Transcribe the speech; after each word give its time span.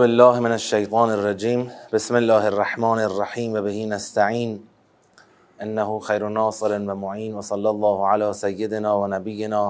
بالله 0.00 0.40
من 0.40 0.52
الشيطان 0.52 1.08
الرجيم. 1.10 1.60
بسم 1.92 2.14
الله 2.16 2.48
الرحمن 2.48 2.98
الرحيم. 3.08 3.50
وبه 3.56 3.78
نستعين. 3.84 4.50
إنه 5.62 5.88
خير 6.08 6.22
ناصر 6.28 6.72
ومعين. 6.72 7.32
وصلى 7.36 7.70
الله 7.70 7.96
على 8.06 8.32
سيدنا 8.32 8.90
ونبينا 9.00 9.62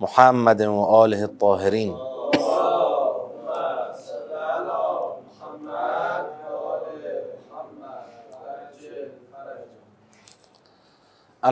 محمد 0.00 0.60
وآله 0.62 1.22
الطاهرين. 1.30 1.92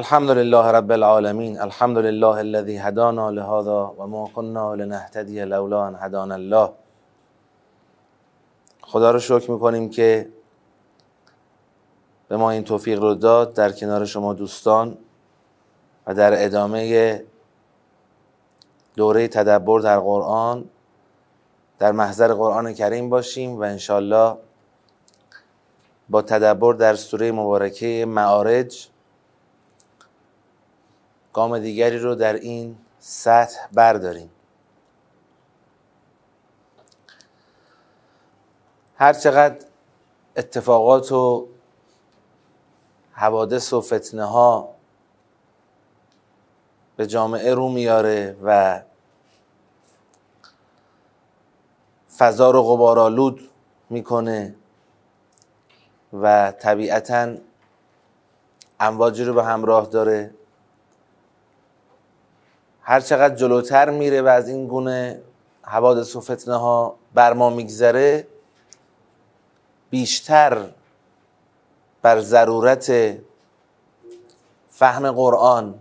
الحمد 0.00 0.30
لله 0.40 0.64
رب 0.70 0.90
العالمين. 0.92 1.52
الحمد 1.68 1.98
لله 1.98 2.36
الذي 2.40 2.76
هدانا 2.78 3.24
لهذا 3.30 3.80
وما 3.98 4.22
كنا 4.36 4.66
لنهتدي 4.80 5.44
لولا 5.44 5.88
أن 5.88 5.94
هدانا 6.00 6.36
الله. 6.40 6.79
خدا 8.90 9.10
رو 9.10 9.18
شکر 9.18 9.50
می‌کنیم 9.50 9.90
که 9.90 10.28
به 12.28 12.36
ما 12.36 12.50
این 12.50 12.64
توفیق 12.64 13.00
رو 13.00 13.14
داد 13.14 13.54
در 13.54 13.72
کنار 13.72 14.04
شما 14.04 14.34
دوستان 14.34 14.98
و 16.06 16.14
در 16.14 16.44
ادامه 16.44 17.24
دوره 18.96 19.28
تدبر 19.28 19.80
در 19.80 19.98
قرآن 19.98 20.64
در 21.78 21.92
محضر 21.92 22.34
قرآن 22.34 22.74
کریم 22.74 23.10
باشیم 23.10 23.56
و 23.56 23.62
انشالله 23.62 24.36
با 26.08 26.22
تدبر 26.22 26.74
در 26.74 26.94
سوره 26.94 27.32
مبارکه 27.32 28.06
معارج 28.08 28.88
گام 31.32 31.58
دیگری 31.58 31.98
رو 31.98 32.14
در 32.14 32.34
این 32.34 32.76
سطح 32.98 33.58
برداریم. 33.72 34.30
هر 39.00 39.12
چقدر 39.12 39.56
اتفاقات 40.36 41.12
و 41.12 41.46
حوادث 43.12 43.72
و 43.72 43.80
فتنه 43.80 44.24
ها 44.24 44.68
به 46.96 47.06
جامعه 47.06 47.54
رو 47.54 47.68
میاره 47.68 48.36
و 48.44 48.80
فضا 52.18 52.50
رو 52.50 52.62
غبارآلود 52.62 53.50
می‌کنه 53.90 54.54
و 56.12 56.52
طبیعتا 56.52 57.34
امواجی 58.80 59.24
رو 59.24 59.34
به 59.34 59.44
همراه 59.44 59.86
داره. 59.86 60.34
هر 62.82 63.00
چقدر 63.00 63.34
جلوتر 63.34 63.90
میره 63.90 64.22
و 64.22 64.26
از 64.26 64.48
این 64.48 64.66
گونه 64.66 65.20
حوادث 65.62 66.16
و 66.16 66.20
فتنه 66.20 66.56
ها 66.56 66.96
بر 67.14 67.32
ما 67.32 67.50
میگذره 67.50 68.26
بیشتر 69.90 70.66
بر 72.02 72.20
ضرورت 72.20 73.18
فهم 74.68 75.12
قرآن 75.12 75.74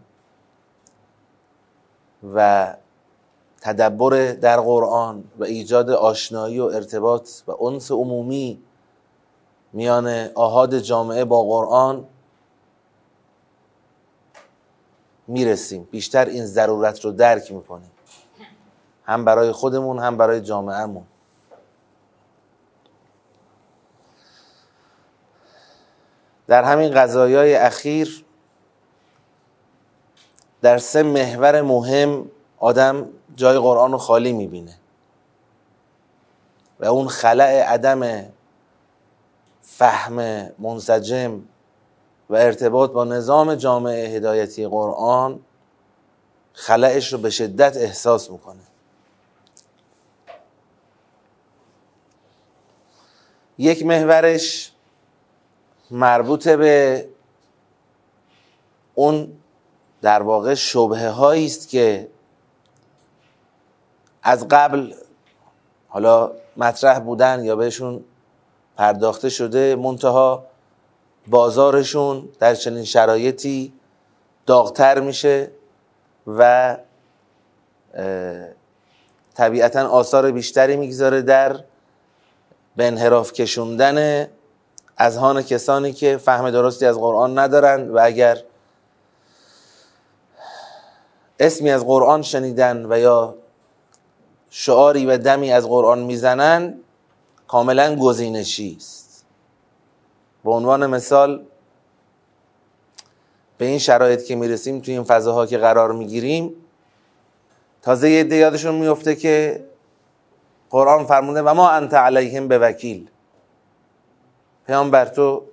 و 2.34 2.74
تدبر 3.62 4.32
در 4.32 4.60
قرآن 4.60 5.24
و 5.40 5.44
ایجاد 5.44 5.90
آشنایی 5.90 6.60
و 6.60 6.64
ارتباط 6.64 7.30
و 7.48 7.64
انس 7.64 7.92
عمومی 7.92 8.62
میان 9.74 10.30
آهاد 10.36 10.78
جامعه 10.78 11.26
با 11.26 11.44
قرآن 11.44 12.06
می‌رسیم. 15.28 15.88
بیشتر 15.92 16.26
این 16.26 16.46
ضرورت 16.46 17.06
رو 17.06 17.12
درک 17.12 17.52
می‌کنیم. 17.52 17.92
هم 19.04 19.26
برای 19.26 19.52
خودمون 19.52 20.00
هم 20.00 20.18
برای 20.18 20.42
جامعهمون. 20.42 21.06
در 26.50 26.64
همین 26.64 26.92
قضایای 26.92 27.56
اخیر 27.56 28.26
در 30.62 30.78
سه 30.78 31.04
محور 31.04 31.62
مهم 31.62 32.32
آدم 32.58 33.10
جای 33.36 33.58
قرآن 33.58 33.92
رو 33.92 33.98
خالی 33.98 34.34
می‌بینه. 34.34 34.78
و 36.80 36.86
اون 36.86 37.08
خلع 37.08 37.64
عدم 37.64 38.26
فهم 39.62 40.16
منسجم 40.60 41.42
و 42.30 42.36
ارتباط 42.36 42.92
با 42.92 43.04
نظام 43.04 43.56
جامعه 43.56 44.08
هدایتی 44.08 44.68
قرآن 44.68 45.40
خلعش 46.54 47.14
رو 47.14 47.20
به 47.20 47.30
شدت 47.30 47.78
احساس 47.78 48.32
می‌کنه. 48.32 48.64
یک 53.58 53.86
محورش 53.86 54.72
مربوط 55.92 56.48
به 56.48 57.08
اون 58.96 59.34
در 60.02 60.22
واقع 60.22 60.54
شبهه 60.54 61.10
هایی 61.10 61.46
است 61.46 61.70
که 61.70 62.08
از 64.24 64.48
قبل 64.48 64.94
حالا 65.88 66.32
مطرح 66.58 67.00
بودن 67.00 67.44
یا 67.44 67.56
بهشون 67.56 68.04
پرداخته 68.78 69.30
شده 69.30 69.76
منتها 69.76 70.46
بازارشون 71.28 72.30
در 72.40 72.56
چنین 72.56 72.84
شرایطی 72.84 73.74
داغتر 74.46 75.00
میشه 75.00 75.52
و 76.28 76.78
طبیعتا 79.34 79.88
آثار 79.88 80.32
بیشتری 80.32 80.76
می‌گذاره 80.76 81.22
در 81.22 81.64
به 82.76 82.88
انحراف 82.88 83.34
کشوندن 83.34 84.28
اذهان 85.00 85.42
کسانی 85.42 85.94
که 85.94 86.18
فهم 86.18 86.52
درستی 86.52 86.86
از 86.86 86.98
قرآن 86.98 87.40
ندارند 87.40 87.96
و 87.96 88.00
اگر 88.02 88.44
اسمی 91.40 91.72
از 91.72 91.86
قرآن 91.86 92.22
شنیدن 92.22 92.86
و 92.90 93.00
یا 93.00 93.36
شعاری 94.50 95.06
و 95.06 95.18
دمی 95.18 95.52
از 95.52 95.68
قرآن 95.68 96.00
می‌زنن 96.00 96.74
کاملا 97.48 97.96
گزینشی 97.96 98.76
است. 98.78 99.26
به 100.44 100.52
عنوان 100.52 100.86
مثال 100.86 101.46
به 103.58 103.66
این 103.66 103.80
شرایط 103.80 104.24
که 104.24 104.36
می‌رسیم 104.36 104.80
توی 104.80 104.94
این 104.94 105.04
فضاها 105.04 105.46
که 105.46 105.58
قرار 105.58 105.92
می‌گیریم 105.92 106.54
تازه 107.82 108.10
یه 108.10 108.36
یادشون 108.36 108.76
میفته 108.76 109.16
که 109.16 109.66
قرآن 110.70 111.06
فرموده 111.06 111.42
و 111.42 111.54
ما 111.54 111.70
انت 111.70 111.94
علیهم 111.94 112.48
به 112.48 112.58
وکیل 112.60 113.10
پیامبر 114.70 115.06
تو 115.06 115.44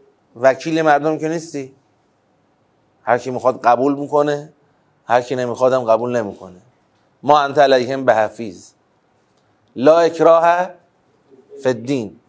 وکیل 0.41 0.83
مردم 0.83 1.19
که 1.19 1.29
نیستی؟ 1.29 1.75
هر 3.03 3.19
کی 3.19 3.31
می‌خواد 3.31 3.61
قبول 3.61 3.95
می‌کنه 3.95 4.53
هر 5.07 5.23
کی 5.23 5.37
نمیخوادم 5.37 5.85
قبول 5.85 6.17
نمی‌کنه. 6.17 6.61
ما 7.23 7.41
انت 7.41 7.59
علیهم 7.59 8.05
به 8.05 8.15
حفیظ. 8.15 8.71
لا 9.77 9.99
اکراه 9.99 10.71
فدین 11.63 12.21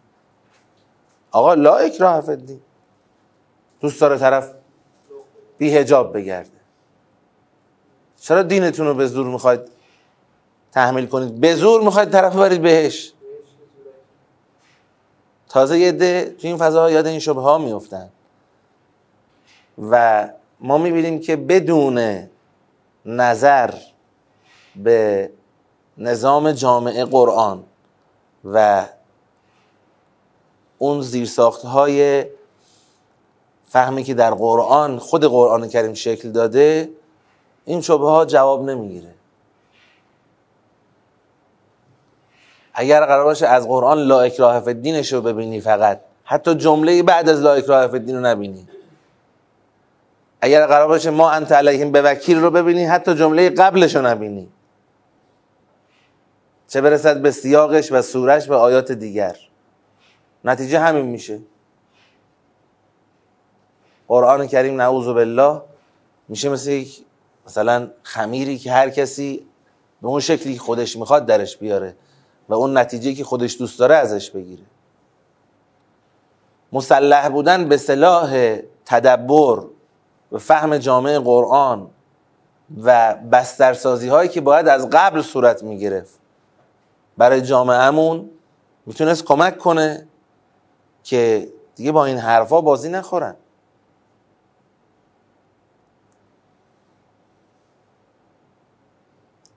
آقا 1.30 1.54
لا 1.54 1.76
اکراه 1.76 2.20
فدین 2.20 2.60
دوست 3.80 4.00
داره 4.00 4.18
طرف 4.18 4.52
بی 5.58 5.76
هجاب 5.76 6.16
بگرده. 6.16 6.50
چرا 8.20 8.42
دینتون 8.42 8.86
رو 8.86 8.94
به 8.94 9.06
زور 9.06 9.26
می‌خواید 9.26 9.60
تحمیل 10.72 11.06
کنید؟ 11.06 11.40
به 11.40 11.54
زور 11.54 11.82
می‌خواید 11.82 12.10
طرف 12.10 12.36
برید 12.36 12.62
بهش. 12.62 13.12
تازه 15.48 15.78
یه 15.78 15.92
ده 15.92 16.34
تو 16.40 16.46
این 16.46 16.56
فضاها 16.56 16.90
یاد 16.90 17.06
این 17.06 17.18
شبه 17.18 17.40
ها 17.40 17.58
میفتن 17.58 18.08
و 19.90 20.28
ما 20.60 20.78
می‌بینیم 20.78 21.20
که 21.20 21.36
بدون 21.36 22.28
نظر 23.04 23.74
به 24.76 25.30
نظام 25.98 26.52
جامعه 26.52 27.04
قرآن 27.04 27.64
و 28.44 28.86
اون 30.78 31.02
زیرساخت 31.02 31.64
های 31.64 32.26
فهمی 33.68 34.04
که 34.04 34.14
در 34.14 34.34
قرآن 34.34 34.98
خود 34.98 35.24
قرآن 35.24 35.68
کریم 35.68 35.94
شکل 35.94 36.30
داده 36.30 36.90
این 37.64 37.80
شبه 37.80 38.06
ها 38.06 38.24
جواب 38.24 38.70
نمی‌گیره. 38.70 39.14
اگر 42.80 43.06
قرار 43.06 43.24
باشه 43.24 43.46
از 43.46 43.68
قرآن 43.68 43.98
لا 43.98 44.20
اکراه 44.20 44.60
فی 44.60 44.70
الدینش 44.70 45.12
رو 45.12 45.20
ببینی 45.20 45.60
فقط 45.60 46.00
حتی 46.24 46.54
جمله 46.54 47.02
بعد 47.02 47.28
از 47.28 47.40
لا 47.40 47.52
اکراه 47.52 47.86
فی 47.86 47.96
الدین 47.96 48.16
رو 48.16 48.20
نبینی. 48.20 48.68
اگر 50.40 50.66
قرار 50.66 50.88
باشه 50.88 51.10
ما 51.10 51.30
انت 51.30 51.52
علیهم 51.52 51.92
به 51.92 52.02
وکیل 52.02 52.38
رو 52.38 52.50
ببینی 52.50 52.84
حتی 52.84 53.14
جمله 53.14 53.50
قبلش 53.50 53.96
رو 53.96 54.06
نبینی. 54.06 54.48
چه 56.68 56.80
برسد 56.80 57.20
به 57.20 57.30
سیاقش 57.30 57.92
و 57.92 58.02
سورش 58.02 58.50
و 58.50 58.52
آیات 58.52 58.92
دیگر. 58.92 59.36
نتیجه 60.44 60.78
همین 60.78 61.06
میشه. 61.06 61.38
قرآن 64.08 64.46
کریم 64.46 64.80
نعوذ 64.80 65.06
بالله 65.06 65.60
میشه 66.28 66.48
مثل 66.48 66.70
یک 66.70 67.04
مثلا 67.46 67.90
خمیری 68.02 68.58
که 68.58 68.72
هر 68.72 68.90
کسی 68.90 69.46
به 70.02 70.08
اون 70.08 70.20
شکلی 70.20 70.58
خودش 70.58 70.96
می‌خواد 70.96 71.26
درش 71.26 71.56
بیاره. 71.56 71.94
و 72.48 72.54
اون 72.54 72.78
نتیجه 72.78 73.14
که 73.14 73.24
خودش 73.24 73.58
دوست 73.58 73.78
داره 73.78 73.94
ازش 73.94 74.30
بگیره. 74.30 74.62
مسلح 76.72 77.28
بودن 77.28 77.68
به 77.68 77.76
صلاح 77.76 78.58
تدبر 78.86 79.64
و 80.32 80.38
فهم 80.38 80.78
جامعه 80.78 81.18
قرآن 81.18 81.90
و 82.82 83.14
بسترسازی 83.32 84.08
هایی 84.08 84.28
که 84.28 84.40
باید 84.40 84.68
از 84.68 84.90
قبل 84.90 85.22
صورت 85.22 85.62
می 85.62 85.78
گرفت 85.78 86.20
برای 87.18 87.42
جامعهمون 87.42 88.30
می‌تونست 88.86 89.24
کمک 89.24 89.58
کنه 89.58 90.06
که 91.04 91.48
دیگه 91.74 91.92
با 91.92 92.04
این 92.04 92.18
حرفا 92.18 92.60
بازی 92.60 92.88
نخورن. 92.88 93.36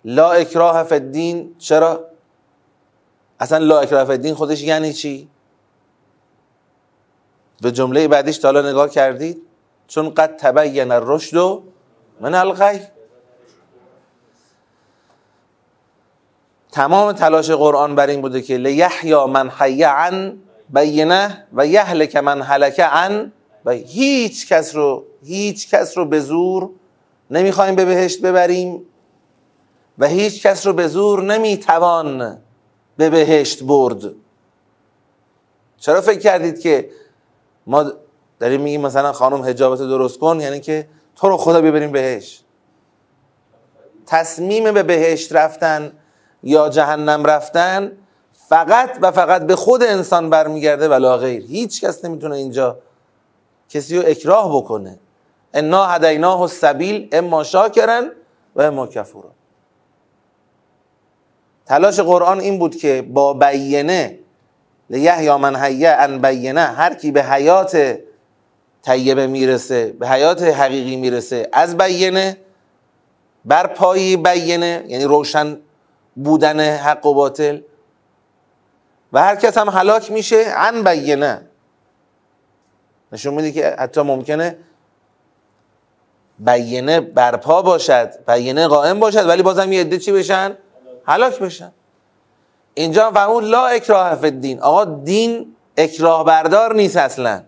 لا 0.05 0.31
اکراه 0.31 0.83
فی 0.83 0.95
الدین. 0.95 1.55
چرا؟ 1.57 2.10
اصلا 3.41 3.57
لا 3.57 3.79
اکراه 3.79 4.09
الدین 4.09 4.35
خودش 4.35 4.61
یعنی 4.61 4.93
چی؟ 4.93 5.29
به 7.61 7.71
جمله 7.71 8.07
بعدیش 8.07 8.37
تا 8.37 8.51
نگاه 8.51 8.89
کردید 8.89 9.41
چون 9.87 10.13
قد 10.13 10.35
تبین 10.37 10.91
الرشد 10.91 11.61
من 12.19 12.35
الغی. 12.35 12.79
تمام 16.71 17.11
تلاش 17.11 17.51
قرآن 17.51 17.95
بر 17.95 18.07
این 18.07 18.21
بوده 18.21 18.41
که 18.41 18.57
لیحیا 18.57 19.27
من 19.27 19.49
حی 19.49 19.83
عن 19.83 20.37
بینه 20.69 21.47
و 21.53 21.67
یهلک 21.67 22.15
من 22.15 22.41
هلک 22.41 22.79
عن 22.79 23.31
و 23.65 23.71
هیچ 23.71 24.47
کس 24.47 24.75
رو 24.75 25.05
هیچ 25.23 25.69
کس 25.69 25.97
رو 25.97 26.05
به 26.05 26.19
زور 26.19 26.69
نمی‌خوایم 27.31 27.75
به 27.75 27.85
بهشت 27.85 28.21
ببریم 28.21 28.85
و 29.97 30.07
هیچ 30.07 30.47
کس 30.47 30.67
رو 30.67 30.73
به 30.73 30.87
زور 30.87 31.23
نمی‌توان 31.23 32.37
به 33.01 33.09
بهشت 33.09 33.63
برد. 33.63 34.13
چرا 35.77 36.01
فکر 36.01 36.19
کردید 36.19 36.59
که 36.59 36.89
ما 37.67 37.91
داریم 38.39 38.61
میگیم 38.61 38.81
مثلا 38.81 39.11
خانم 39.11 39.41
حجابت 39.41 39.79
درست 39.79 40.19
کن 40.19 40.39
یعنی 40.39 40.59
که 40.59 40.87
تو 41.15 41.29
رو 41.29 41.37
خدا 41.37 41.61
ببریم 41.61 41.91
بهشت؟ 41.91 42.45
تصمیم 44.05 44.71
به 44.71 44.83
بهشت 44.83 45.33
رفتن 45.33 45.91
یا 46.43 46.69
جهنم 46.69 47.25
رفتن 47.25 47.91
فقط 48.33 48.97
و 49.01 49.11
فقط 49.11 49.41
به 49.41 49.55
خود 49.55 49.83
انسان 49.83 50.29
برمیگرده 50.29 50.89
ولا 50.89 51.17
غیر 51.17 51.45
هیچ 51.45 51.81
کس 51.81 52.05
نمی‌تونه 52.05 52.35
اینجا 52.35 52.77
کسی 53.69 53.97
رو 53.97 54.03
اکراه 54.07 54.57
بکنه. 54.57 54.99
انا 55.53 55.85
هدیناه 55.85 56.41
السبیل 56.41 57.09
اما 57.11 57.43
شاکرن 57.43 58.11
و 58.55 58.61
اما 58.61 58.87
کفورا 58.87 59.31
تلاش 61.71 61.99
قرآن 61.99 62.39
این 62.39 62.59
بود 62.59 62.75
که 62.75 63.01
با 63.01 63.33
بیینه 63.33 64.19
یا 64.89 65.37
من 65.37 65.55
حیه 65.55 65.89
ان 65.89 66.21
بینه 66.21 66.61
هر 66.61 66.93
کی 66.93 67.11
به 67.11 67.23
حیات 67.23 67.97
طیبه 68.81 69.27
می‌رسه 69.27 69.91
به 69.99 70.09
حیات 70.09 70.41
حقیقی 70.41 70.95
می‌رسه 70.95 71.49
از 71.53 71.77
بیینه 71.77 72.37
بر 73.45 73.67
پایی 73.67 74.17
بیینه 74.17 74.83
یعنی 74.87 75.03
روشن 75.03 75.57
بودن 76.15 76.59
حق 76.59 77.05
و 77.05 77.13
باطل. 77.13 77.59
و 79.13 79.21
هر 79.21 79.35
کس 79.35 79.57
هم 79.57 79.69
هلاک 79.69 80.11
میشه 80.11 80.43
عن 80.43 80.83
بیینه 80.83 81.41
نشون 83.11 83.33
میده 83.33 83.51
که 83.51 83.75
حتی 83.79 84.01
ممکنه 84.01 84.57
بیینه 86.39 86.99
برپا 86.99 87.61
باشد 87.61 88.13
بیینه 88.27 88.67
قائم 88.67 88.99
باشد 88.99 89.27
ولی 89.27 89.43
بازم 89.43 89.71
یه 89.71 89.81
عده 89.81 89.97
چی 89.97 90.11
بشن؟ 90.11 90.57
هلاک 91.05 91.39
بشن. 91.39 91.71
اینجا 92.73 93.11
فرمود 93.11 93.43
لا 93.43 93.67
اکراه 93.67 94.15
فی 94.15 94.25
الدین. 94.25 94.59
آقا 94.59 94.85
دین 94.85 95.55
اکراه 95.77 96.25
بردار 96.25 96.75
نیست 96.75 96.97
اصلا. 96.97 97.43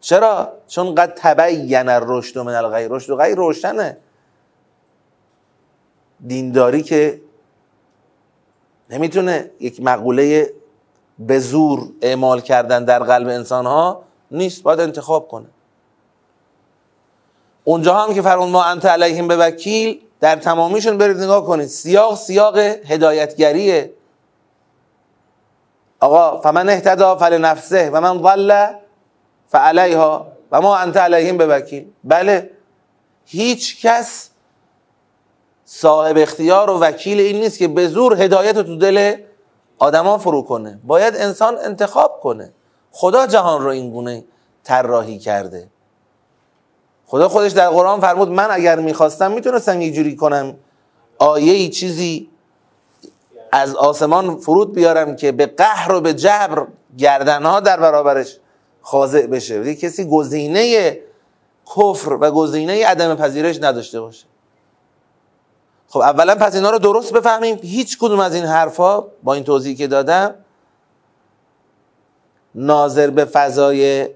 چرا؟ 0.00 0.52
چون 0.68 0.94
قد 0.94 1.12
تبین 1.16 1.88
الرشد 1.88 2.38
من 2.38 2.54
الغی 2.54 2.88
رشد 2.90 3.10
و 3.10 3.16
غیر 3.16 3.34
روشنه. 3.34 3.96
دینداری 6.26 6.82
که 6.82 7.20
نمی‌تونه 8.90 9.50
یک 9.60 9.80
مقوله 9.82 10.52
به 11.18 11.38
زور 11.38 11.88
اعمال 12.02 12.40
کردن 12.40 12.84
در 12.84 12.98
قلب 12.98 13.28
انسان 13.28 13.66
ها 13.66 14.02
نیست. 14.30 14.62
باید 14.62 14.80
انتخاب 14.80 15.28
کنه. 15.28 15.46
اونجا 17.64 17.94
هم 17.94 18.14
که 18.14 18.22
فرمون 18.22 18.50
ما 18.50 18.64
انت 18.64 18.86
علیهم 18.86 19.28
به 19.28 19.36
وکیل 19.36 20.00
در 20.24 20.36
تمامیشون 20.36 20.98
برید 20.98 21.16
نگاه 21.16 21.46
کنید. 21.46 21.66
سیاق 21.66 22.16
سیاق 22.16 22.58
هدایتگریه. 22.58 23.92
آقا 26.00 26.40
فمن 26.40 26.68
اهتدا 26.68 27.16
فل 27.16 27.38
نفسه 27.38 27.90
و 27.90 28.00
من 28.00 28.22
ضل 28.22 28.66
فعلیها 29.48 30.26
و 30.52 30.60
ما 30.60 30.76
انت 30.76 30.96
علیهم 30.96 31.36
به 31.36 31.46
وکیل 31.46 31.92
بله. 32.04 32.50
هیچ 33.24 33.86
کس 33.86 34.30
صاحب 35.64 36.18
اختیار 36.18 36.70
و 36.70 36.78
وکیل 36.78 37.20
این 37.20 37.40
نیست 37.40 37.58
که 37.58 37.68
به 37.68 37.88
زور 37.88 38.22
هدایت 38.22 38.58
تو 38.58 38.76
دل 38.76 39.16
آدما 39.78 40.18
فرو 40.18 40.42
کنه. 40.42 40.80
باید 40.84 41.16
انسان 41.16 41.58
انتخاب 41.58 42.20
کنه. 42.20 42.52
خدا 42.90 43.26
جهان 43.26 43.62
رو 43.62 43.70
این 43.70 43.90
گونه 43.90 44.24
طراحی 44.62 45.18
کرده. 45.18 45.68
خدا 47.06 47.28
خودش 47.28 47.52
در 47.52 47.68
قرآن 47.68 48.00
فرمود 48.00 48.28
من 48.28 48.48
اگر 48.50 48.78
می‌خواستم 48.78 49.32
می‌تونستم 49.32 49.80
یک 49.80 49.94
جوری 49.94 50.16
کنم 50.16 50.54
آیه 51.18 51.52
ای 51.52 51.68
چیزی 51.68 52.28
از 53.52 53.74
آسمان 53.74 54.36
فرود 54.36 54.74
بیارم 54.74 55.16
که 55.16 55.32
به 55.32 55.46
قهر 55.46 55.92
و 55.92 56.00
به 56.00 56.14
جبر 56.14 56.66
گردنها 56.98 57.60
در 57.60 57.80
برابرش 57.80 58.38
خاضع 58.82 59.26
بشه. 59.26 59.74
کسی 59.74 60.08
گزینه 60.08 60.98
کفر 61.76 62.12
و 62.12 62.30
گزینه 62.30 62.86
عدم 62.86 63.14
پذیرش 63.14 63.62
نداشته 63.62 64.00
باشه. 64.00 64.26
خب 65.88 66.00
اولا 66.00 66.34
پس 66.34 66.54
اینا 66.54 66.70
رو 66.70 66.78
درست 66.78 67.12
بفهمیم. 67.12 67.58
هیچ 67.62 67.98
کدوم 67.98 68.20
از 68.20 68.34
این 68.34 68.44
حرفا 68.44 69.00
با 69.22 69.34
این 69.34 69.44
توضیحی 69.44 69.74
که 69.74 69.86
دادم 69.86 70.34
ناظر 72.54 73.10
به 73.10 73.24
فضای 73.24 74.08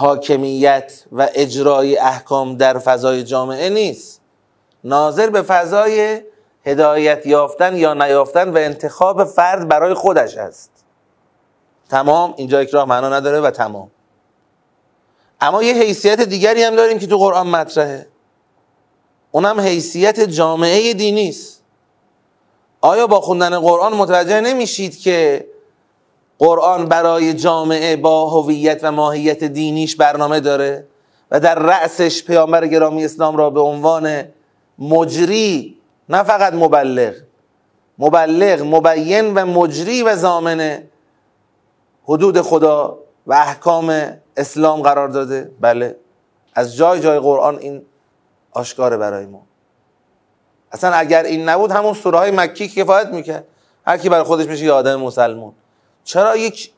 حاکمیت 0.00 1.04
و 1.12 1.28
اجرای 1.34 1.98
احکام 1.98 2.56
در 2.56 2.78
فضای 2.78 3.24
جامعه 3.24 3.68
نیست. 3.68 4.20
ناظر 4.84 5.30
به 5.30 5.42
فضای 5.42 6.20
هدایت 6.64 7.26
یافتن 7.26 7.76
یا 7.76 7.94
نیافتن 7.94 8.48
و 8.48 8.56
انتخاب 8.56 9.24
فرد 9.24 9.68
برای 9.68 9.94
خودش 9.94 10.36
است. 10.36 10.70
تمام. 11.88 12.34
اینجا 12.36 12.58
اکراه 12.58 12.88
معنا 12.88 13.08
نداره 13.08 13.40
و 13.40 13.50
تمام. 13.50 13.90
اما 15.40 15.62
یه 15.62 15.74
حیثیت 15.74 16.20
دیگری 16.20 16.62
هم 16.62 16.76
داریم 16.76 16.98
که 16.98 17.06
تو 17.06 17.18
قرآن 17.18 17.46
مطرحه. 17.46 18.06
اونم 19.30 19.60
حیثیت 19.60 20.20
جامعه 20.20 20.94
دینی 20.94 21.28
است. 21.28 21.62
آیا 22.80 23.06
با 23.06 23.20
خوندن 23.20 23.58
قرآن 23.58 23.94
متوجه 23.94 24.40
نمیشید 24.40 24.98
که 24.98 25.46
قرآن 26.40 26.86
برای 26.86 27.34
جامعه 27.34 27.96
با 27.96 28.30
هویت 28.30 28.80
و 28.82 28.92
ماهیت 28.92 29.44
دینیش 29.44 29.96
برنامه 29.96 30.40
داره 30.40 30.86
و 31.30 31.40
در 31.40 31.54
رأسش 31.54 32.24
پیامبر 32.24 32.66
گرامی 32.66 33.04
اسلام 33.04 33.36
را 33.36 33.50
به 33.50 33.60
عنوان 33.60 34.24
مجری 34.78 35.78
نه 36.08 36.22
فقط 36.22 36.54
مبلغ 36.54 37.14
مبلغ 37.98 38.62
مبین 38.62 39.34
و 39.34 39.46
مجری 39.46 40.02
و 40.02 40.16
زامن 40.16 40.82
حدود 42.04 42.40
خدا 42.40 42.98
و 43.26 43.32
احکام 43.32 44.16
اسلام 44.36 44.82
قرار 44.82 45.08
داده. 45.08 45.50
بله 45.60 45.96
از 46.54 46.76
جای 46.76 47.00
جای 47.00 47.18
قرآن 47.18 47.58
این 47.58 47.82
آشکاره 48.52 48.96
برای 48.96 49.26
ما. 49.26 49.42
اصلا 50.72 50.92
اگر 50.92 51.22
این 51.22 51.48
نبود 51.48 51.70
همون 51.70 51.94
سوره 51.94 52.18
های 52.18 52.30
مکی 52.30 52.68
کفایت 52.68 53.06
می‌کرد. 53.06 53.44
هر 53.86 53.96
کی 53.96 54.08
برای 54.08 54.24
خودش 54.24 54.46
میشه 54.46 54.64
یه 54.64 54.72
آدم 54.72 55.00
مسلمون 55.00 55.52
چرا 56.04 56.36
یک 56.36 56.72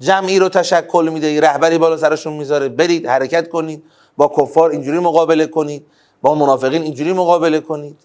جمعی 0.00 0.38
رو 0.38 0.48
تشکل 0.48 1.10
میده 1.12 1.40
رهبری 1.40 1.78
بالا 1.78 1.96
سرشون 1.96 2.32
می‌ذاره. 2.32 2.68
برید 2.68 3.06
حرکت 3.06 3.48
کنید. 3.48 3.84
با 4.16 4.32
کفار 4.38 4.70
اینجوری 4.70 4.98
مقابله 4.98 5.46
کنید. 5.46 5.86
با 6.22 6.34
منافقین 6.34 6.82
اینجوری 6.82 7.12
مقابله 7.12 7.60
کنید. 7.60 8.00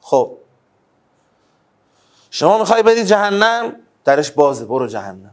خب. 0.00 0.32
شما 2.30 2.58
می‌خوای 2.58 2.82
برید 2.82 3.04
جهنم؟ 3.04 3.76
درش 4.04 4.30
بازه. 4.30 4.64
برو 4.64 4.86
جهنم. 4.86 5.30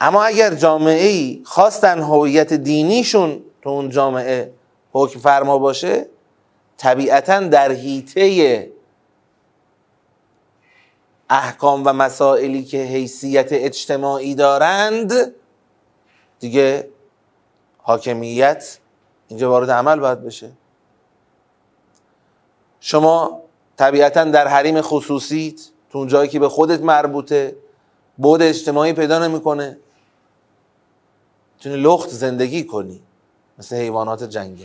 اما 0.00 0.22
اگر 0.22 0.54
جامعه 0.54 1.06
ای 1.06 1.42
خواستن 1.44 1.98
هویت 1.98 2.52
دینیشون 2.52 3.42
تو 3.62 3.70
اون 3.70 3.90
جامعه 3.90 4.52
حکم 4.92 5.20
فرما 5.20 5.58
باشه 5.58 6.06
طبیعتا 6.76 7.40
در 7.40 7.72
حیطه 7.72 8.70
احکام 11.30 11.82
و 11.86 11.92
مسائلی 11.92 12.64
که 12.64 12.78
حیثیت 12.82 13.48
اجتماعی 13.50 14.34
دارند 14.34 15.12
دیگه 16.40 16.88
حاکمیت 17.78 18.78
اینجا 19.28 19.50
وارد 19.50 19.70
عمل 19.70 20.00
باید 20.00 20.24
بشه. 20.24 20.50
شما 22.80 23.42
طبیعتا 23.76 24.24
در 24.24 24.48
حریم 24.48 24.80
خصوصیت 24.80 25.60
تو 25.90 25.98
اون 25.98 26.08
جایی 26.08 26.28
که 26.28 26.38
به 26.38 26.48
خودت 26.48 26.80
مربوطه 26.80 27.56
بود 28.18 28.42
اجتماعی 28.42 28.92
پیدا 28.92 29.26
نمی‌کنه. 29.26 29.78
می‌تونی 31.54 31.76
لخت 31.82 32.08
زندگی 32.08 32.64
کنی 32.64 33.00
مثل 33.58 33.76
حیوانات 33.76 34.24
جنگل 34.24 34.64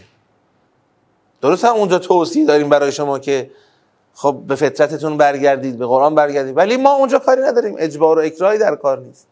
درست 1.42 1.66
هم 1.66 1.74
اونجا 1.74 2.00
توصیه 2.00 2.46
داریم 2.46 2.70
برای 2.70 2.92
شما 2.92 3.20
که 3.20 3.52
خب 4.14 4.44
به 4.48 4.56
فطرتتون 4.56 5.18
برگردید 5.18 5.78
به 5.78 5.86
قرآن 5.86 6.16
برگردید. 6.16 6.58
ولی 6.58 6.78
ما 6.78 6.94
اونجا 6.94 7.20
کاری 7.20 7.42
نداریم. 7.42 7.76
اجبار 7.78 8.20
و 8.20 8.22
اکراهی 8.22 8.58
در 8.58 8.76
کار 8.76 9.00
نیست. 9.00 9.28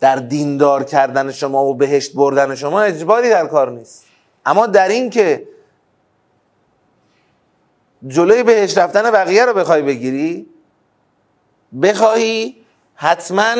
در 0.00 0.16
دیندار 0.16 0.84
کردن 0.84 1.32
شما 1.32 1.64
و 1.64 1.74
بهشت 1.74 2.14
بردن 2.14 2.54
شما 2.54 2.80
اجباری 2.80 3.30
در 3.30 3.46
کار 3.46 3.70
نیست. 3.70 4.04
اما 4.46 4.66
در 4.66 4.88
این 4.88 5.10
که 5.10 5.48
جلوی 8.06 8.42
بهشت 8.42 8.78
رفتن 8.78 9.10
بقیه 9.10 9.44
رو 9.44 9.54
بخوای 9.54 9.82
بگیری 9.82 10.46
بخواهی 11.82 12.56
حتما 12.94 13.54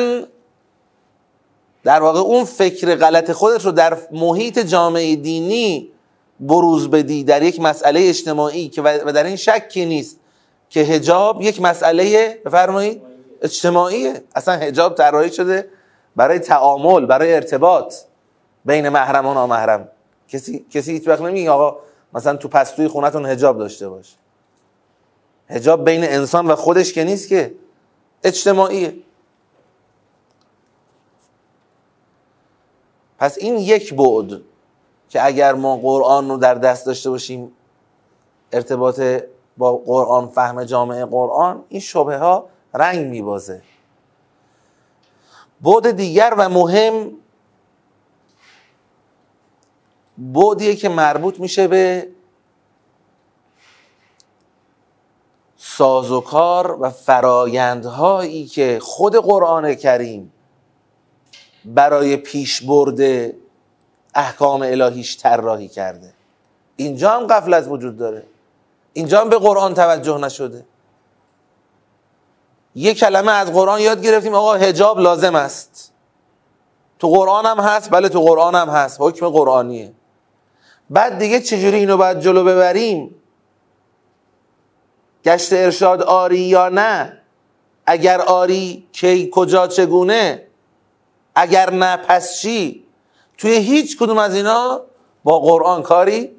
در 1.83 2.01
واقع 2.01 2.19
اون 2.19 2.43
فکر 2.43 2.95
غلط 2.95 3.31
خودت 3.31 3.65
رو 3.65 3.71
در 3.71 3.97
محیط 4.11 4.59
جامعه 4.59 5.15
دینی 5.15 5.91
بروز 6.39 6.89
بدی 6.89 7.23
در 7.23 7.43
یک 7.43 7.59
مسئله 7.59 7.99
اجتماعی 8.09 8.69
که 8.69 8.81
و 8.81 9.11
در 9.11 9.23
این 9.23 9.35
شکی 9.35 9.85
نیست 9.85 10.19
که 10.69 10.79
هجاب 10.79 11.41
یک 11.41 11.61
مسئله 11.61 12.33
بفرمایید 12.45 13.01
اجتماعیه. 13.41 14.21
اصلا 14.35 14.53
هجاب 14.53 14.95
طراحی 14.95 15.31
شده 15.31 15.69
برای 16.15 16.39
تعامل 16.39 17.05
برای 17.05 17.33
ارتباط 17.33 17.95
بین 18.65 18.89
محرم 18.89 19.25
و 19.25 19.33
نامحرم. 19.33 19.89
کسی 20.29 20.65
کسی 20.71 20.91
هیچ 20.91 21.07
وقت 21.07 21.21
نمیگه 21.21 21.51
آقا 21.51 21.79
مثلا 22.13 22.35
تو 22.35 22.47
پستوی 22.47 22.87
خونتون 22.87 23.25
هجاب 23.25 23.57
داشته 23.57 23.89
باش. 23.89 24.15
هجاب 25.49 25.85
بین 25.85 26.03
انسان 26.03 26.47
و 26.47 26.55
خودش 26.55 26.93
که 26.93 27.03
نیست 27.03 27.29
که. 27.29 27.53
اجتماعیه. 28.23 28.93
پس 33.19 33.37
این 33.37 33.57
یک 33.57 33.93
بعد. 33.93 34.41
که 35.09 35.25
اگر 35.25 35.53
ما 35.53 35.77
قرآن 35.77 36.29
رو 36.29 36.37
در 36.37 36.53
دست 36.53 36.85
داشته 36.85 37.09
باشیم 37.09 37.51
ارتباط 38.51 39.01
با 39.57 39.77
قرآن 39.77 40.27
فهم 40.27 40.63
جامعه 40.63 41.05
قرآن 41.05 41.63
این 41.69 41.81
شبه 41.81 42.17
ها 42.17 42.45
رنگ 42.73 43.07
میبازه. 43.07 43.61
بعد 45.61 45.91
دیگر 45.91 46.33
و 46.37 46.49
مهم 46.49 47.11
بعدیه 50.17 50.75
که 50.75 50.89
مربوط 50.89 51.39
میشه 51.39 51.67
به 51.67 52.07
سازوکار 55.57 56.77
و 56.81 56.89
فرایندهایی 56.89 58.45
که 58.45 58.79
خود 58.81 59.15
قرآن 59.15 59.75
کریم 59.75 60.31
برای 61.65 62.17
پیش 62.17 62.61
برده 62.61 63.35
احکام 64.17 64.61
الهیش 64.61 65.17
طراحی 65.17 65.67
کرده. 65.67 66.13
اینجا 66.75 67.09
هم 67.09 67.27
قفلت 67.27 67.67
وجود 67.67 67.97
داره. 67.97 68.23
اینجا 68.93 69.21
هم 69.21 69.29
به 69.29 69.37
قرآن 69.37 69.73
توجه 69.73 70.17
نشده. 70.17 70.65
یه 72.75 72.93
کلمه 72.93 73.31
از 73.31 73.53
قرآن 73.53 73.81
یاد 73.81 74.01
گرفتیم 74.01 74.33
آقا 74.33 74.53
هجاب 74.53 74.99
لازم 74.99 75.35
است. 75.35 75.91
تو 76.99 77.09
قرآن 77.09 77.45
هم 77.45 77.59
هست 77.59 77.89
بله 77.91 78.09
تو 78.09 78.21
قرآن 78.21 78.55
هم 78.55 78.69
هست. 78.69 78.97
حکم 78.99 79.29
قرآنیه. 79.29 79.93
بعد 80.89 81.17
دیگه 81.17 81.39
چجوری 81.39 81.77
اینو 81.77 81.97
باید 81.97 82.19
جلو 82.19 82.43
ببریم؟ 82.43 83.15
گشت 85.25 85.53
ارشاد 85.53 86.01
آری 86.01 86.39
یا 86.39 86.69
نه؟ 86.69 87.21
اگر 87.85 88.21
آری 88.21 88.87
کی 88.91 89.29
کجا 89.33 89.67
چگونه؟ 89.67 90.47
اگر 91.35 91.69
نه 91.69 91.97
پس 91.97 92.39
چی؟ 92.39 92.86
توی 93.37 93.51
هیچ 93.51 93.97
کدوم 93.97 94.17
از 94.17 94.35
اینا 94.35 94.81
با 95.23 95.39
قرآن 95.39 95.83
کاری 95.83 96.31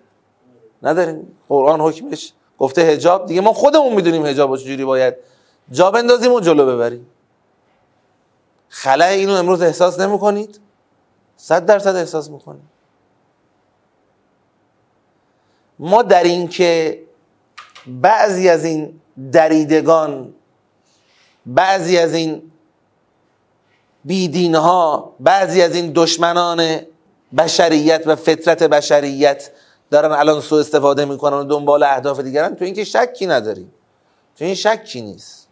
نداریم. 0.83 1.37
قرآن 1.49 1.81
حکمش 1.81 2.33
گفته 2.59 2.83
هجاب 2.83 3.26
دیگه 3.26 3.40
ما 3.40 3.52
خودمون 3.52 3.95
می‌دونیم 3.95 4.26
هجاب 4.26 4.57
چجوری 4.57 4.85
باید 4.85 5.14
جا 5.71 5.90
بندازیم 5.90 6.33
و 6.33 6.40
جلو 6.40 6.67
ببریم. 6.67 7.07
خلع 8.69 9.07
اینو 9.07 9.33
امروز 9.33 9.62
احساس 9.62 10.00
نمی‌کنید؟ 10.00 10.61
صد 11.37 11.67
درصد 11.67 11.97
احساس 11.97 12.31
می‌کنید 12.31 12.62
ما 15.78 16.02
در 16.02 16.23
این 16.23 16.49
که 16.49 17.02
بعضی 17.87 18.49
از 18.49 18.64
این 18.64 19.00
دریدگان 19.33 20.35
بعضی 21.47 21.99
از 21.99 22.14
این 22.14 22.52
بیدین 24.05 24.55
ها 24.55 25.14
بعضی 25.21 25.62
از 25.62 25.75
این 25.75 25.93
دشمنان 25.95 26.81
بشریت 27.38 28.02
و 28.07 28.17
فطرت 28.17 28.62
بشریت 28.62 29.50
دارن 29.90 30.12
الان 30.12 30.40
سو 30.40 30.55
استفاده 30.55 31.05
می‌کنن 31.05 31.37
و 31.37 31.45
دنبال 31.45 31.83
اهداف 31.83 32.21
دیگرن 32.21 32.55
تو 32.55 32.64
اینکه 32.64 32.85
شکی 32.85 33.26
نداریم 33.26 33.73
تو 34.38 34.45
این 34.45 34.55
شکی 34.55 35.00
نیست. 35.00 35.49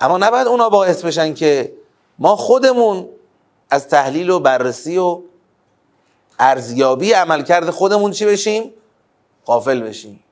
اما 0.00 0.18
نباید 0.18 0.46
اونا 0.46 0.68
باعث 0.68 1.04
بشن 1.04 1.34
که 1.34 1.72
ما 2.18 2.36
خودمون 2.36 3.08
از 3.70 3.88
تحلیل 3.88 4.30
و 4.30 4.40
بررسی 4.40 4.98
و 4.98 5.20
ارزیابی 6.38 7.12
عملکرد 7.12 7.70
خودمون 7.70 8.10
چی 8.10 8.26
بشیم؟ 8.26 8.72
قافل 9.44 9.80
بشیم. 9.80 10.24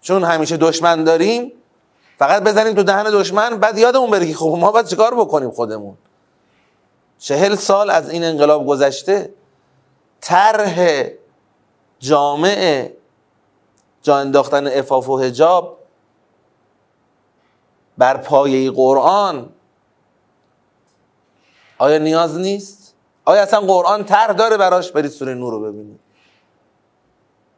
چون 0.00 0.24
همیشه 0.24 0.56
دشمن 0.56 1.04
داریم 1.04 1.52
فقط 2.24 2.42
بزنیم 2.42 2.74
تو 2.74 2.82
دهن 2.82 3.04
دشمن 3.04 3.58
بعد 3.58 3.78
یادمون 3.78 4.10
بره 4.10 4.26
که 4.26 4.34
خب 4.34 4.56
ما 4.60 4.72
باید 4.72 4.86
چیکار 4.86 5.14
بکنیم 5.14 5.50
خودمون. 5.50 5.96
چهل 7.18 7.54
سال 7.54 7.90
از 7.90 8.10
این 8.10 8.24
انقلاب 8.24 8.66
گذشته 8.66 9.34
طرح 10.20 11.04
جامع 11.98 12.90
جا 14.02 14.16
انداختن 14.16 14.66
افاف 14.66 15.08
و 15.08 15.18
هجاب 15.18 15.78
بر 17.98 18.16
پایه 18.16 18.70
قرآن. 18.70 19.48
آیا 21.78 21.98
نیاز 21.98 22.38
نیست؟ 22.38 22.94
آیا 23.24 23.42
اصلا 23.42 23.60
قرآن 23.60 24.04
طرح 24.04 24.32
داره 24.32 24.56
براش؟ 24.56 24.92
برید 24.92 25.10
سوره 25.10 25.34
نور 25.34 25.52
رو 25.52 25.60
ببینید. 25.60 26.00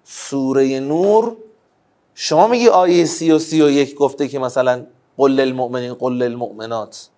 سوره 0.05 0.81
نور 0.81 1.37
شما 2.19 2.47
میگی 2.47 2.69
آیه 2.69 3.05
سی 3.05 3.31
و 3.31 3.39
سی 3.39 3.63
و 3.63 3.71
یک 3.71 3.95
گفته 3.95 4.29
که 4.29 4.39
مثلا 4.39 4.87
قل 5.17 5.31
للمؤمنین 5.31 5.95
قل 5.95 6.13
للمؤمنات 6.13 7.09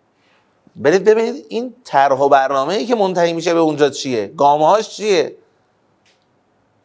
برید 0.77 1.05
ببینید 1.05 1.47
این 1.49 1.75
طرح 1.85 2.19
و 2.19 2.29
برنامه 2.29 2.75
ای 2.75 2.87
که 2.87 2.95
منتهی 2.95 3.33
میشه 3.33 3.55
به 3.55 3.61
اونجا 3.61 3.91
چیه؟ 3.91 4.27
گامهاش 4.27 4.89
چیه؟ 4.89 5.37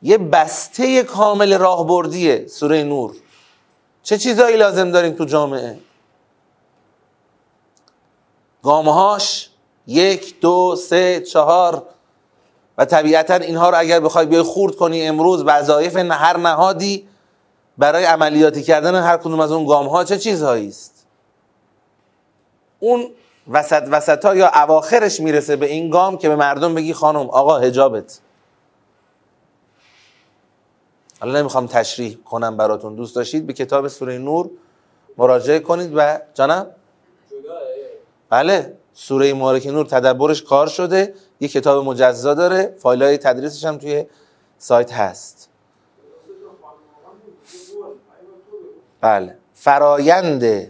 یه 0.04 0.18
بسته 0.18 1.04
کامل 1.04 1.58
راهبردیه 1.58 2.48
سوره 2.48 2.84
نور. 2.84 3.16
چه 4.04 4.18
چیزایی 4.18 4.58
لازم 4.58 4.92
داریم 4.92 5.14
تو 5.14 5.26
جامعه؟ 5.26 5.80
گامهاش 8.64 9.50
یک 9.88 10.40
دو 10.40 10.76
سه 10.76 11.22
چهار. 11.22 11.84
و 12.78 12.86
طبیعتا 12.86 13.36
اینها 13.36 13.70
رو 13.70 13.80
اگر 13.80 14.00
بخوای 14.00 14.26
بیای 14.26 14.42
خورد 14.42 14.76
کنی 14.76 15.08
امروز 15.08 15.44
وظایف 15.46 15.96
هر 15.96 16.38
نهادی 16.38 17.08
برای 17.78 18.04
عملیاتی 18.06 18.64
کردن 18.64 18.96
هر 18.96 19.18
کدوم 19.18 19.40
از 19.40 19.52
اون 19.52 19.66
گام 19.66 19.88
ها 19.88 20.04
چه 20.04 20.18
چیزهایی 20.18 20.68
است؟ 20.68 21.06
اون 22.80 23.12
وسط 23.48 23.84
وسط 23.92 24.26
ها 24.26 24.36
یا 24.36 24.52
اواخرش 24.56 25.20
می‌رسه 25.20 25.56
به 25.56 25.66
این 25.66 25.90
گام 25.90 26.18
که 26.18 26.30
به 26.30 26.36
مردم 26.36 26.76
بگی 26.76 26.94
خانم 26.94 27.30
آقا 27.30 27.60
هجابت 27.60 28.20
حالا 31.20 31.40
نمی‌خوام 31.40 31.68
تشریح 31.68 32.18
کنم 32.26 32.58
براتون. 32.58 32.96
دوست 32.96 33.16
داشتید 33.16 33.48
به 33.48 33.54
کتاب 33.54 33.88
سوره 33.88 34.18
نور 34.18 34.50
مراجعه 35.18 35.60
کنید 35.60 35.92
و 35.96 36.20
جانم؟ 36.34 36.68
بله 38.30 38.78
سوره 38.94 39.34
مبارک 39.34 39.66
نور 39.66 39.86
تدبرش 39.86 40.44
کار 40.44 40.68
شده 40.68 41.14
یه 41.40 41.48
کتاب 41.48 41.86
مجزا 41.86 42.34
داره 42.34 42.76
فایل 42.80 43.04
های 43.04 43.18
تدریسش 43.18 43.66
هم 43.66 43.78
توی 43.78 44.06
سایت 44.58 44.94
هست. 44.94 45.50
بله. 49.04 49.36
فرایند 49.54 50.68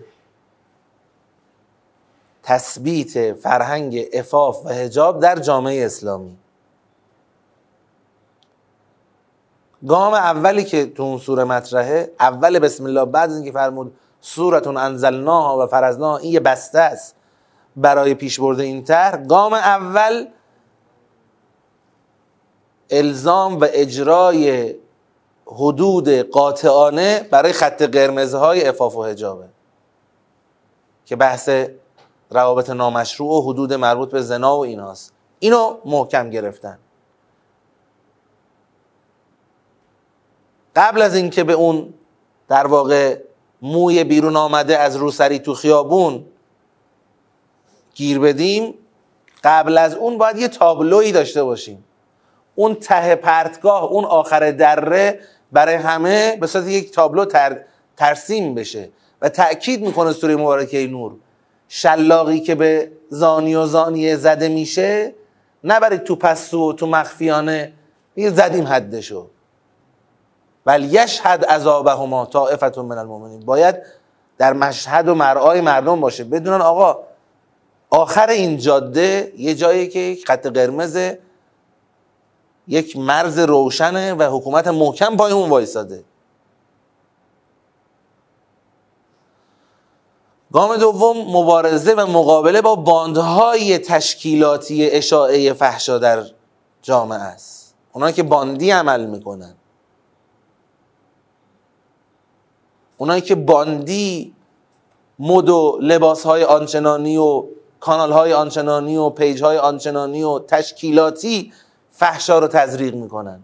تثبیت 2.44 3.34
فرهنگ 3.34 4.06
افاف 4.14 4.66
و 4.66 4.70
هجاب 4.70 5.20
در 5.20 5.36
جامعه 5.36 5.86
اسلامی. 5.86 6.38
گام 9.88 10.14
اولی 10.14 10.64
که 10.64 10.86
تو 10.86 11.04
اون 11.04 11.18
سوره 11.18 11.44
مطرحه 11.44 12.12
اول 12.20 12.60
بسم 12.60 12.86
الله 12.86 13.06
بعد 13.06 13.32
اینکه 13.32 13.52
فرمود 13.52 13.96
سورتون 14.22 14.78
انزلناها 14.78 15.64
و 15.64 15.68
فرزناها 15.68 16.18
این 16.18 16.34
یه 16.34 16.40
بسته 16.40 16.80
است 16.80 17.16
برای 17.76 18.14
پیش 18.14 18.40
برده 18.40 18.64
این 18.64 18.84
طرح. 18.84 19.26
گام 19.26 19.54
اول 19.54 20.28
الزام 22.90 23.60
و 23.60 23.68
اجرای 23.70 24.76
حدود 25.46 26.10
قاطعانه 26.10 27.28
برای 27.32 27.54
خط 27.54 27.82
قرمزهای 27.82 28.68
افاف 28.68 28.96
و 28.96 29.04
هجابه 29.04 29.46
که 31.06 31.16
بحث 31.16 31.50
روابط 32.30 32.70
نامشروع 32.70 33.30
و 33.30 33.50
حدود 33.50 33.74
مربوط 33.74 34.12
به 34.12 34.22
زنا 34.22 34.58
و 34.58 34.60
ایناست. 34.60 35.14
اینو 35.40 35.78
محکم 35.86 36.30
گرفتن. 36.30 36.80
قبل 40.76 41.02
از 41.02 41.16
اینکه 41.16 41.44
به 41.44 41.54
اون 41.54 41.94
در 42.48 42.68
واقع 42.68 43.20
موی 43.62 44.04
بیرون 44.04 44.36
آمده 44.36 44.78
از 44.78 44.96
روسری 44.96 45.40
تو 45.40 45.54
خیابون 45.54 46.26
گیر 47.96 48.20
بدیم 48.20 48.74
قبل 49.44 49.78
از 49.78 49.96
اون 49.96 50.18
باید 50.18 50.38
یه 50.38 50.48
تابلویی 50.48 51.12
داشته 51.12 51.44
باشیم. 51.44 51.84
اون 52.56 52.76
ته 52.76 53.16
پرتگاه 53.16 53.84
اون 53.84 54.06
آخر 54.06 54.52
دره 54.52 55.20
برای 55.52 55.76
همه 55.76 56.38
به 56.42 56.48
صورت 56.48 56.68
یک 56.68 56.92
تابلو 56.92 57.26
تر، 57.26 57.60
ترسیم 57.98 58.56
بشه 58.56 58.90
و 59.22 59.30
تأکید 59.30 59.82
می‌کنه 59.82 60.12
سوره 60.12 60.36
مبارکه 60.36 60.88
نور. 60.88 61.16
شلاقی 61.68 62.40
که 62.40 62.56
به 62.56 62.92
زانی 63.10 63.56
و 63.56 63.66
زانیه 63.66 64.16
زده 64.16 64.50
میشه 64.50 65.14
نه 65.64 65.80
برای 65.80 65.98
تو 65.98 66.16
پستو 66.16 66.70
و 66.70 66.74
تو 66.74 66.88
مخفیانه 66.88 67.74
میگه 68.16 68.30
زدیم 68.30 68.68
حدشو. 68.68 69.28
ولی 70.66 70.88
یشهد 70.88 71.46
عذابهما 71.46 72.26
طائفه 72.26 72.82
من 72.82 72.98
المؤمنین. 72.98 73.40
باید 73.40 73.76
در 74.38 74.54
مشهد 74.54 75.08
و 75.08 75.16
مرعای 75.16 75.62
مردم 75.62 76.02
باشه. 76.02 76.24
بدونن 76.24 76.62
آقا 76.62 77.00
آخر 77.90 78.30
این 78.30 78.58
جاده 78.58 79.34
یه 79.38 79.56
جایی 79.56 79.88
که 79.88 80.18
خط 80.28 80.48
قرمز 80.48 80.98
یک 82.68 82.98
مرز 82.98 83.40
روشنه 83.40 84.14
و 84.14 84.38
حکومت 84.38 84.68
محکم 84.68 85.18
پای 85.18 85.32
اون 85.32 85.50
وایساده. 85.50 86.04
گام 90.54 90.78
دوم 90.78 91.18
مبارزه 91.18 91.94
و 91.94 92.06
مقابله 92.06 92.62
با 92.62 92.76
باندهای 92.76 93.78
تشکیلاتی 93.78 94.90
اشاعه 94.90 95.54
فحشا 95.54 95.98
در 95.98 96.24
جامعه 96.82 97.20
است. 97.20 97.76
اونایی 97.94 98.14
که 98.14 98.24
باندی 98.24 98.72
عمل 98.72 99.06
می‌کنن. 99.06 99.56
اونایی 102.98 103.22
که 103.22 103.36
باندی 103.36 104.34
مد 105.20 105.50
و 105.50 105.80
لباس 105.82 106.26
های 106.26 106.44
آنچنانی 106.44 107.18
و 107.18 107.44
کانال 107.80 108.12
های 108.12 108.34
آنچنانی 108.34 108.98
و 108.98 109.10
پیج 109.10 109.44
های 109.44 109.58
آنچنانی 109.58 110.24
و 110.24 110.40
تشکیلاتی 110.40 111.54
فحشا 111.94 112.40
رو 112.40 112.48
تزریق 112.48 112.96
می‌کنن. 112.96 113.44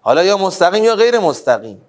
حالا 0.00 0.24
یا 0.24 0.36
مستقیم 0.36 0.84
یا 0.84 0.96
غیر 0.96 1.18
مستقیم. 1.18 1.82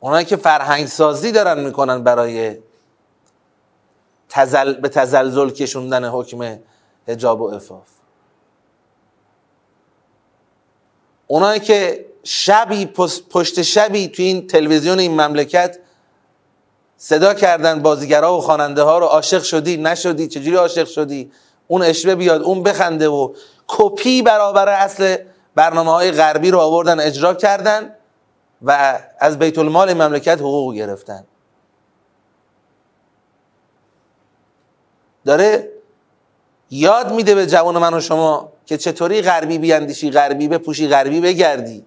اونایی 0.00 0.26
که 0.26 0.36
فرهنگ 0.36 0.86
سازی 0.86 1.32
دارن 1.32 1.64
می‌کنن 1.64 2.02
برای 2.02 2.58
تزل... 4.28 4.72
به 4.72 4.88
تزلزل 4.88 5.50
کشوندن 5.50 6.04
حکم 6.04 6.58
هجاب 7.08 7.40
و 7.40 7.54
افاف 7.54 7.88
اونایی 11.26 11.60
که 11.60 12.06
شبی 12.24 12.86
پشت 13.30 13.62
شبی 13.62 14.08
توی 14.08 14.24
این 14.24 14.46
تلویزیون 14.46 14.98
این 14.98 15.20
مملکت 15.20 15.78
صدا 17.02 17.34
کردن 17.34 17.82
بازیگرها 17.82 18.38
و 18.38 18.40
خواننده 18.40 18.82
ها 18.82 18.98
رو 18.98 19.06
عاشق 19.06 19.42
شدی 19.42 19.76
نشدی 19.76 20.28
چجوری 20.28 20.56
عاشق 20.56 20.86
شدی؟ 20.86 21.32
اون 21.66 21.82
اشوه 21.82 22.14
بیاد 22.14 22.42
اون 22.42 22.62
بخنده 22.62 23.08
و 23.08 23.34
کپی 23.66 24.22
برابر 24.22 24.68
اصل 24.68 25.16
برنامه 25.54 25.90
های 25.90 26.12
غربی 26.12 26.50
رو 26.50 26.58
آوردن 26.58 27.00
اجرا 27.00 27.34
کردن 27.34 27.94
و 28.62 29.00
از 29.18 29.38
بیت 29.38 29.58
المال 29.58 29.94
مملکت 29.94 30.38
حقوق 30.38 30.74
گرفتن. 30.74 31.24
داره 35.24 35.70
یاد 36.70 37.12
میده 37.12 37.34
به 37.34 37.46
جوان 37.46 37.78
من 37.78 37.94
و 37.94 38.00
شما 38.00 38.52
که 38.66 38.76
چطوری 38.76 39.22
غربی 39.22 39.58
بیاندیشی 39.58 40.10
غربی 40.10 40.48
بپوشی 40.48 40.88
غربی 40.88 41.20
بگردی. 41.20 41.84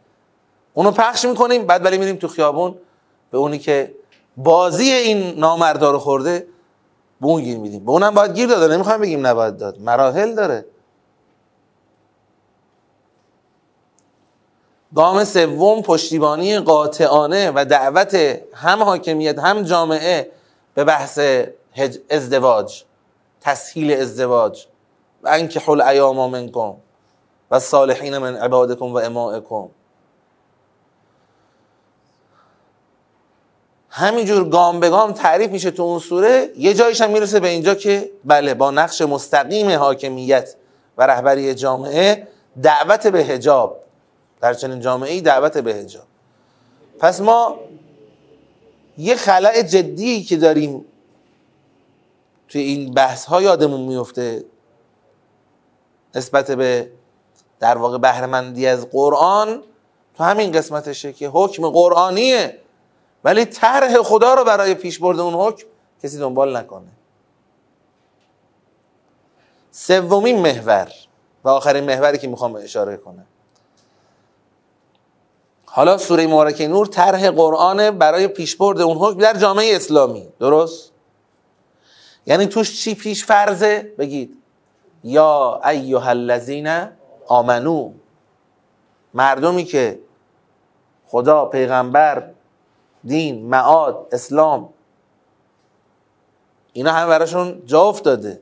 اونو 0.73 0.91
پخش 0.91 1.25
می‌کنیم 1.25 1.65
بعد 1.65 1.85
ولی 1.85 1.97
میریم 1.97 2.15
تو 2.15 2.27
خیابون 2.27 2.75
به 3.31 3.37
اونی 3.37 3.59
که 3.59 4.02
بازی 4.37 4.91
این 4.91 5.39
نامردا 5.39 5.91
رو 5.91 5.99
خورده 5.99 6.47
به 7.21 7.27
اون 7.27 7.41
گیر 7.41 7.57
میدیم. 7.57 7.85
به 7.85 7.91
اونم 7.91 8.13
باید 8.13 8.35
گیر 8.35 8.49
داده 8.49 8.73
نمی‌خوام 8.73 9.01
بگیم 9.01 9.27
نباید 9.27 9.57
داد. 9.57 9.79
مراحل 9.79 10.35
داره. 10.35 10.65
گام 14.95 15.23
سوم 15.23 15.81
پشتیبانی 15.81 16.59
قاطعانه 16.59 17.51
و 17.55 17.65
دعوت 17.65 18.15
هم 18.53 18.83
حاکمیت 18.83 19.39
هم 19.39 19.61
جامعه 19.61 20.31
به 20.73 20.83
بحث 20.83 21.19
ازدواج 22.09 22.83
تسهیل 23.41 23.91
ازدواج. 23.91 24.65
و 25.23 25.29
انکه 25.29 25.59
حل 25.59 25.81
ایام 25.81 26.29
منکم 26.31 26.73
و 27.51 27.59
صالحین 27.59 28.17
من 28.17 28.35
عبادکم 28.35 28.85
و 28.85 28.97
امائکم. 28.97 29.69
همینجور 33.95 34.49
گام 34.49 34.79
به 34.79 34.89
گام 34.89 35.11
تعریف 35.11 35.51
میشه 35.51 35.71
تو 35.71 35.83
اون 35.83 35.99
سوره 35.99 36.49
یه 36.57 36.73
جایش 36.73 37.01
هم 37.01 37.11
می‌رسه 37.11 37.39
به 37.39 37.47
اینجا 37.47 37.75
که 37.75 38.09
بله 38.25 38.53
با 38.53 38.71
نقش 38.71 39.01
مستقیم 39.01 39.71
حاکمیت 39.71 40.55
و 40.97 41.07
رهبری 41.07 41.53
جامعه 41.53 42.27
دعوت 42.63 43.07
به 43.07 43.19
هجاب 43.19 43.79
در 44.41 44.53
چنین 44.53 44.79
جامعه 44.79 45.11
ای 45.11 45.21
دعوت 45.21 45.57
به 45.57 45.73
هجاب 45.73 46.03
پس 46.99 47.21
ما 47.21 47.59
یه 48.97 49.15
خلع 49.15 49.61
جدی 49.61 50.23
که 50.23 50.37
داریم 50.37 50.85
توی 52.49 52.61
این 52.61 52.93
بحث 52.93 53.25
ها 53.25 53.41
یادمون 53.41 53.81
میفته 53.81 54.45
نسبت 56.15 56.51
به 56.51 56.89
در 57.59 57.77
واقع 57.77 57.97
بهرهمندی 57.97 58.67
از 58.67 58.89
قرآن 58.89 59.63
تو 60.17 60.23
همین 60.23 60.51
قسمتشه 60.51 61.13
که 61.13 61.27
حکم 61.27 61.69
قرآنیه. 61.69 62.62
ولی 63.23 63.45
طرح 63.45 63.97
خدا 63.97 64.33
رو 64.33 64.43
برای 64.43 64.73
پیش 64.73 64.99
برده 64.99 65.21
اون 65.21 65.33
حکم 65.33 65.67
کسی 66.03 66.17
دنبال 66.17 66.57
نکنه. 66.57 66.87
سومین 69.71 70.41
محور 70.41 70.91
و 71.43 71.49
آخرین 71.49 71.83
محوری 71.83 72.17
که 72.17 72.27
می‌خوام 72.27 72.55
اشاره 72.55 72.97
کنم. 72.97 73.25
حالا 75.65 75.97
سوره 75.97 76.27
مبارکه 76.27 76.67
نور 76.67 76.85
طرح 76.87 77.29
قرآن 77.29 77.91
برای 77.91 78.27
پیشبرد 78.27 78.81
اون 78.81 78.97
حکم 78.97 79.19
در 79.19 79.33
جامعه 79.33 79.75
اسلامی. 79.75 80.27
درست؟ 80.39 80.91
یعنی 82.25 82.45
توش 82.45 82.81
چی 82.83 82.95
پیش 82.95 83.25
فرضه؟ 83.25 83.93
بگید. 83.97 84.37
یا 85.03 85.61
ایها 85.69 86.09
الذین 86.09 86.87
آمنو. 87.27 87.91
مردمی 89.13 89.63
که 89.63 89.99
خدا 91.07 91.45
پیغمبر 91.45 92.29
دین 93.05 93.49
معاد 93.49 94.07
اسلام. 94.11 94.69
اینا 96.73 96.91
همه 96.91 97.07
براشون 97.07 97.65
جا 97.65 97.81
افتاده. 97.81 98.41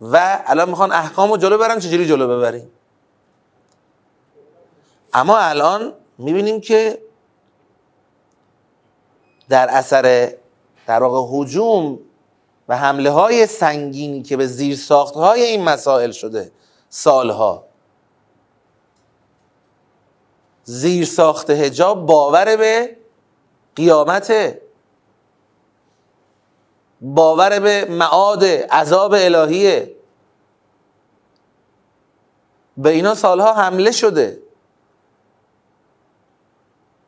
و 0.00 0.42
الان 0.46 0.68
می‌خوان 0.68 0.92
احکام 0.92 1.30
رو 1.30 1.36
جلو 1.36 1.58
برن 1.58 1.78
چجوری 1.78 2.06
جلو 2.06 2.28
ببریم؟ 2.28 2.70
اما 5.12 5.38
الان 5.38 5.92
می‌بینیم 6.18 6.60
که 6.60 7.02
در 9.48 9.68
اثر 9.70 10.32
در 10.86 11.02
واقع 11.02 11.38
حجوم 11.38 11.98
و 12.68 12.76
حمله 12.76 13.10
های 13.10 13.46
سنگینی 13.46 14.22
که 14.22 14.36
به 14.36 14.46
زیر 14.46 14.76
ساخت 14.76 15.14
های 15.14 15.42
این 15.42 15.64
مسائل 15.64 16.10
شده 16.10 16.52
سالها 16.88 17.64
زیر 20.64 21.04
ساخت 21.04 21.50
هجاب 21.50 22.06
باور 22.06 22.56
به 22.56 22.96
قیامته 23.78 24.60
باور 27.00 27.60
به 27.60 27.84
معاد 27.90 28.44
عذاب 28.44 29.12
الهیه. 29.12 29.94
به 32.76 32.90
اینا 32.90 33.14
سالها 33.14 33.52
حمله 33.52 33.90
شده. 33.90 34.38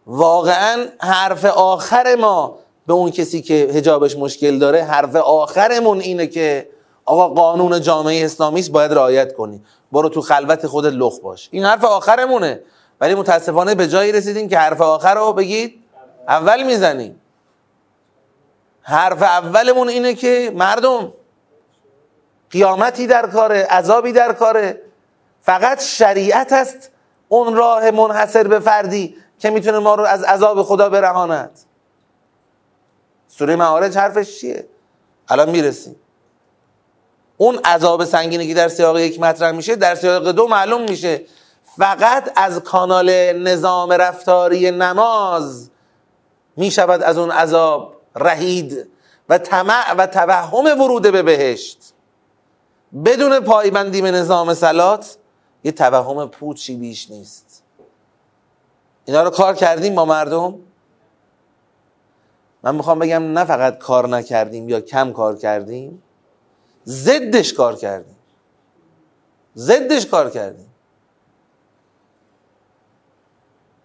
واقعا 0.06 0.86
حرف 1.00 1.44
آخر 1.44 2.14
ما 2.14 2.58
به 2.86 2.92
اون 2.92 3.10
کسی 3.10 3.42
که 3.42 3.54
هجابش 3.54 4.16
مشکل 4.16 4.58
داره 4.58 4.82
حرف 4.82 5.16
آخرمون 5.16 6.00
اینه 6.00 6.26
که 6.26 6.70
آقا 7.04 7.28
قانون 7.28 7.80
جامعه 7.80 8.24
اسلامی 8.24 8.60
است 8.60 8.70
باید 8.70 8.92
رعایت 8.92 9.36
کنی. 9.36 9.62
برو 9.92 10.08
تو 10.08 10.20
خلوت 10.20 10.66
خودت 10.66 10.92
لخ 10.92 11.20
باش. 11.20 11.48
این 11.52 11.64
حرف 11.64 11.84
آخرمونه. 11.84 12.60
ولی 13.00 13.14
متاسفانه 13.14 13.74
به 13.74 13.88
جایی 13.88 14.12
رسیدیم 14.12 14.48
که 14.48 14.58
حرف 14.58 14.80
آخر 14.80 15.14
رو 15.14 15.32
بگید. 15.32 15.79
اول 16.28 16.62
می‌زنیم. 16.62 17.20
حرف 18.82 19.22
اولمون 19.22 19.88
اینه 19.88 20.14
که 20.14 20.52
مردم 20.54 21.12
قیامتی 22.50 23.06
در 23.06 23.26
کاره 23.26 23.64
عذابی 23.64 24.12
در 24.12 24.32
کاره. 24.32 24.82
فقط 25.40 25.82
شریعت 25.82 26.52
است 26.52 26.90
اون 27.28 27.56
راه 27.56 27.90
منحصر 27.90 28.48
به 28.48 28.58
فردی 28.58 29.16
که 29.38 29.50
می‌تونه 29.50 29.78
ما 29.78 29.94
رو 29.94 30.04
از 30.04 30.22
عذاب 30.22 30.62
خدا 30.62 30.88
برهاند. 30.88 31.50
سوره 33.28 33.56
معارج 33.56 33.98
حرفش 33.98 34.40
چیه؟ 34.40 34.66
الان 35.28 35.50
می‌رسیم. 35.50 35.96
اون 37.36 37.58
عذاب 37.64 38.04
سنگینی 38.04 38.48
که 38.48 38.54
در 38.54 38.68
سیاق 38.68 38.98
یک 38.98 39.20
مطرح 39.20 39.50
میشه 39.50 39.76
در 39.76 39.94
سیاق 39.94 40.30
دو 40.30 40.48
معلوم 40.48 40.82
میشه. 40.82 41.22
فقط 41.78 42.32
از 42.36 42.58
کانال 42.58 43.32
نظام 43.32 43.92
رفتاری 43.92 44.70
نماز 44.70 45.70
می‌شود 46.56 47.02
از 47.02 47.18
اون 47.18 47.30
عذاب 47.30 47.96
رهید 48.16 48.88
و 49.28 49.38
طمع 49.38 49.94
و 49.94 50.06
توهم 50.06 50.80
ورود 50.80 51.02
به 51.02 51.22
بهشت. 51.22 51.92
بدون 53.04 53.40
پایبندی 53.40 54.02
به 54.02 54.10
نظام 54.10 54.54
سلات 54.54 55.16
یه 55.64 55.72
توهم 55.72 56.28
پوچی 56.28 56.76
بیش 56.76 57.10
نیست. 57.10 57.62
اینا 59.04 59.22
رو 59.22 59.30
کار 59.30 59.54
کردیم 59.54 59.94
با 59.94 60.04
مردم. 60.04 60.54
من 62.62 62.74
می‌خوام 62.74 62.98
بگم 62.98 63.22
نه 63.38 63.44
فقط 63.44 63.78
کار 63.78 64.08
نکردیم 64.08 64.68
یا 64.68 64.80
کم 64.80 65.12
کار 65.12 65.36
کردیم 65.36 66.02
زدش 66.84 67.54
کار 67.54 67.76
کردیم. 67.76 68.16
زدش 69.54 70.06
کار 70.06 70.30
کردیم. 70.30 70.69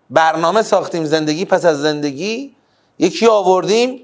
برنامه 0.09 0.61
ساختیم 0.61 1.05
زندگی 1.05 1.45
پس 1.45 1.65
از 1.65 1.81
زندگی. 1.81 2.55
یکی 2.99 3.27
آوردیم 3.27 4.01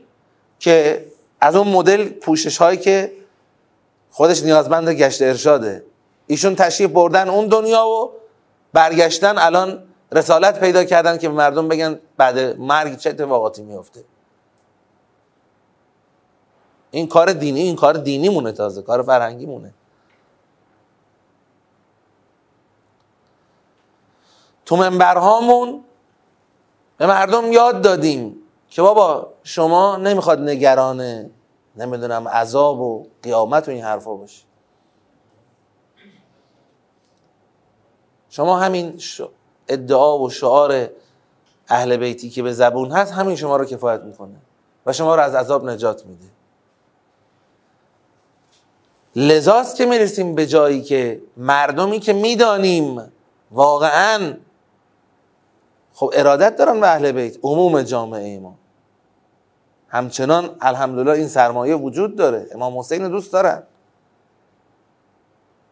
که 0.60 1.06
از 1.42 1.56
اون 1.56 1.68
مدل 1.68 2.10
پوشش 2.10 2.58
هایی 2.58 2.78
که 2.78 3.12
خودش 4.12 4.44
نیازمند 4.44 4.90
گشت 4.90 5.22
ارشاده. 5.22 5.84
ایشون 6.28 6.56
تشریف 6.56 6.90
بردن 6.90 7.30
اون 7.30 7.48
دنیا 7.48 7.88
و 7.88 8.12
برگشتن 8.74 9.38
الان 9.38 9.84
رسالت 10.12 10.60
پیدا 10.60 10.84
کردن 10.84 11.18
که 11.18 11.30
مردم 11.30 11.68
بگن 11.68 12.00
بعد 12.18 12.40
مرگ 12.40 12.98
چه 12.98 13.10
اتفاقاتی 13.10 13.62
میفته 13.62 14.04
این 16.92 17.08
کار 17.08 17.34
دینی 17.34 17.62
این 17.62 17.76
کار 17.76 17.94
دینی 17.94 18.30
مونه 18.30 18.52
تازه 18.52 18.82
کار 18.82 19.04
فرهنگی 19.04 19.46
مونه 19.46 19.74
تو 24.66 24.76
منبرهامون 24.76 25.84
به 27.02 27.08
مردم 27.08 27.52
یاد 27.52 27.82
دادیم 27.82 28.36
که 28.70 28.82
بابا 28.82 29.34
شما 29.44 29.98
نمی‌خواد 29.98 30.40
نگران 30.40 31.30
نمی‌دونم 31.76 32.28
عذاب 32.28 32.80
و 32.80 33.08
قیامت 33.24 33.68
و 33.68 33.72
این 33.72 33.84
حرفا 33.84 34.14
باشی. 34.14 34.44
شما 38.30 38.60
همین 38.60 39.00
ادعا 39.68 40.20
و 40.20 40.30
شعار 40.30 40.90
اهل 41.68 41.98
بیتی 41.98 42.30
که 42.30 42.44
به 42.44 42.54
زبون 42.54 42.92
هست 42.92 43.14
همین 43.14 43.36
شما 43.36 43.58
رو 43.58 43.66
کفایت 43.66 44.02
می‌کنه 44.02 44.36
و 44.86 44.94
شما 44.94 45.16
رو 45.16 45.22
از 45.22 45.36
عذاب 45.36 45.70
نجات 45.70 46.06
میده. 46.06 46.26
لذاست 49.16 49.76
که 49.76 49.86
می‌رسیم 49.86 50.36
به 50.36 50.48
جایی 50.48 50.82
که 50.82 51.22
مردمی 51.38 52.00
که 52.00 52.14
می‌دانیم 52.14 53.12
واقعا 53.52 54.34
خب 55.94 56.12
ارادت 56.14 56.56
دارن 56.56 56.80
به 56.80 56.88
اهل 56.88 57.12
بیت 57.12 57.38
عموم 57.44 57.82
جامعه 57.82 58.40
ما 58.40 58.56
همچنان 59.92 60.56
الحمدلله 60.62 61.12
این 61.12 61.28
سرمایه 61.28 61.76
وجود 61.76 62.16
داره. 62.16 62.48
امام 62.52 62.80
حسین 62.80 63.08
دوست 63.08 63.34
دارن. 63.34 63.64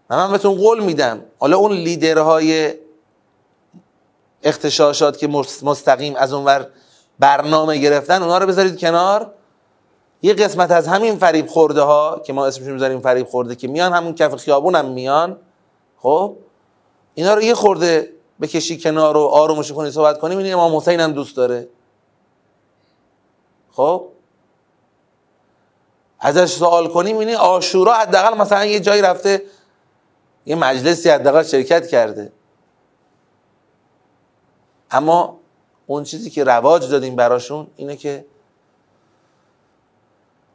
من 0.10 0.32
بهتون 0.32 0.56
قول 0.56 0.84
میدم. 0.84 1.22
حالا 1.40 1.58
اون 1.58 1.72
لیدرهای 1.72 2.74
اختشاشات 4.44 5.18
که 5.18 5.28
مستقیم 5.64 6.16
از 6.16 6.34
اونور 6.34 6.68
برنامه 7.20 7.78
گرفتن 7.78 8.24
اونا 8.24 8.38
رو 8.38 8.46
بذارید 8.46 8.80
کنار. 8.80 9.34
یه 10.22 10.34
قسمت 10.34 10.72
از 10.72 10.88
همین 10.88 11.16
فریب 11.16 11.48
خورده 11.48 11.82
ها 11.82 12.22
که 12.26 12.34
ما 12.34 12.46
اسمش 12.46 12.68
می‌ذاریم 12.68 13.00
فریب 13.00 13.28
خورده 13.28 13.56
که 13.56 13.68
میان 13.68 13.94
همون 13.94 14.16
کف 14.16 14.36
خیابون 14.36 14.76
هم 14.76 14.86
میان. 14.86 15.38
خب؟ 15.98 16.36
اینا 17.14 17.34
رو 17.34 17.42
یه 17.42 17.54
خورده 17.54 18.14
بکشی 18.42 18.78
کنار 18.78 19.18
و 19.18 19.20
آرومش 19.20 19.72
کنی 19.72 19.92
صحبت 19.92 20.20
کنی 20.20 20.36
این 20.36 20.54
امام 20.54 20.76
حسین 20.76 21.00
هم 21.00 21.12
دوست 21.12 21.38
داره. 21.38 21.68
خب؟ 23.72 24.08
ازش 26.20 26.46
سوال 26.46 26.88
کنی 26.88 27.14
می‌بینی 27.14 27.36
آشورا 27.36 27.94
حداقل 27.94 28.38
مثلا 28.38 28.66
یه 28.66 28.80
جایی 28.80 29.02
رفته 29.02 29.44
یه 30.46 30.56
مجلسی 30.56 31.10
حداقل 31.10 31.44
شرکت 31.44 31.88
کرده. 31.88 32.32
اما 34.92 35.40
اون 35.88 36.04
چیزی 36.04 36.30
که 36.30 36.44
رواج 36.44 36.92
دادیم 36.92 37.16
براشون 37.16 37.68
اینه 37.76 37.96
که 37.96 38.26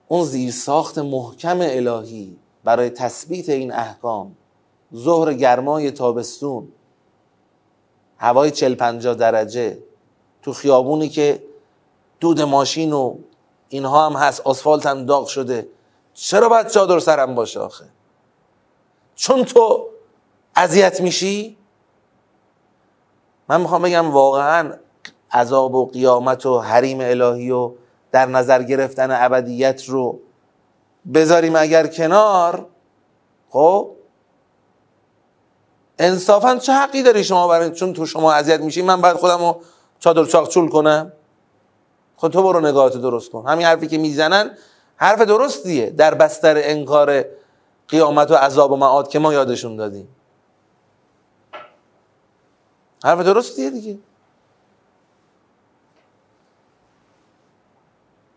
اون 0.08 0.24
زیرساخت 0.24 0.98
محکم 0.98 1.58
الهی 1.60 2.36
برای 2.64 2.90
تثبیت 2.90 3.48
این 3.48 3.72
احکام 3.72 4.36
ظهر 4.94 5.34
گرمای 5.34 5.90
تابستون 5.90 6.68
هوای 8.24 8.50
چل 8.50 8.74
پنجا 8.74 9.14
درجه 9.14 9.78
تو 10.42 10.52
خیابونی 10.52 11.08
که 11.08 11.42
دود 12.20 12.40
ماشین 12.40 12.92
و 12.92 13.16
اینها 13.68 14.06
هم 14.06 14.16
هست 14.16 14.40
آسفالت 14.40 14.86
هم 14.86 15.06
داغ 15.06 15.26
شده. 15.26 15.68
چرا 16.14 16.48
باید 16.48 16.68
چادر 16.68 16.98
سرم 16.98 17.34
باشه 17.34 17.60
آخه؟ 17.60 17.84
چون 19.14 19.44
تو 19.44 19.86
اذیت 20.56 21.00
میشی؟ 21.00 21.56
من 23.48 23.60
می‌خوام 23.60 23.82
بگم 23.82 24.10
واقعا 24.10 24.72
عذاب 25.32 25.74
و 25.74 25.86
قیامت 25.86 26.46
و 26.46 26.58
حریم 26.58 27.00
الهی 27.00 27.50
و 27.50 27.72
در 28.12 28.26
نظر 28.26 28.62
گرفتن 28.62 29.08
ابدیت 29.10 29.84
رو 29.84 30.20
بذاریم 31.14 31.56
اگر 31.56 31.86
کنار. 31.86 32.66
خب؟ 33.50 33.90
انصافا 35.98 36.56
چه 36.56 36.72
حقی 36.72 37.02
داری 37.02 37.24
شما 37.24 37.48
برای 37.48 37.70
چون 37.70 37.92
تو 37.92 38.06
شما 38.06 38.32
اذیت 38.32 38.60
میشی؟ 38.60 38.82
من 38.82 39.00
باید 39.00 39.16
خودم 39.16 39.38
رو 39.38 39.60
چادر 40.00 40.24
چاقچول 40.24 40.68
کنم. 40.68 41.12
خود 42.16 42.32
تو 42.32 42.42
برو 42.42 42.60
نگاهت 42.60 42.92
درست 42.92 43.30
کن. 43.30 43.46
همین 43.48 43.66
حرفی 43.66 43.86
که 43.86 43.98
می‌زنن 43.98 44.56
حرف 44.96 45.20
درستیه. 45.20 45.90
در 45.90 46.14
بستر 46.14 46.54
انکار 46.56 47.24
قیامت 47.88 48.30
و 48.30 48.34
عذاب 48.34 48.72
و 48.72 48.76
معاد 48.76 49.08
که 49.08 49.18
ما 49.18 49.32
یادشون 49.32 49.76
دادیم. 49.76 50.08
حرف 53.04 53.20
درستیه 53.20 53.70
دیگه. 53.70 53.98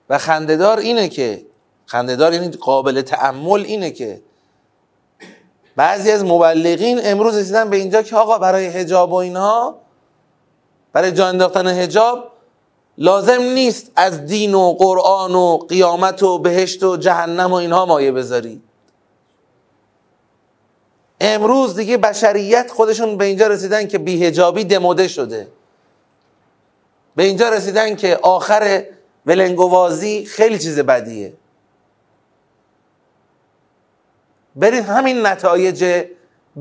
و 0.09 0.17
خندهدار 0.17 0.77
اینه 0.77 1.09
که 1.09 1.45
خندهدار 1.85 2.33
یعنی 2.33 2.49
قابل 2.49 3.01
تعمل 3.01 3.59
اینه 3.61 3.91
که 3.91 4.21
بعضی 5.77 6.11
از 6.11 6.23
مبلغین 6.23 6.99
امروز 7.03 7.37
رسیدن 7.37 7.69
به 7.69 7.77
اینجا 7.77 8.01
که 8.01 8.15
آقا 8.15 8.37
برای 8.37 8.65
هجاب 8.65 9.11
و 9.11 9.15
اینها 9.15 9.75
برای 10.93 11.11
جا 11.11 11.27
انداختن 11.27 11.67
هجاب 11.67 12.31
لازم 12.97 13.41
نیست 13.41 13.91
از 13.95 14.25
دین 14.25 14.53
و 14.53 14.73
قرآن 14.73 15.35
و 15.35 15.57
قیامت 15.57 16.23
و 16.23 16.39
بهشت 16.39 16.83
و 16.83 16.97
جهنم 16.97 17.51
و 17.51 17.55
اینها 17.55 17.85
مایه 17.85 18.11
بذاری 18.11 18.61
امروز 21.21 21.75
دیگه 21.75 21.97
بشریت 21.97 22.71
خودشون 22.71 23.17
به 23.17 23.25
اینجا 23.25 23.47
رسیدن 23.47 23.87
که 23.87 23.97
بیهجابی 23.97 24.63
دموده 24.63 25.07
شده. 25.07 25.47
به 27.15 27.23
اینجا 27.23 27.49
رسیدن 27.49 27.95
که 27.95 28.19
آخر 28.21 28.83
ولنگوازی 29.25 30.25
خیلی 30.25 30.59
چیز 30.59 30.79
بدیه. 30.79 31.33
برید 34.57 34.83
همین 34.83 35.25
نتایج 35.25 36.05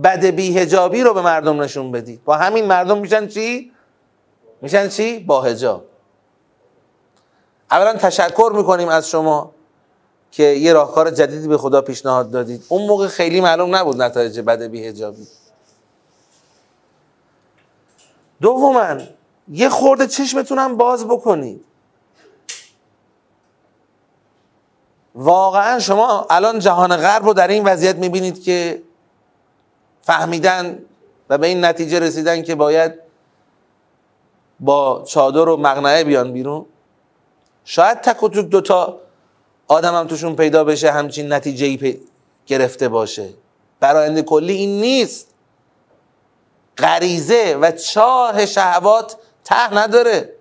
بد 0.05 0.27
بیهجابی 0.27 1.03
رو 1.03 1.15
به 1.15 1.23
مردم 1.23 1.63
نشون 1.63 1.93
بدید. 1.93 2.25
با 2.25 2.37
همین 2.37 2.65
مردم 2.67 2.99
میشن 2.99 3.27
چی؟ 3.27 3.73
میشن 4.63 4.89
چی؟ 4.89 5.19
با 5.19 5.43
هجاب 5.43 5.85
اولا 7.71 7.95
تشکر 7.95 8.53
می‌کنیم 8.55 8.89
از 8.89 9.11
شما 9.11 9.53
که 10.31 10.43
یه 10.43 10.73
راهکار 10.73 11.11
جدیدی 11.11 11.49
به 11.49 11.59
خدا 11.59 11.81
پیشنهاد 11.81 12.31
دادید. 12.31 12.65
اون 12.69 12.87
موقع 12.87 13.07
خیلی 13.07 13.41
معلوم 13.41 13.77
نبود 13.77 14.03
نتایج 14.03 14.41
بد 14.41 14.63
بیهجابی 14.63 15.27
دوما 18.41 18.97
یه 19.49 19.69
خورده 19.69 20.07
چشمتونم 20.07 20.77
باز 20.77 21.05
بکنید. 21.05 21.66
واقعا 25.17 25.79
شما 25.79 26.27
الان 26.31 26.59
جهان 26.59 26.97
غرب 26.97 27.25
رو 27.25 27.33
در 27.33 27.49
این 27.49 27.65
وضعیت 27.65 27.97
می‌بینید 27.97 28.43
که 28.43 28.83
فهمیدن 30.03 30.79
و 31.31 31.39
به 31.39 31.47
این 31.47 31.65
نتیجه 31.65 31.99
رسیدن 31.99 32.43
که 32.43 32.55
باید 32.55 32.95
با 34.61 35.05
چادر 35.07 35.49
و 35.49 35.57
مغنعه 35.57 36.05
بیان 36.05 36.33
بیرون. 36.33 36.67
شاید 37.65 38.01
تک 38.01 38.23
و 38.23 38.29
توک 38.29 38.47
دوتا 38.47 38.99
آدم 39.69 39.95
هم 39.95 40.07
توشون 40.07 40.37
پیدا 40.37 40.65
بشه 40.65 40.91
همچین 40.91 41.33
نتیجه 41.33 41.99
گرفته 42.47 42.89
باشه. 42.89 43.29
برآینده 43.81 44.23
کلی 44.23 44.53
این 44.53 44.81
نیست. 44.81 45.35
غریزه 46.79 47.59
و 47.61 47.71
چاه 47.71 48.47
شهوات 48.47 49.17
ته 49.45 49.75
نداره. 49.75 50.36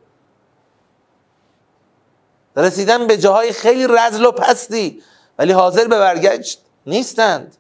رسیدن 2.56 3.08
به 3.08 3.18
جاهای 3.18 3.52
خیلی 3.52 3.88
رزل 3.88 4.26
و 4.26 4.32
پستی 4.32 5.04
ولی 5.40 5.52
حاضر 5.52 5.88
به 5.88 6.00
برگشت 6.00 6.62
نیستند. 6.88 7.56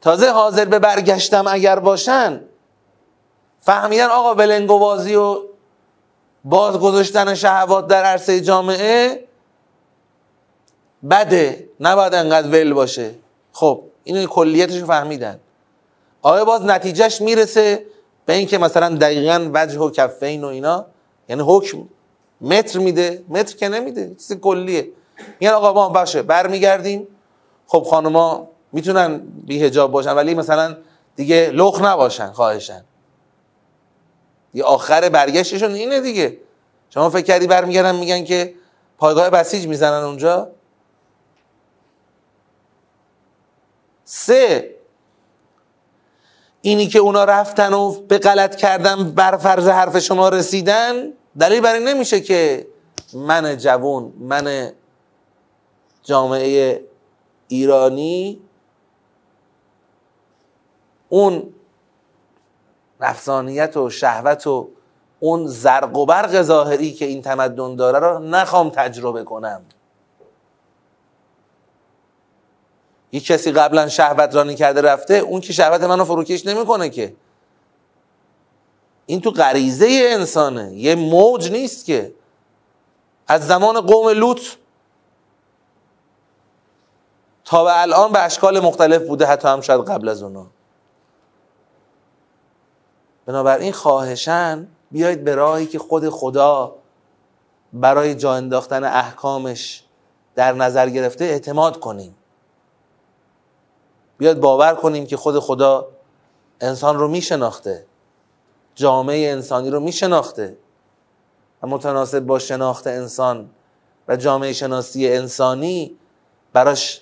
تازه 0.00 0.30
حاضر 0.30 0.64
به 0.64 0.78
برگشتم 0.78 1.44
اگر 1.46 1.78
باشن 1.78 2.40
فهمیدن 3.60 4.06
آقا 4.06 4.34
ولنگوازی 4.34 5.14
و 5.14 5.38
باز 6.44 6.78
گذاشتن 6.78 7.34
شهوات 7.34 7.86
در 7.86 8.04
عرصه 8.04 8.40
جامعه 8.40 9.28
بده 11.10 11.68
نباید 11.80 12.14
انقدر 12.14 12.48
ول 12.48 12.72
باشه. 12.72 13.14
خب 13.52 13.82
اینو 14.04 14.26
کلیتش 14.26 14.76
رو 14.76 14.86
فهمیدن. 14.86 15.40
آیا 16.22 16.44
باز 16.44 16.64
نتیجهش 16.64 17.20
می‌رسه 17.20 17.86
به 18.26 18.32
اینکه 18.32 18.58
مثلا 18.58 18.88
دقیقا 18.96 19.50
وجه 19.54 19.78
و 19.78 19.90
کفین 19.90 20.44
و 20.44 20.46
اینا؟ 20.46 20.86
یعنی 21.28 21.42
حکم 21.46 21.88
متر 22.40 22.78
میده 22.78 23.24
متر 23.28 23.56
که 23.56 23.68
نمیده 23.68 24.14
چیز 24.14 24.32
کلیه. 24.32 24.88
میگن 25.40 25.52
آقا 25.52 25.72
ما 25.72 25.88
باشه 25.88 26.22
برمیگردیم. 26.22 27.08
خب 27.66 27.86
خانما 27.90 28.48
می‌تونن 28.72 29.18
بی 29.18 29.62
هجاب 29.62 29.92
باشن 29.92 30.12
ولی 30.12 30.34
مثلا 30.34 30.76
دیگه 31.16 31.50
لخ 31.50 31.82
نباشن 31.82 32.32
خواهشن. 32.32 32.84
یه 34.54 34.64
آخر 34.64 35.08
برگشتشون 35.08 35.72
اینه 35.72 36.00
دیگه. 36.00 36.38
شما 36.90 37.10
فکر 37.10 37.22
کردی 37.22 37.46
برمیگردن 37.46 37.94
میگن 37.94 38.24
که 38.24 38.54
پایگاه 38.98 39.30
بسیج 39.30 39.66
می‌زنن 39.66 40.04
اونجا؟ 40.04 40.48
سه 44.04 44.74
اینی 46.62 46.86
که 46.86 46.98
اونا 46.98 47.24
رفتن 47.24 47.72
و 47.72 47.90
به 47.90 48.18
غلط 48.18 48.56
کردن 48.56 49.10
بر 49.10 49.36
فرض 49.36 49.68
حرف 49.68 49.98
شما 49.98 50.28
رسیدن 50.28 51.12
دلیل 51.38 51.60
برای 51.60 51.84
نمیشه 51.84 52.20
که 52.20 52.66
من 53.14 53.56
جوون 53.56 54.12
من 54.18 54.72
جامعه 56.02 56.84
ایرانی 57.48 58.40
اون 61.08 61.54
نفسانیت 63.00 63.76
و 63.76 63.90
شهوت 63.90 64.46
و 64.46 64.68
اون 65.20 65.46
زرق 65.46 65.96
و 65.96 66.06
برق 66.06 66.42
ظاهری 66.42 66.92
که 66.92 67.04
این 67.04 67.22
تمدن 67.22 67.76
داره 67.76 67.98
رو 67.98 68.18
نخوام 68.18 68.70
تجربه 68.70 69.24
کنم. 69.24 69.62
یک 73.12 73.26
کسی 73.26 73.52
قبلا 73.52 73.88
شهوت 73.88 74.34
رانی 74.34 74.54
کرده 74.54 74.80
رفته 74.80 75.14
اون 75.14 75.40
که 75.40 75.52
شهوت 75.52 75.82
منو 75.82 76.04
فروکش 76.04 76.46
نمی‌کنه 76.46 76.90
که. 76.90 77.14
این 79.06 79.20
تو 79.20 79.30
غریزه 79.30 80.08
انسانه 80.10 80.72
یه 80.74 80.94
موج 80.94 81.50
نیست 81.52 81.84
که. 81.84 82.14
از 83.28 83.46
زمان 83.46 83.80
قوم 83.80 84.08
لوط 84.08 84.40
تا 87.44 87.64
به 87.64 87.80
الان 87.80 88.12
به 88.12 88.22
اشکال 88.22 88.60
مختلف 88.60 89.02
بوده 89.02 89.26
حتی 89.26 89.48
هم 89.48 89.60
شاید 89.60 89.80
قبل 89.80 90.08
از 90.08 90.22
اونا. 90.22 90.46
بنابراین 93.26 93.72
خواهشن 93.72 94.68
بیایید 94.90 95.24
به 95.24 95.34
راهی 95.34 95.66
که 95.66 95.78
خود 95.78 96.08
خدا 96.08 96.74
برای 97.72 98.14
جا 98.14 98.34
انداختن 98.34 98.84
احکامش 98.84 99.84
در 100.34 100.52
نظر 100.52 100.88
گرفته 100.88 101.24
اعتماد 101.24 101.80
کنیم. 101.80 102.14
بیاید 104.18 104.40
باور 104.40 104.74
کنیم 104.74 105.06
که 105.06 105.16
خود 105.16 105.38
خدا 105.38 105.88
انسان 106.60 106.98
رو 106.98 107.08
میشناخته. 107.08 107.86
جامعه 108.74 109.30
انسانی 109.30 109.70
رو 109.70 109.80
میشناخته. 109.80 110.56
و 111.62 111.66
متناسب 111.66 112.20
با 112.20 112.38
شناخت 112.38 112.86
انسان 112.86 113.50
و 114.08 114.16
جامعه 114.16 114.52
شناسی 114.52 115.08
انسانی 115.08 115.96
براش 116.52 117.00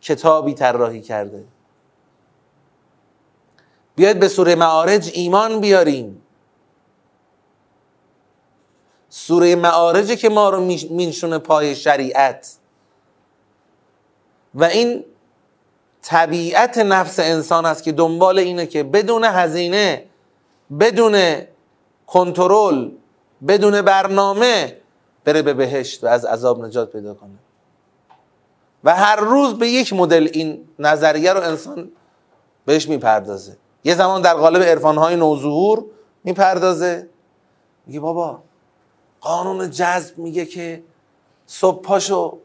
کتابی 0.00 0.54
طراحی 0.54 1.00
کرده. 1.00 1.44
بیاید 3.96 4.20
به 4.20 4.28
سوره 4.28 4.54
معارج 4.54 5.10
ایمان 5.14 5.60
بیاریم. 5.60 6.22
سوره 9.08 9.54
معارجه 9.54 10.16
که 10.16 10.28
ما 10.28 10.50
رو 10.50 10.60
مینشونه 10.90 11.38
پای 11.38 11.76
شریعت. 11.76 12.56
و 14.54 14.64
این 14.64 15.04
طبیعت 16.08 16.78
نفس 16.78 17.18
انسان 17.18 17.66
است 17.66 17.82
که 17.82 17.92
دنبال 17.92 18.38
اینه 18.38 18.66
که 18.66 18.82
بدون 18.82 19.24
هزینه 19.24 20.04
بدون 20.80 21.42
کنترل 22.06 22.90
بدون 23.48 23.82
برنامه 23.82 24.76
بره 25.24 25.42
به 25.42 25.54
بهشت 25.54 26.04
و 26.04 26.06
از 26.06 26.24
عذاب 26.24 26.64
نجات 26.64 26.92
پیدا 26.92 27.14
کنه. 27.14 27.38
و 28.84 28.96
هر 28.96 29.16
روز 29.16 29.54
به 29.54 29.68
یک 29.68 29.92
مدل 29.92 30.28
این 30.32 30.68
نظریه 30.78 31.32
رو 31.32 31.40
انسان 31.40 31.90
بهش 32.64 32.88
می‌پردازه. 32.88 33.56
یه 33.84 33.94
زمان 33.94 34.22
در 34.22 34.34
قالب 34.34 34.62
عرفانهای 34.62 35.16
نوظهور 35.16 35.84
می‌پردازه. 36.24 37.08
میگه 37.86 38.00
بابا 38.00 38.42
قانون 39.20 39.70
جذب 39.70 40.18
میگه 40.18 40.46
که 40.46 40.82
صبح 41.46 41.82
پاشو 41.82 42.38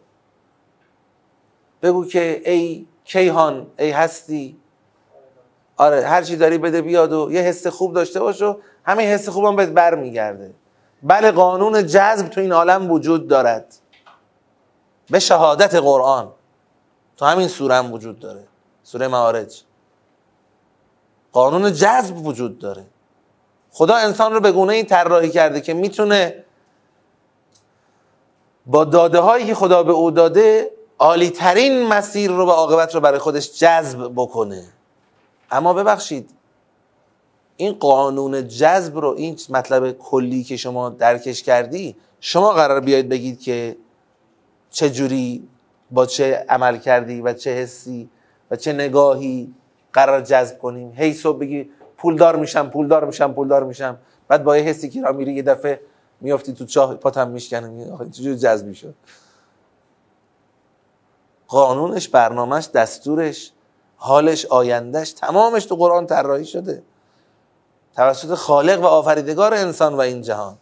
بگو 1.82 2.06
که 2.06 2.42
ای 2.46 2.88
کیهان 3.06 3.68
ای 3.80 3.92
هستی. 3.92 4.58
آره 5.78 6.06
هر 6.06 6.22
چی 6.22 6.36
داری 6.36 6.58
بده 6.58 6.82
بیاد 6.82 7.14
و 7.14 7.32
یه 7.32 7.42
حس 7.42 7.68
خوب 7.68 7.94
داشته 7.94 8.20
باش 8.20 8.42
و 8.42 8.58
همه 8.84 9.04
حس 9.04 9.30
خوبم 9.30 9.56
بهت 9.56 9.70
برمیگرده. 9.70 10.54
بله 11.04 11.32
قانون 11.32 11.88
جذب 11.88 12.28
تو 12.28 12.42
این 12.42 12.52
عالم 12.52 12.92
وجود 12.92 13.28
دارد. 13.28 13.76
به 15.10 15.20
شهادت 15.20 15.76
قرآن. 15.76 16.32
تو 17.18 17.26
همین 17.26 17.48
سوره 17.48 17.76
هم 17.76 17.94
وجود 17.94 18.20
داره. 18.20 18.44
سوره 18.84 19.08
معارج. 19.08 19.64
قانون 21.32 21.74
جذب 21.74 22.26
وجود 22.26 22.60
داره. 22.60 22.86
خدا 23.72 23.96
انسان 23.96 24.34
رو 24.34 24.40
به 24.40 24.52
گونه 24.52 24.74
این 24.74 24.86
طراحی 24.86 25.30
کرده 25.30 25.62
که 25.62 25.74
می‌تونه 25.74 26.44
با 28.66 28.86
داده 28.86 29.20
هایی 29.20 29.46
که 29.46 29.56
خدا 29.56 29.84
به 29.84 29.92
او 29.92 30.12
داده 30.12 30.72
عالی 31.04 31.30
ترین 31.30 31.88
مسیر 31.88 32.32
رو 32.32 32.46
و 32.46 32.50
عاقبت 32.50 32.96
رو 32.96 33.02
برای 33.02 33.20
خودش 33.20 33.60
جذب 33.60 34.12
بکنه. 34.16 34.64
اما 35.52 35.74
ببخشید 35.74 36.30
این 37.58 37.74
قانون 37.74 38.48
جذب 38.48 38.98
رو 38.98 39.16
این 39.18 39.38
مطلب 39.50 39.92
کلی 39.92 40.44
که 40.44 40.58
شما 40.58 40.90
درکش 40.90 41.44
کردی 41.44 41.96
شما 42.20 42.52
قرار 42.52 42.80
بیاید 42.80 43.10
بگید 43.10 43.42
که 43.42 43.76
چه 44.72 44.90
جوری 44.90 45.48
با 45.92 46.06
چه 46.06 46.46
عمل 46.50 46.78
کردی 46.78 47.22
و 47.22 47.34
چه 47.34 47.54
حسی 47.54 48.10
و 48.52 48.56
چه 48.56 48.74
نگاهی 48.74 49.54
قرار 49.94 50.22
جذب 50.22 50.60
کنیم. 50.60 50.94
هی 50.98 51.14
صبح 51.14 51.38
بگی 51.38 51.70
پولدار 51.98 52.36
میشم 52.36 52.70
پولدار 52.70 53.06
میشم 53.06 53.34
پولدار 53.34 53.64
میشم. 53.64 53.98
بعد 54.28 54.44
با 54.44 54.58
یه 54.58 54.64
حسی 54.64 54.90
که 54.90 55.02
را 55.02 55.12
میری 55.12 55.34
یه 55.34 55.42
دفعه 55.42 55.82
میافتی 56.22 56.54
تو 56.54 56.66
چاه 56.66 56.96
پاتم 56.96 57.30
میشکنه 57.30 57.92
آخه 57.92 58.10
چجوری 58.10 58.38
جذب 58.38 58.68
می‌شد؟ 58.68 58.96
قانونش 61.54 62.08
برنامهش 62.08 62.68
دستورش 62.68 63.52
حالش 63.98 64.46
آیندهش 64.46 65.12
تمامش 65.12 65.66
تو 65.66 65.76
قرآن 65.76 66.08
طراحی 66.08 66.46
شده. 66.46 66.84
توسط 67.96 68.34
خالق 68.34 68.82
و 68.82 68.86
آفریدگار 68.86 69.54
انسان 69.54 69.94
و 69.94 70.00
این 70.00 70.22
جهان. 70.22 70.58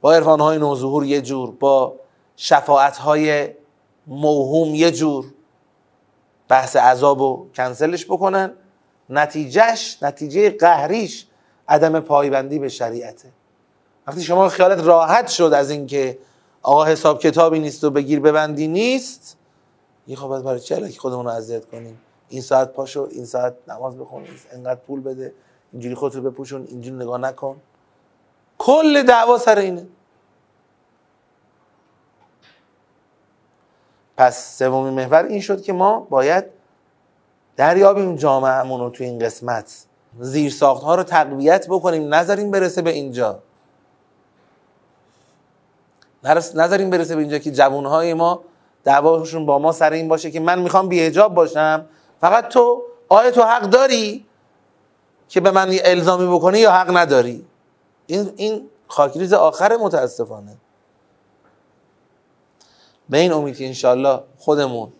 با 0.00 0.14
عرفانهای 0.14 0.58
نوظهور 0.58 1.04
یه 1.04 1.20
جور 1.20 1.50
با 1.50 1.94
شفاعتهای 2.36 3.50
موهوم 4.06 4.74
یه 4.74 4.90
جور 4.90 5.24
بحث 6.48 6.76
عذاب 6.76 7.18
رو 7.18 7.46
کنسلش 7.54 8.04
بکنن. 8.04 8.52
نتیجهش 9.10 9.98
نتیجه 10.02 10.50
قهریش 10.50 11.26
عدم 11.68 12.00
پایبندی 12.00 12.58
به 12.58 12.68
شریعته. 12.68 13.28
وقتی 14.06 14.22
شما 14.22 14.48
خیالت 14.48 14.84
راحت 14.84 15.28
شد 15.28 15.52
از 15.54 15.70
اینکه 15.70 16.18
آقا 16.62 16.84
حساب 16.84 17.20
کتابی 17.20 17.58
نیست 17.58 17.84
و 17.84 17.90
بگیر 17.90 18.20
ببندی 18.20 18.68
نیست. 18.68 19.36
یه 20.06 20.16
خب 20.16 20.42
برای 20.42 20.60
چه 20.60 20.88
که 20.90 21.00
خودمون 21.00 21.24
رو 21.24 21.30
اذیت 21.30 21.66
کنیم؟ 21.66 22.00
این 22.28 22.42
ساعت 22.42 22.72
پاشو 22.72 23.08
این 23.10 23.24
ساعت 23.24 23.54
نماز 23.68 23.98
بخون 23.98 24.24
اینقدر 24.52 24.80
پول 24.80 25.00
بده 25.00 25.32
اینجوری 25.72 25.94
خودت 25.94 26.16
رو 26.16 26.22
بپوشون 26.22 26.66
اینجوری 26.68 26.96
نگاه 26.96 27.18
نکن. 27.18 27.56
کل 28.58 29.02
دعوا 29.02 29.38
سر 29.38 29.58
اینه. 29.58 29.86
پس 34.16 34.58
سومین 34.58 34.94
محور 34.94 35.24
این 35.24 35.40
شد 35.40 35.62
که 35.62 35.72
ما 35.72 36.00
باید 36.00 36.44
دریابیم 37.56 38.16
جامعهمون 38.16 38.80
رو 38.80 38.90
تو 38.90 39.04
این 39.04 39.18
قسمت. 39.18 39.86
زیر 40.20 40.50
ساخت 40.50 40.82
ها 40.82 40.94
رو 40.94 41.02
تقویت 41.02 41.66
بکنیم 41.68 42.14
نذاریم 42.14 42.50
برسه 42.50 42.82
به 42.82 42.90
اینجا. 42.90 43.42
نذاریم 46.24 46.90
برسه 46.90 47.14
به 47.14 47.20
اینجا 47.20 47.38
که 47.38 47.50
جوانهای 47.50 48.14
ما 48.14 48.40
دعواشون 48.84 49.46
با 49.46 49.58
ما 49.58 49.72
سر 49.72 49.92
این 49.92 50.08
باشه 50.08 50.30
که 50.30 50.40
من 50.40 50.58
می‌خوام 50.58 50.88
بیهجاب 50.88 51.34
باشم. 51.34 51.86
فقط 52.20 52.48
تو 52.48 52.82
آیا 53.08 53.30
تو 53.30 53.42
حق 53.42 53.62
داری 53.62 54.26
که 55.28 55.40
به 55.40 55.50
من 55.50 55.74
الزامی 55.84 56.26
بکنی 56.26 56.58
یا 56.58 56.72
حق 56.72 56.96
نداری؟ 56.96 57.44
این 58.06 58.32
این 58.36 58.68
خاکریز 58.88 59.32
آخر 59.32 59.76
متاسفانه. 59.76 60.56
به 63.08 63.18
این 63.18 63.32
امید 63.32 63.56
که 63.56 63.66
انشالله 63.66 64.20
خودمون 64.38 64.92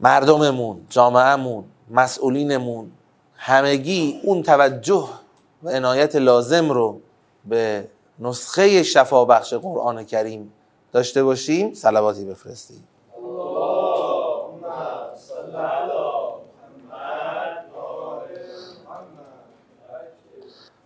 مردممون 0.00 0.86
جامعهمون 0.90 1.64
مسئولینمون 1.90 2.92
همگی 3.36 4.20
اون 4.22 4.42
توجه 4.42 5.08
و 5.62 5.70
عنایت 5.70 6.16
لازم 6.16 6.70
رو 6.70 7.00
به 7.44 7.88
نسخه 8.18 8.82
شفابخش 8.82 9.54
قرآن 9.54 10.04
کریم 10.04 10.52
داشته 10.92 11.24
باشیم 11.24 11.74
سلواتی 11.74 12.24
بفرستیم. 12.24 12.88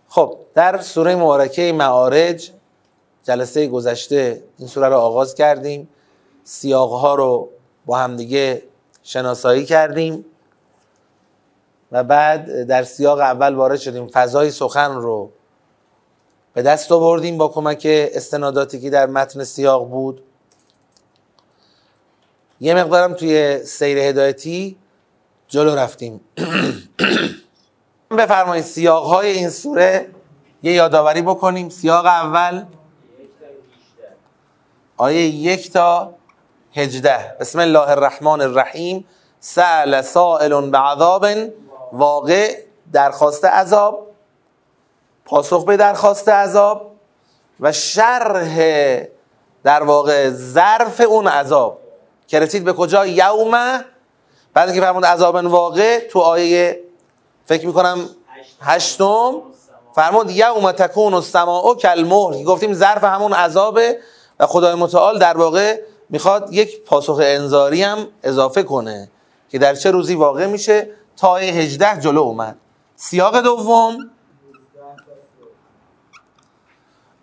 خب 0.09 0.37
در 0.53 0.81
سوره 0.81 1.15
مبارکه 1.15 1.73
معارج 1.73 2.51
جلسه 3.23 3.67
گذشته 3.67 4.43
این 4.57 4.67
سوره 4.67 4.87
رو 4.87 4.95
آغاز 4.95 5.35
کردیم. 5.35 5.89
سیاقها 6.43 7.15
رو 7.15 7.49
با 7.85 7.97
همدیگه 7.97 8.63
شناسایی 9.03 9.65
کردیم. 9.65 10.25
و 11.91 12.03
بعد 12.03 12.63
در 12.63 12.83
سیاق 12.83 13.19
اول 13.19 13.55
وارد 13.55 13.79
شدیم. 13.79 14.07
فضای 14.07 14.51
سخن 14.51 14.95
رو 14.95 15.29
به 16.57 16.63
دست 16.63 16.91
آوردیم 16.91 17.37
با 17.37 17.47
کمک 17.47 17.81
استناداتی 17.89 18.79
که 18.79 18.89
در 18.89 19.05
متن 19.05 19.43
سیاق 19.43 19.89
بود. 19.89 20.23
یه 22.59 22.73
مقدارم 22.73 23.13
توی 23.13 23.65
سیر 23.65 23.97
هدایتی 23.97 24.77
جلو 25.47 25.75
رفتیم. 25.75 26.21
بفرمایید 28.17 28.65
سیاق 28.65 29.05
های 29.05 29.31
این 29.31 29.49
سوره 29.49 30.09
یه 30.63 30.73
یادآوری 30.73 31.21
بکنیم. 31.21 31.69
سیاق 31.69 32.05
اول 32.05 32.65
آیه 34.97 35.21
یک 35.21 35.71
تا 35.71 36.13
هجده. 36.73 37.37
بسم 37.39 37.59
الله 37.59 37.89
الرحمن 37.89 38.41
الرحیم. 38.41 39.05
سأل 39.39 40.01
سائل 40.01 40.69
بعذاب 40.69 41.25
واقع 41.93 42.63
درخواست 42.93 43.45
عذاب. 43.45 44.07
پاسخ 45.27 45.65
به 45.65 45.77
درخواست 45.77 46.29
عذاب 46.29 46.91
و 47.59 47.71
شرح 47.71 48.57
در 49.63 49.83
واقع 49.83 50.29
ظرف 50.29 51.01
اون 51.01 51.27
عذاب. 51.27 51.79
که 52.27 52.39
رسید 52.39 52.63
به 52.63 52.73
کجا؟ 52.73 53.05
یوم. 53.05 53.81
بعد 54.53 54.73
که 54.73 54.81
فرمود 54.81 55.05
عذاب 55.05 55.35
واقع 55.35 56.07
تو 56.07 56.19
آیه 56.19 56.79
فکر 57.45 57.67
می‌کنم 57.67 58.09
هشتم 58.61 59.33
فرمود 59.95 60.31
یوم 60.31 60.71
تکون 60.71 61.13
السماء 61.13 61.73
کالمهر. 61.73 62.43
گفتیم 62.43 62.73
ظرف 62.73 63.03
همون 63.03 63.33
عذابه 63.33 63.97
و 64.39 64.47
خدای 64.47 64.75
متعال 64.75 65.19
در 65.19 65.37
واقع 65.37 65.81
می‌خواد 66.09 66.53
یک 66.53 66.83
پاسخ 66.83 67.19
انذاری 67.23 67.83
هم 67.83 68.07
اضافه 68.23 68.63
کنه 68.63 69.09
که 69.49 69.59
در 69.59 69.75
چه 69.75 69.91
روزی 69.91 70.15
واقع 70.15 70.45
میشه. 70.45 70.89
تا 71.17 71.27
آیه 71.27 71.53
18 71.53 71.99
جلو 72.01 72.21
اومد. 72.21 72.55
سیاق 72.95 73.41
دوم. 73.41 73.97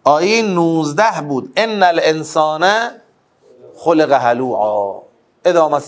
آیه 0.05 0.43
19 0.43 1.21
بود. 1.29 1.53
ان 1.57 1.83
الانسان 1.83 2.91
خلق 3.77 4.13
هلوعا 4.13 5.01
ادامه 5.45 5.81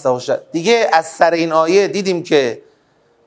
دیگه 0.53 0.91
از 0.93 1.07
سر 1.07 1.31
این 1.31 1.53
آیه 1.53 1.89
دیدیم 1.89 2.23
که 2.23 2.63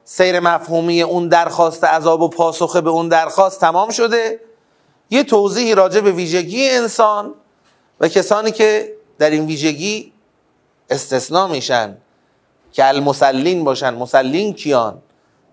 سیر 0.04 0.40
مفهومی 0.40 1.02
اون 1.02 1.28
درخواست 1.28 1.84
عذاب 1.84 2.22
و 2.22 2.28
پاسخ 2.28 2.76
به 2.76 2.90
اون 2.90 3.08
درخواست 3.08 3.62
تمام 3.62 3.90
شده. 3.90 4.40
یه 5.10 5.24
توضیحی 5.24 5.76
راجع 5.76 6.02
به 6.02 6.12
ویژگی 6.12 6.70
انسان 6.70 7.34
و 8.00 8.08
کسانی 8.08 8.52
که 8.52 8.94
در 9.18 9.30
این 9.30 9.46
ویژگی 9.46 10.14
استثناء 10.90 11.48
میشن 11.48 11.98
که 12.72 12.88
المسلین 12.88 13.64
باشن. 13.64 13.94
مسلین 13.94 14.54
کیان؟ 14.54 15.02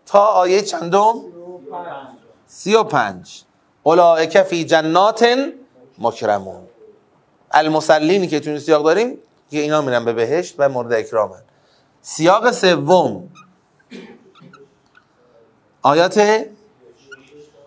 تا 0.07 0.27
آیه 0.27 0.63
چندم؟ 0.63 1.15
سی 2.47 2.75
و 2.75 2.83
پنج. 2.83 3.46
اولائک 3.87 4.43
فی 4.43 4.65
جنات 4.65 5.27
مکرمون. 5.99 6.63
المسلینی 7.51 8.27
که 8.27 8.41
تو 8.41 8.59
سیاق 8.59 8.85
داریم 8.85 9.19
که 9.51 9.59
اینا 9.59 9.81
میرن 9.81 10.05
به 10.05 10.13
بهشت 10.13 10.55
و 10.59 10.69
مورد 10.69 10.93
اکرامن. 10.93 11.43
سیاق 12.03 12.51
سوم. 12.51 13.29
آیات 15.83 16.47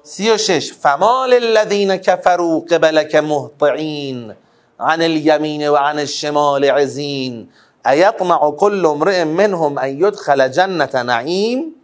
سی 0.03 0.31
و 0.31 0.37
شش. 0.37 0.73
فمال 0.73 1.33
الذین 1.33 1.97
کفروا 1.97 2.59
قبلک 2.59 3.15
مهطعین 3.15 4.33
عن 4.79 5.01
الیمین 5.01 5.69
و 5.69 5.75
عن 5.75 5.99
الشمال 5.99 6.65
عزین 6.65 7.49
ایطمع 7.85 8.51
کل 8.51 8.85
امرئ 8.85 9.23
منهم 9.23 9.77
ان 9.77 9.89
یدخل 9.89 10.47
جنت 10.47 10.95
نعیم؟ 10.95 11.75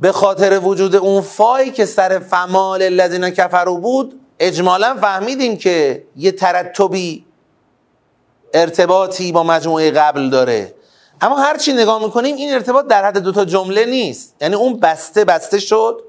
به 0.00 0.12
خاطر 0.12 0.60
وجود 0.64 0.96
اون 0.96 1.20
فایی 1.20 1.70
که 1.70 1.86
سر 1.86 2.18
فمال 2.18 2.82
الذین 2.82 3.30
کفروا 3.30 3.74
بود 3.74 4.20
اجمالا 4.38 4.96
فهمیدیم 5.00 5.56
که 5.56 6.04
یه 6.16 6.32
ترتبی 6.32 7.24
ارتباطی 8.54 9.32
با 9.32 9.42
مجموعه 9.42 9.90
قبل 9.90 10.30
داره. 10.30 10.74
اما 11.20 11.36
هر 11.36 11.56
چی 11.56 11.72
نگاه 11.72 12.04
می‌کنیم 12.04 12.36
این 12.36 12.54
ارتباط 12.54 12.86
در 12.86 13.04
حد 13.04 13.18
دوتا 13.18 13.44
جمله 13.44 13.84
نیست. 13.84 14.36
یعنی 14.40 14.54
اون 14.54 14.80
بسته 14.80 15.24
بسته 15.24 15.58
شد. 15.58 16.02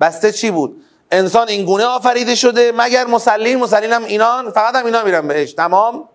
بسته 0.00 0.32
چی 0.32 0.50
بود؟ 0.50 0.82
انسان 1.10 1.48
این 1.48 1.64
گونه 1.64 1.84
آفریده 1.84 2.34
شده 2.34 2.72
مگر 2.76 3.06
مسلین 3.06 3.62
هم 3.92 4.04
اینان 4.04 4.50
فقط 4.50 4.74
هم 4.74 4.86
اینا 4.86 5.02
میرن 5.02 5.28
بهش. 5.28 5.52
تمام؟ 5.52 6.08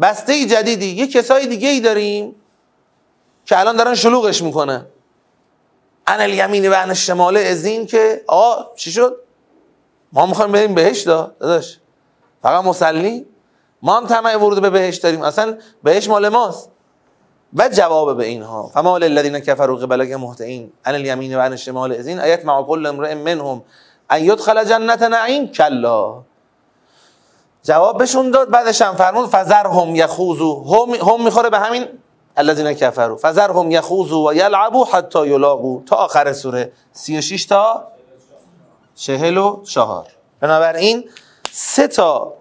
بسته 0.00 0.46
جدیدی. 0.46 0.86
یه 0.86 1.06
کسای 1.06 1.46
دیگه 1.46 1.68
ای 1.68 1.80
داریم 1.80 2.34
که 3.46 3.58
الان 3.58 3.76
دارن 3.76 3.94
شلوغش 3.94 4.42
می‌کنن. 4.42 4.86
ان 6.10 6.20
الیمین 6.20 6.70
و 6.70 6.74
ان 6.74 6.88
الشمال 6.88 7.36
ازین 7.36 7.86
که 7.86 8.24
آقا 8.26 8.74
چی 8.76 8.92
شد؟ 8.92 9.16
ما 10.12 10.26
می‌خوایم 10.26 10.52
بریم 10.52 10.74
بهش 10.74 11.02
دا 11.02 11.32
داداش. 11.40 11.78
فقط 12.42 12.64
مسلی 12.64 13.26
ما 13.82 13.96
هم 13.96 14.06
طمع 14.06 14.36
ورود 14.36 14.62
به 14.62 14.70
بهش 14.70 14.96
داریم. 14.96 15.22
اصلا 15.22 15.58
بهش 15.82 16.08
مال 16.08 16.28
ماست. 16.28 16.70
و 17.54 17.68
جواب 17.68 18.16
به 18.16 18.26
اینها. 18.26 18.70
فما 18.74 18.98
للذین 18.98 19.40
کفروا 19.40 19.76
قبلک 19.76 20.12
مهطعین 20.12 20.72
ان 20.84 20.94
الیمین 20.94 21.36
و 21.36 21.40
ان 21.40 21.52
الشمال 21.52 21.92
ازین 21.92 22.20
ایت 22.20 22.44
مع 22.44 22.62
کل 22.62 22.86
امرئ 22.86 23.14
منهم 23.14 23.62
ان 24.10 24.24
یدخل 24.24 24.64
جنت 24.64 25.02
نعیم. 25.02 25.46
کلا. 25.46 26.14
جواب 27.62 27.98
بهشون 27.98 28.30
داد. 28.30 28.50
بعدش 28.50 28.82
هم 28.82 28.94
فرمود 28.94 29.28
فذرهم 29.28 29.96
یخوزو 29.96 30.64
هم 30.64 30.94
هم 30.94 31.24
می‌خوره 31.24 31.50
به 31.50 31.58
همین 31.58 31.86
الذين 32.36 32.72
كفروا. 32.72 33.16
فذرهم 33.16 33.70
يخوضوا 33.70 34.28
و 34.28 34.34
یلعبوا 34.34 34.84
حتی 34.84 35.26
یلاقوا 35.26 35.80
تا 35.86 35.96
آخر 35.96 36.32
سوره. 36.32 36.72
36 36.92 37.44
تا 37.44 37.88
44 38.94 40.06
بنابراین 40.40 41.10
سه 41.50 41.88
تا 41.88 42.34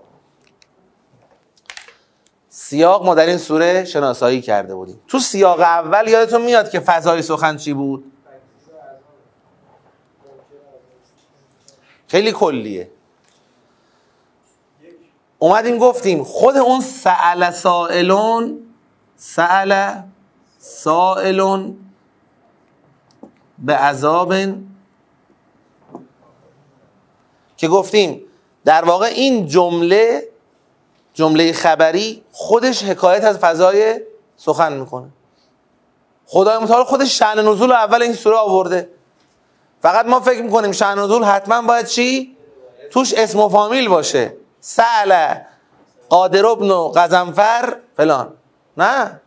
سیاق 2.50 3.06
ما 3.06 3.16
در 3.16 3.26
این 3.26 3.38
سوره 3.38 3.86
شناسایی 3.86 4.42
کرده 4.42 4.76
بودیم. 4.76 5.02
تو 5.08 5.20
سیاق 5.20 5.60
اول 5.60 6.08
یادتون 6.08 6.42
میاد 6.42 6.70
که 6.70 6.80
فضای 6.80 7.22
سخن 7.22 7.58
چی 7.58 7.74
بود؟ 7.74 8.12
خیلی 12.08 12.32
کلیه. 12.32 12.92
اومدیم 15.40 15.78
گفتیم 15.78 16.24
خود 16.24 16.58
اون 16.58 16.82
سأل 16.82 17.52
سائلون 17.52 18.69
سأل 19.22 19.94
سائل 20.60 21.72
به 23.60 23.76
عذاب 23.76 24.34
که 27.58 27.68
گفتیم 27.68 28.22
در 28.66 28.86
واقع 28.86 29.06
این 29.06 29.48
جمله 29.48 30.30
جمله 31.14 31.54
خبری 31.54 32.24
خودش 32.32 32.84
حکایت 32.84 33.24
از 33.24 33.38
فضای 33.38 34.02
سخن 34.38 34.74
می‌کنه. 34.74 35.10
خدای 36.26 36.58
متعال 36.58 36.84
خودش 36.84 37.20
شعن 37.20 37.40
نزول 37.40 37.72
اول 37.72 38.02
این 38.02 38.14
سوره 38.14 38.36
آورده. 38.38 38.90
فقط 39.82 40.06
ما 40.06 40.20
فکر 40.20 40.42
می‌کنیم 40.42 40.72
شعن 40.72 41.00
نزول 41.00 41.24
حتما 41.24 41.62
باید 41.62 41.86
چی؟ 41.86 42.38
توش 42.92 43.14
اسم 43.14 43.40
و 43.40 43.50
فامیل 43.50 43.90
باشه. 43.90 44.34
سعل 44.60 45.36
قادر 46.10 46.46
ابن 46.46 46.92
قزنفر 46.92 47.78
فلان. 47.98 48.34
نه. 48.80 49.22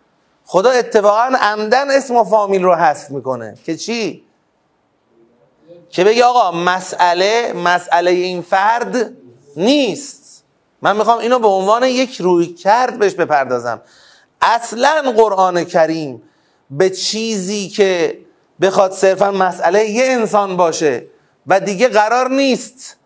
خدا 0.44 0.70
اتفاقا 0.70 1.30
عمدن 1.40 1.90
اسم 1.90 2.16
و 2.16 2.24
فامیل 2.24 2.62
رو 2.62 2.74
حذف 2.74 3.10
می‌کنه. 3.10 3.54
که 3.64 3.76
چی؟ 3.76 4.24
که 5.90 6.04
بگی 6.04 6.22
آقا 6.22 6.50
مسئله 6.52 7.52
مسئله 7.52 8.10
این 8.10 8.42
فرد 8.42 9.12
نیست. 9.56 10.44
من 10.82 10.96
می‌خوام 10.96 11.18
اینو 11.18 11.38
به 11.38 11.48
عنوان 11.48 11.82
یک 11.82 12.20
روی 12.20 12.46
کرد 12.46 12.98
بهش 12.98 13.14
بپردازم. 13.14 13.80
اصلا 14.40 15.12
قرآن 15.16 15.64
کریم 15.64 16.22
به 16.70 16.90
چیزی 16.90 17.68
که 17.68 18.18
بخواد 18.60 18.92
صرفا 18.92 19.30
مسئله 19.30 19.90
یه 19.90 20.04
انسان 20.04 20.56
باشه 20.56 21.06
و 21.46 21.60
دیگه 21.60 21.88
قرار 21.88 22.30
نیست 22.30 22.96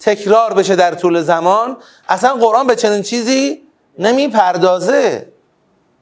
تکرار 0.00 0.54
بشه 0.54 0.76
در 0.76 0.94
طول 0.94 1.22
زمان 1.22 1.76
اصلا 2.08 2.34
قرآن 2.34 2.66
به 2.66 2.76
چنین 2.76 3.02
چیزی 3.02 3.62
نمی‌پردازه. 3.98 5.32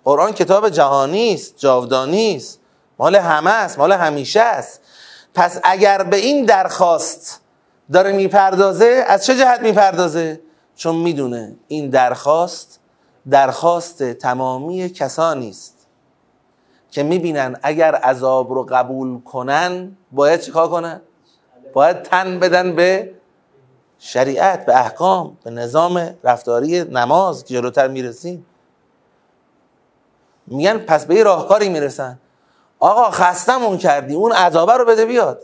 قرآن 0.04 0.32
کتاب 0.32 0.68
جهانی 0.68 1.34
است 1.34 1.54
جاودانی 1.56 2.36
است 2.36 2.60
مال 2.98 3.16
همه 3.16 3.50
است 3.50 3.78
مال 3.78 3.92
همیشه 3.92 4.40
است. 4.40 4.80
پس 5.34 5.60
اگر 5.62 6.02
به 6.02 6.16
این 6.16 6.44
درخواست 6.44 7.40
داره 7.92 8.12
می‌پردازه 8.12 9.04
از 9.06 9.26
چه 9.26 9.36
جهت 9.36 9.60
می‌پردازه؟ 9.60 10.40
چون 10.76 10.96
می‌دونه 10.96 11.56
این 11.68 11.90
درخواست 11.90 12.80
درخواست 13.30 14.12
تمامی 14.12 14.88
کسانی 14.88 15.50
است 15.50 15.76
که 16.90 17.02
می‌بینن 17.02 17.56
اگر 17.62 17.94
عذاب 17.94 18.52
رو 18.52 18.66
قبول 18.70 19.20
کنن 19.20 19.96
باید 20.12 20.40
چیکار 20.40 20.68
کنن؟ 20.68 21.00
باید 21.72 22.02
تن 22.02 22.38
بدن 22.38 22.76
به 22.76 23.14
شریعت 23.98 24.66
به 24.66 24.76
احکام 24.76 25.38
به 25.44 25.50
نظام 25.50 26.14
رفتاری 26.24 26.84
نماز 26.84 27.44
جلوتر 27.44 27.88
می‌رسیم. 27.88 28.46
میگن 30.50 30.78
پس 30.78 31.06
به 31.06 31.14
یه 31.14 31.22
راهکاری 31.22 31.68
می‌رسن. 31.68 32.18
آقا 32.80 33.10
خستمون 33.10 33.78
کردی 33.78 34.14
اون 34.14 34.32
عذابه 34.32 34.72
رو 34.72 34.84
بده 34.84 35.06
بیاد. 35.06 35.42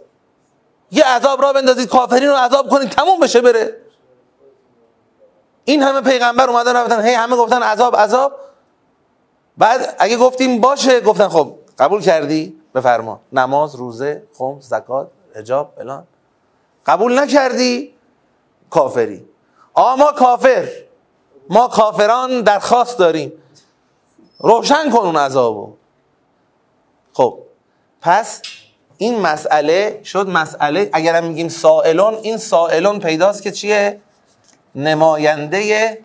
یه 0.90 1.04
عذاب 1.04 1.42
را 1.42 1.52
بندازید 1.52 1.88
کافرین 1.88 2.28
رو 2.28 2.34
عذاب 2.34 2.68
کنید 2.68 2.88
تموم 2.88 3.20
بشه 3.20 3.40
بره. 3.40 3.76
این 5.64 5.82
همه 5.82 6.00
پیغمبر 6.00 6.50
اومدن 6.50 6.76
رفتن 6.76 7.04
هی 7.04 7.14
همه 7.14 7.36
گفتن 7.36 7.62
عذاب 7.62 7.96
عذاب. 7.96 8.32
بعد 9.58 9.96
اگه 9.98 10.16
گفتیم 10.16 10.60
باشه 10.60 11.00
گفتن 11.00 11.28
خب 11.28 11.54
قبول 11.78 12.00
کردی؟ 12.00 12.60
بفرما. 12.74 13.20
نماز 13.32 13.74
روزه 13.74 14.22
خمس 14.38 14.68
زکات 14.68 15.08
حجاب 15.34 15.72
فلان. 15.76 16.06
قبول 16.86 17.18
نکردی؟ 17.18 17.94
کافری. 18.70 19.28
آقا 19.74 19.96
ما 19.96 20.12
کافر. 20.12 20.68
ما 21.50 21.68
کافران 21.68 22.40
درخواست 22.40 22.98
داریم. 22.98 23.32
روشن 24.38 24.90
کن 24.90 24.98
اون 24.98 25.16
عذابو. 25.16 25.72
خب 27.12 27.38
پس 28.00 28.42
این 28.98 29.20
مسئله 29.20 30.00
شد 30.04 30.28
مسئله 30.28 30.90
اگرم 30.92 31.24
میگیم 31.24 31.48
سائلون 31.48 32.14
این 32.14 32.36
سائلون 32.36 32.98
پیداست 32.98 33.42
که 33.42 33.50
چیه؟ 33.50 34.00
نماینده 34.74 35.98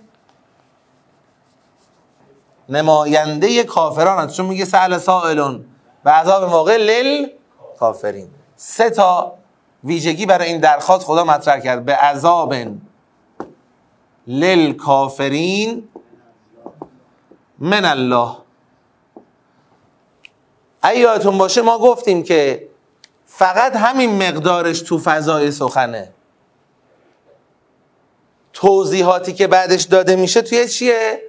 نماینده 2.69 3.63
کافران 3.63 4.23
هست 4.23 4.35
چون 4.35 4.45
میگه 4.45 4.65
سهل 4.65 4.97
سائلون 4.97 5.65
و 6.05 6.09
عذاب 6.09 6.51
واقع 6.51 6.77
لل 6.77 7.27
کافرین. 7.79 8.29
سه 8.55 8.89
تا 8.89 9.33
ویژگی 9.83 10.25
برای 10.25 10.47
این 10.47 10.59
درخواست 10.59 11.05
خدا 11.05 11.23
مطرح 11.23 11.59
کرد. 11.59 11.85
به 11.85 11.95
عذاب 11.95 12.55
لل 14.27 14.73
کافرین 14.73 15.89
من 17.61 17.85
الله. 17.85 18.37
اگه 20.81 20.99
یادتون 20.99 21.37
باشه 21.37 21.61
ما 21.61 21.79
گفتیم 21.79 22.23
که 22.23 22.67
فقط 23.25 23.75
همین 23.75 24.27
مقدارش 24.27 24.81
تو 24.81 24.99
فضای 24.99 25.51
سخنه. 25.51 26.11
توضیحاتی 28.53 29.33
که 29.33 29.47
بعدش 29.47 29.83
داده 29.83 30.15
میشه 30.15 30.41
توی 30.41 30.67
چیه؟ 30.67 31.21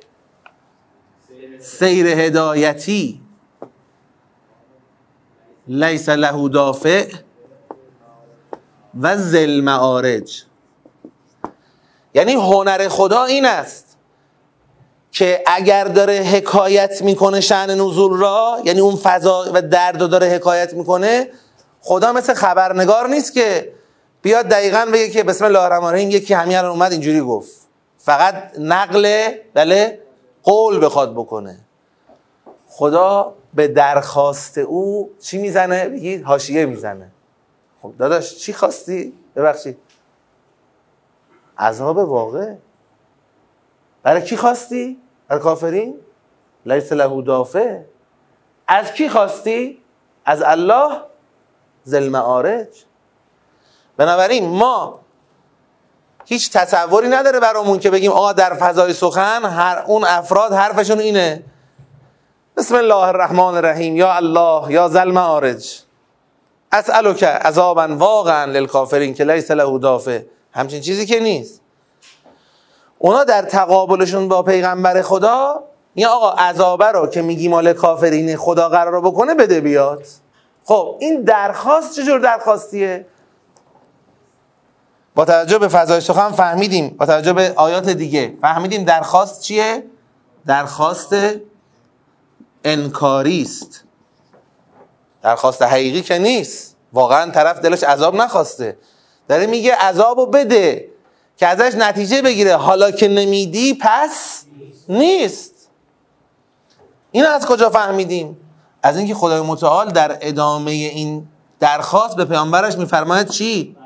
سیر 1.61 2.07
هدایتی. 2.07 3.21
لیس 5.69 6.09
له 6.09 6.49
دافع 6.49 7.13
و 9.01 9.17
زل 9.17 9.61
معارج 9.61 10.45
یعنی 12.15 12.33
هنر 12.33 12.89
خدا 12.89 13.25
این 13.25 13.45
است. 13.45 13.92
که 15.13 15.43
اگر 15.47 15.85
داره 15.85 16.15
حکایت 16.15 17.03
می‌کنه 17.03 17.41
شعن 17.41 17.71
نزول 17.71 18.21
را 18.21 18.59
یعنی 18.65 18.81
اون 18.81 18.97
فضا 18.97 19.45
و 19.55 19.63
درد 19.63 20.01
رو 20.01 20.07
داره 20.07 20.27
حکایت 20.27 20.75
می‌کنه 20.75 21.29
خدا 21.81 22.13
مثل 22.13 22.35
خبرنگار 22.35 23.09
نیست 23.09 23.33
که 23.33 23.73
بیاد 24.23 24.47
دقیقا 24.47 24.89
بگه 24.93 25.11
که 25.11 25.23
بسم 25.23 25.45
الله 25.45 25.61
الرحمن 25.61 25.87
الرحیم 25.87 26.11
یکی 26.11 26.35
همین 26.35 26.57
اومد 26.57 26.93
اینجوری 26.93 27.21
گفت. 27.21 27.53
فقط 27.99 28.35
نقل 28.59 29.29
بله 29.55 29.99
قول 30.43 30.85
بخواد 30.85 31.13
بکنه. 31.13 31.61
خدا 32.69 33.35
به 33.55 33.69
درخواست 33.69 34.59
او 34.59 35.11
چی 35.21 35.39
می‌زنه؟ 35.39 35.89
بگید 35.89 36.23
حاشیه 36.23 36.67
می‌زنه. 36.67 37.11
خب 37.83 37.93
داداش 37.99 38.37
چی 38.37 38.53
خواستی؟ 38.53 39.13
ببخشید 39.37 39.79
عذاب 41.59 41.97
واقع. 41.97 42.55
برای 44.03 44.23
کی 44.23 44.37
خواستی؟ 44.37 45.02
برای 45.33 45.45
کافرین 45.45 45.95
لیس 46.67 46.93
له 46.93 47.23
دافع. 47.23 47.79
از 48.69 48.93
کی 48.93 49.09
خواستی؟ 49.09 49.79
از 50.25 50.43
الله 50.43 51.01
ذل 51.89 52.09
معارج 52.09 52.69
بنابراین 53.97 54.49
ما 54.49 55.01
هیچ 56.25 56.53
تصوری 56.53 57.09
نداره 57.09 57.41
برامون 57.41 57.79
که 57.79 57.91
بگیم 57.91 58.13
آقا 58.13 58.33
در 58.33 58.55
فضای 58.55 58.93
سخن 58.93 59.45
هر 59.45 59.85
اون 59.87 60.05
افراد 60.05 60.53
حرفشون 60.53 60.99
اینه. 60.99 61.43
بسم 62.57 62.75
الله 62.75 63.07
الرحمن 63.09 63.55
الرحیم. 63.55 63.97
یا 63.97 64.13
الله 64.13 64.73
یا 64.73 64.89
ذل 64.89 65.11
معارج 65.11 65.81
اسالک 66.73 67.23
عذابا 67.23 67.89
واقعا 67.97 68.45
للکافرین 68.45 69.15
که 69.15 69.25
لیس 69.25 69.51
له 69.51 69.79
دافع. 69.79 70.23
همچین 70.53 70.81
چیزی 70.81 71.07
که 71.07 71.21
نیست. 71.21 71.62
اونا 73.05 73.25
در 73.25 73.43
تقابلشون 73.43 74.29
با 74.29 74.43
پیغمبر 74.43 75.03
خدا 75.03 75.65
یا 75.97 76.11
آقا 76.11 76.31
عذابه 76.31 76.87
رو 76.87 77.07
که 77.07 77.23
میگی 77.23 77.49
مال 77.49 77.73
کافرین 77.73 78.37
خدا 78.37 78.69
قرار 78.69 79.01
بکنه 79.01 79.35
بده 79.35 79.61
بیاد. 79.61 80.07
خب 80.65 80.97
این 81.01 81.23
درخواست 81.23 82.01
چجور 82.01 82.21
درخواستیه؟ 82.21 83.07
با 85.15 85.25
توجه 85.25 85.59
به 85.59 85.69
فضای 85.69 86.01
سخن 86.01 86.33
فهمیدیم 86.33 86.89
با 86.89 87.07
توجه 87.07 87.33
به 87.33 87.53
آیات 87.57 87.89
دیگه 87.89 88.35
فهمیدیم 88.41 88.85
درخواست 88.85 89.41
چیه؟ 89.41 89.83
درخواست 90.47 91.17
انکاری 92.65 93.43
است. 93.43 93.85
درخواست 95.23 95.63
حقیقی 95.63 96.03
که 96.03 96.19
نیست. 96.19 96.77
واقعا 96.93 97.31
طرف 97.31 97.61
دلش 97.61 97.85
عذاب 97.85 98.15
نخواسته. 98.15 98.77
داره 99.29 99.47
میگه 99.47 99.75
عذابو 99.75 100.27
بده. 100.27 100.92
که 101.43 101.49
ازش 101.49 101.75
نتیجه 101.75 102.23
بگیره. 102.23 102.57
حالا 102.57 102.91
که 102.91 103.09
نمیدی 103.09 103.79
پس 103.81 104.45
نیست. 104.89 105.69
این 107.13 107.27
از 107.27 107.47
کجا 107.47 107.71
فهمیدیم؟ 107.71 108.37
از 108.83 108.97
اینکه 108.97 109.15
خدای 109.15 109.41
متعال 109.41 109.91
در 109.91 110.19
ادامه 110.21 110.71
این 110.71 111.29
درخواست 111.61 112.17
به 112.17 112.25
پیامبرش 112.25 112.77
میفرماید 112.77 113.29
چی؟ 113.29 113.77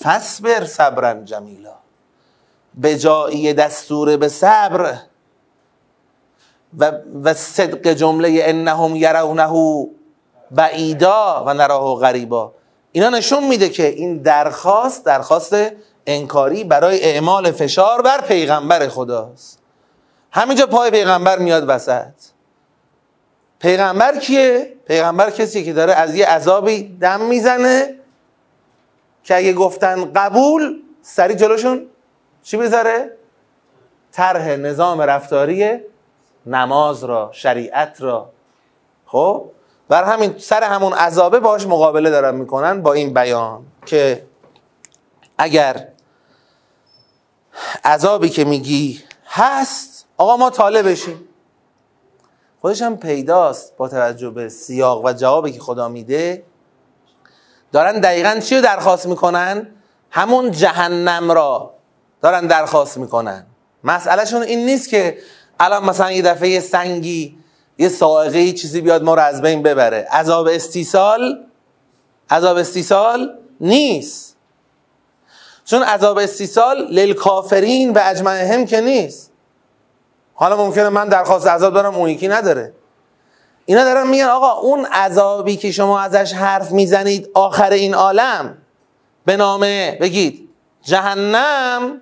فصبر 0.00 0.64
صبرا 0.64 1.14
جمیلا. 1.24 1.74
به 2.74 2.98
جایی 2.98 3.52
دستور 3.52 4.16
به 4.16 4.28
صبر. 4.28 4.94
و, 6.78 6.92
و 7.22 7.34
صدق 7.34 7.92
جمله 7.92 8.40
انهم 8.42 8.96
یرونه 8.96 9.86
بعیدا 10.50 11.44
و 11.46 11.54
نراه 11.54 12.00
غریبا. 12.00 12.52
اینا 12.92 13.08
نشون 13.08 13.48
میده 13.48 13.68
که 13.68 13.86
این 13.86 14.18
درخواست 14.18 15.04
درخواست 15.04 15.54
انکاری 16.06 16.64
برای 16.64 17.02
اعمال 17.02 17.50
فشار 17.50 18.02
بر 18.02 18.20
پیغمبر 18.20 18.88
خداست 18.88 19.58
همینجا 20.32 20.66
پای 20.66 20.90
پیغمبر 20.90 21.38
میاد 21.38 21.64
وسط 21.68 22.12
پیغمبر 23.58 24.18
کیه؟ 24.18 24.72
پیغمبر 24.86 25.30
کسی 25.30 25.64
که 25.64 25.72
داره 25.72 25.92
از 25.92 26.14
یه 26.14 26.26
عذابی 26.26 26.96
دم 27.00 27.20
می‌زنه 27.20 27.94
که 29.24 29.36
اگه 29.36 29.52
گفتن 29.52 30.12
قبول 30.12 30.82
سری 31.02 31.34
جلوشون 31.34 31.86
چی 32.42 32.56
بذاره؟ 32.56 33.10
طرح 34.12 34.48
نظام 34.48 35.00
رفتاری 35.00 35.80
نماز 36.46 37.04
را 37.04 37.30
شریعت 37.32 37.96
را 38.00 38.30
خب 39.06 39.50
بر 39.88 40.04
همین 40.04 40.38
سر 40.38 40.62
همون 40.62 40.92
عذابه 40.92 41.40
باش 41.40 41.66
مقابله 41.66 42.10
دارن 42.10 42.34
می‌کنن 42.34 42.82
با 42.82 42.92
این 42.92 43.14
بیان 43.14 43.66
که 43.86 44.26
اگر 45.42 45.88
عذابی 47.84 48.28
که 48.28 48.44
میگی 48.44 49.02
هست 49.26 50.06
آقا 50.16 50.36
ما 50.36 50.50
طالب 50.50 50.88
بشیم. 50.88 51.28
خودش 52.60 52.82
هم 52.82 52.96
پیداست 52.96 53.76
با 53.76 53.88
توجه 53.88 54.30
به 54.30 54.48
سیاق 54.48 55.04
و 55.04 55.12
جوابی 55.12 55.52
که 55.52 55.60
خدا 55.60 55.88
میده. 55.88 56.42
دارن 57.72 58.00
دقیقا 58.00 58.40
چی 58.40 58.56
رو 58.56 58.62
درخواست 58.62 59.06
می‌کنن؟ 59.06 59.66
همون 60.10 60.50
جهنم 60.50 61.30
را 61.30 61.74
دارن 62.22 62.46
درخواست 62.46 62.98
می‌کنن. 62.98 63.46
مسئلهشون 63.84 64.42
این 64.42 64.66
نیست 64.66 64.88
که 64.88 65.18
الان 65.60 65.84
مثلا 65.84 66.12
یه 66.12 66.22
دفعه 66.22 66.48
یه 66.48 66.60
سنگی 66.60 67.38
یه 67.78 67.88
سائقه 67.88 68.52
چیزی 68.52 68.80
بیاد 68.80 69.02
ما 69.02 69.14
رو 69.14 69.22
از 69.22 69.42
بین 69.42 69.62
ببره. 69.62 70.08
عذاب 70.12 70.46
استیصال 70.46 71.46
عذاب 72.30 72.56
استیصال 72.56 73.38
نیست. 73.60 74.29
چون 75.70 75.82
عذاب 75.82 76.18
استیصال 76.18 76.86
للکافرین 76.90 77.92
به 77.92 78.08
اجمعهم 78.08 78.66
که 78.66 78.80
نیست. 78.80 79.32
حالا 80.34 80.56
ممکنه 80.56 80.88
من 80.88 81.08
درخواست 81.08 81.46
عذاب 81.46 81.74
دارم 81.74 81.94
اون 81.94 82.08
یکی 82.08 82.28
نداره. 82.28 82.72
اینا 83.66 83.84
دارن 83.84 84.06
میگن 84.06 84.24
آقا 84.24 84.52
اون 84.60 84.84
عذابی 84.84 85.56
که 85.56 85.70
شما 85.70 86.00
ازش 86.00 86.32
حرف 86.32 86.70
می‌زنید 86.70 87.30
آخر 87.34 87.70
این 87.70 87.94
عالم 87.94 88.58
به 89.24 89.36
نامه 89.36 89.98
بگید 90.00 90.48
جهنم 90.82 92.00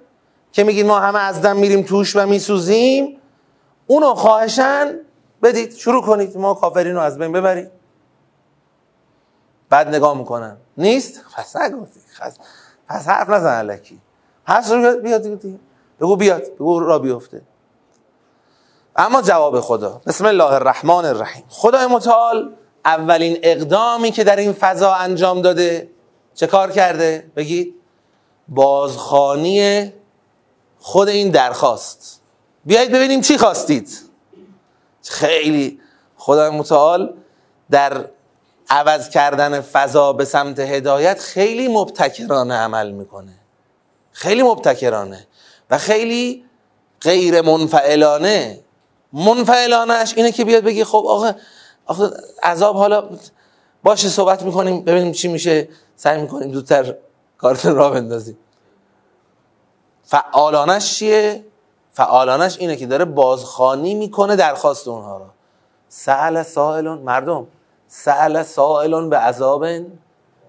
که 0.52 0.64
میگید 0.64 0.86
ما 0.86 1.00
همه 1.00 1.18
از 1.18 1.42
دم 1.42 1.56
میریم 1.56 1.82
توش 1.82 2.16
و 2.16 2.26
میسوزیم 2.26 3.20
اونو 3.86 4.14
خواهشن 4.14 4.94
بدید 5.42 5.76
شروع 5.76 6.02
کنید 6.02 6.36
ما 6.36 6.54
کافرین 6.54 6.94
رو 6.94 7.00
از 7.00 7.18
بین 7.18 7.32
ببرید 7.32 7.70
بعد 9.68 9.88
نگاه 9.88 10.18
می‌کنن. 10.18 10.56
نیست؟ 10.78 11.20
پس 11.36 11.56
نگفتی 11.56 12.00
پس 12.89 13.09
حرف 13.09 13.28
نزن 13.28 13.59
علکی 13.59 14.01
رو 14.49 15.01
بیاد 15.01 15.22
بیاد 15.22 15.59
بگو 16.01 16.16
بیاد 16.16 16.43
بگو 16.55 16.80
را 16.80 16.99
بیفته. 16.99 17.43
اما 18.97 19.22
جواب 19.22 19.61
خدا. 19.61 20.01
بسم 20.07 20.26
الله 20.26 20.53
الرحمن 20.53 21.05
الرحیم. 21.05 21.45
خدای 21.49 21.86
متعال 21.86 22.55
اولین 22.84 23.39
اقدامی 23.43 24.11
که 24.11 24.24
در 24.24 24.36
این 24.36 24.53
فضا 24.53 24.95
انجام 24.95 25.43
داده 25.43 25.91
چه 26.34 26.47
کار 26.47 26.70
کرده؟ 26.70 27.30
بگید. 27.36 27.74
بازخانی 28.49 29.93
خود 30.78 31.09
این 31.09 31.30
درخواست. 31.30 32.20
بیایید 32.64 32.93
ببینیم 32.93 33.20
چی 33.20 33.39
خواستید. 33.39 33.99
خیلی. 35.03 35.80
خدای 36.16 36.51
متعال 36.51 37.14
در 37.70 38.05
عوض 38.70 39.08
کردن 39.08 39.60
فضا 39.60 40.12
به 40.12 40.24
سمت 40.24 40.58
هدایت 40.58 41.20
خیلی 41.20 41.68
مبتکرانه 41.68 42.54
عمل 42.54 42.90
می‌کنه. 42.90 43.32
خیلی 44.12 44.42
مبتکرانه 44.42 45.26
و 45.70 45.78
خیلی 45.78 46.44
غیر 47.00 47.40
منفعلانه. 47.40 48.60
منفعلانش 49.12 50.14
اینه 50.16 50.32
که 50.32 50.44
بیاد 50.44 50.64
بگی 50.64 50.84
خب 50.84 51.04
آقا 51.08 51.32
آخه 51.86 52.10
عذاب 52.42 52.76
حالا 52.76 53.08
باشه 53.82 54.08
صحبت 54.08 54.42
می‌کنیم 54.42 54.84
ببینیم 54.84 55.12
چی 55.12 55.28
میشه. 55.28 55.68
سعی 55.96 56.20
می‌کنیم 56.20 56.52
زودتر 56.52 56.94
کارتون 57.38 57.74
را 57.74 57.90
بندازیم. 57.90 58.38
فعالانش 60.04 60.94
چیه؟ 60.94 61.44
فعالانش 61.92 62.58
اینه 62.58 62.76
که 62.76 62.86
داره 62.86 63.04
بازخانی 63.04 63.94
می‌کنه 63.94 64.36
درخواست 64.36 64.88
اونها 64.88 65.16
رو. 65.16 65.26
سأل 65.88 66.42
سائلون 66.42 66.98
مردم 66.98 67.46
سأل 67.89 68.43
سائلون 68.43 69.11
به 69.11 69.16
عذابن 69.16 69.86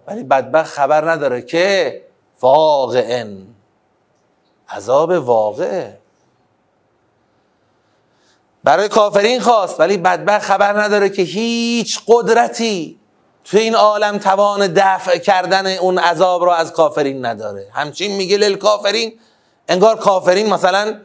ولی 0.07 0.23
بدبخت 0.23 0.73
خبر 0.73 1.11
نداره 1.11 1.41
که 1.41 2.01
واقعن 2.41 3.47
عذاب 4.69 5.09
واقعه. 5.09 5.97
برای 8.63 8.89
کافرین 8.89 9.39
خواست 9.39 9.79
ولی 9.79 9.97
بدبخت 9.97 10.45
خبر 10.45 10.81
نداره 10.81 11.09
که 11.09 11.21
هیچ 11.21 11.99
قدرتی 12.07 12.99
تو 13.43 13.57
این 13.57 13.75
عالم 13.75 14.17
توان 14.17 14.67
دفع 14.67 15.17
کردن 15.17 15.77
اون 15.77 15.97
عذاب 15.97 16.43
رو 16.43 16.49
از 16.49 16.73
کافرین 16.73 17.25
نداره. 17.25 17.67
همچین 17.73 18.15
میگه 18.15 18.37
لیل 18.37 18.55
کافرین 18.55 19.19
انگار 19.67 19.95
کافرین 19.95 20.53
مثلا 20.53 20.99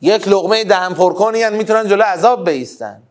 یک 0.00 0.28
لغمه 0.28 0.64
دهن 0.64 0.94
پرکنی 0.94 1.50
می‌تونن 1.50 1.88
جلو 1.88 2.02
عذاب 2.02 2.50
بیستن. 2.50 3.02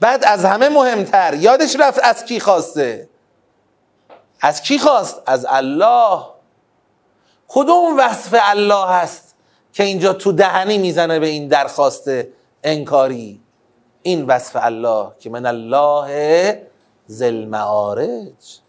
بعد 0.00 0.24
از 0.24 0.44
همه 0.44 0.68
مهمتر. 0.68 1.34
یادش 1.34 1.76
رفت 1.80 2.00
از 2.02 2.24
کی 2.24 2.40
خواسته؟ 2.40 3.08
از 4.40 4.62
کی 4.62 4.78
خواست؟ 4.78 5.22
از 5.26 5.46
الله. 5.48 6.22
کدوم 7.48 7.98
وصف 7.98 8.34
الله 8.42 8.86
هست 8.86 9.34
که 9.72 9.82
اینجا 9.82 10.12
تو 10.12 10.32
دهنی 10.32 10.78
می‌زنه 10.78 11.18
به 11.18 11.26
این 11.26 11.48
درخواست 11.48 12.10
انکاری؟ 12.64 13.40
این 14.02 14.26
وصف 14.26 14.56
الله 14.62 15.12
که 15.18 15.30
من 15.30 15.46
الله 15.46 16.66
زل 17.06 17.44
معارج 17.44 18.60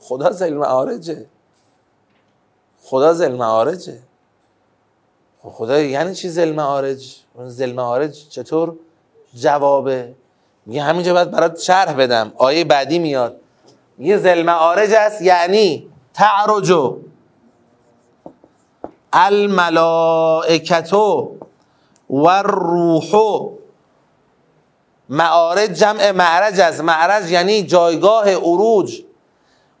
خدا 0.00 0.30
زل 0.30 0.52
معارجه 0.52 1.26
خدا 2.82 3.12
زل 3.12 3.32
معارجه 3.32 3.98
خب 5.42 5.48
خدا 5.48 5.80
یعنی 5.80 6.14
چی 6.14 6.28
زل 6.28 6.52
معارج 6.52 7.16
زل 7.44 7.72
معارج 7.72 8.28
چطور 8.28 8.76
جوابه؟ 9.34 10.14
میگه 10.70 10.82
همینجا 10.82 11.14
باید 11.14 11.30
برات 11.30 11.60
شرح 11.60 11.92
بدم. 11.92 12.32
آیه 12.36 12.64
بعدی 12.64 12.98
میاد. 12.98 13.36
میگه 13.98 14.16
زل 14.16 14.42
معارج 14.42 14.92
است 14.92 15.22
یعنی 15.22 15.88
تعرجو 16.14 16.96
الملائکتو 19.12 20.56
و 22.10 22.42
روحو 22.42 23.50
معارج 25.08 25.70
جمع 25.70 26.10
معرج 26.10 26.60
است. 26.60 26.80
معرج 26.80 27.30
یعنی 27.30 27.62
جایگاه 27.62 28.34
عروج. 28.34 29.02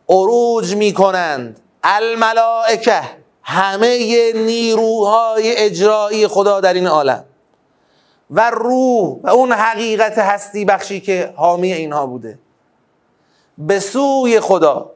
عروج 0.08 0.74
می‌کنند. 0.74 1.60
الملائکه 1.84 3.00
همه 3.42 4.32
نیروهای 4.34 5.56
اجرایی 5.56 6.26
خدا 6.26 6.60
در 6.60 6.74
این 6.74 6.86
عالم. 6.86 7.24
و 8.30 8.50
روح 8.50 9.20
و 9.22 9.28
اون 9.28 9.52
حقیقت 9.52 10.18
هستی 10.18 10.64
بخشی 10.64 11.00
که 11.00 11.34
حامی 11.36 11.72
اینها 11.72 12.06
بوده. 12.06 12.38
به 13.58 13.80
سوی 13.80 14.40
خدا. 14.40 14.90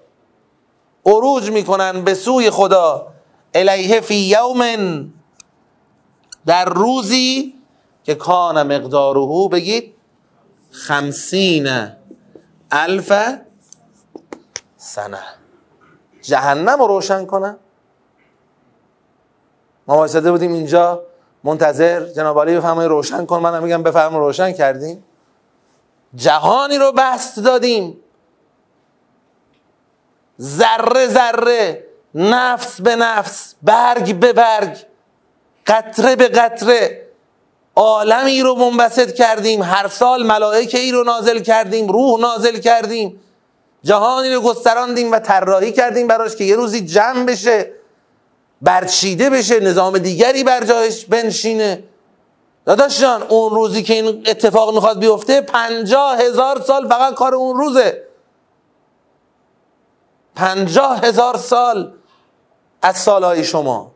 عروج 1.07 1.51
می‌کنن 1.51 2.05
به 2.05 2.15
سوی 2.15 2.51
خدا. 2.51 3.07
الیه 3.55 4.01
فی 4.01 4.15
یوم 4.15 5.13
در 6.47 6.65
روزی 6.65 7.55
که 8.05 8.15
کان 8.15 8.63
مقداره 8.77 9.49
بگید 9.53 9.95
خمسین 10.71 11.89
الف 12.71 13.13
سنه. 14.77 15.23
جهنم 16.23 16.79
رو 16.79 16.87
روشن 16.87 17.27
کنن 17.27 17.57
ما 19.87 19.97
واسطه 19.97 20.31
بودیم 20.31 20.53
اینجا. 20.53 21.03
منتظر 21.45 22.07
جناب 22.07 22.41
علی 22.41 22.57
بفرمایید 22.57 22.91
روشن 22.91 23.27
کن. 23.27 23.39
منم 23.39 23.63
میگم 23.63 23.83
بفرمایید 23.83 24.27
روشن 24.27 24.53
کردیم. 24.53 25.05
جهانی 26.15 26.79
رو 26.79 26.93
بست 26.93 27.41
دادیم. 27.41 28.01
ذره 30.41 31.09
ذره 31.09 31.85
نفس 32.15 32.81
به 32.81 32.97
نفس 32.97 33.55
برگ 33.63 34.15
به 34.15 34.33
برگ 34.33 34.77
قطره 35.67 36.17
به 36.17 36.29
قطره 36.29 37.09
عالمی 37.77 38.43
رو 38.43 38.55
منبسط 38.55 39.13
کردیم. 39.13 39.63
هر 39.63 39.89
سال 39.89 40.27
ملائکه 40.27 40.79
ای 40.79 40.93
رو 40.93 41.05
نازل 41.05 41.39
کردیم 41.39 41.89
روح 41.89 42.21
نازل 42.21 42.59
کردیم. 42.59 43.21
جهانی 43.83 44.35
رو 44.35 44.41
گستراندیم 44.41 45.13
و 45.13 45.19
طراحی 45.19 45.73
کردیم 45.73 46.07
براش 46.07 46.37
که 46.37 46.45
یه 46.45 46.57
روزی 46.57 46.81
جمع 46.81 47.25
بشه. 47.25 47.84
برچیده 48.65 49.31
بشه 49.31 49.61
نظام 49.61 49.99
دیگری 49.99 50.45
بر 50.45 50.65
جایش 50.65 51.05
بنشینه. 51.05 51.85
داداش 52.65 53.01
جان 53.01 53.23
اون 53.23 53.51
روزی 53.51 53.83
که 53.83 53.95
این 53.95 54.07
اتفاق 54.27 54.75
می‌خواد 54.75 54.99
بیفته 54.99 55.41
پنجاه 55.41 56.19
هزار 56.19 56.61
سال 56.61 56.89
فقط 56.89 57.15
کار 57.15 57.35
اون 57.35 57.57
روزه. 57.57 58.03
پنجاه 60.35 61.01
هزار 61.01 61.37
سال 61.37 61.93
از 62.83 62.97
سالهای 62.97 63.45
شما. 63.45 63.93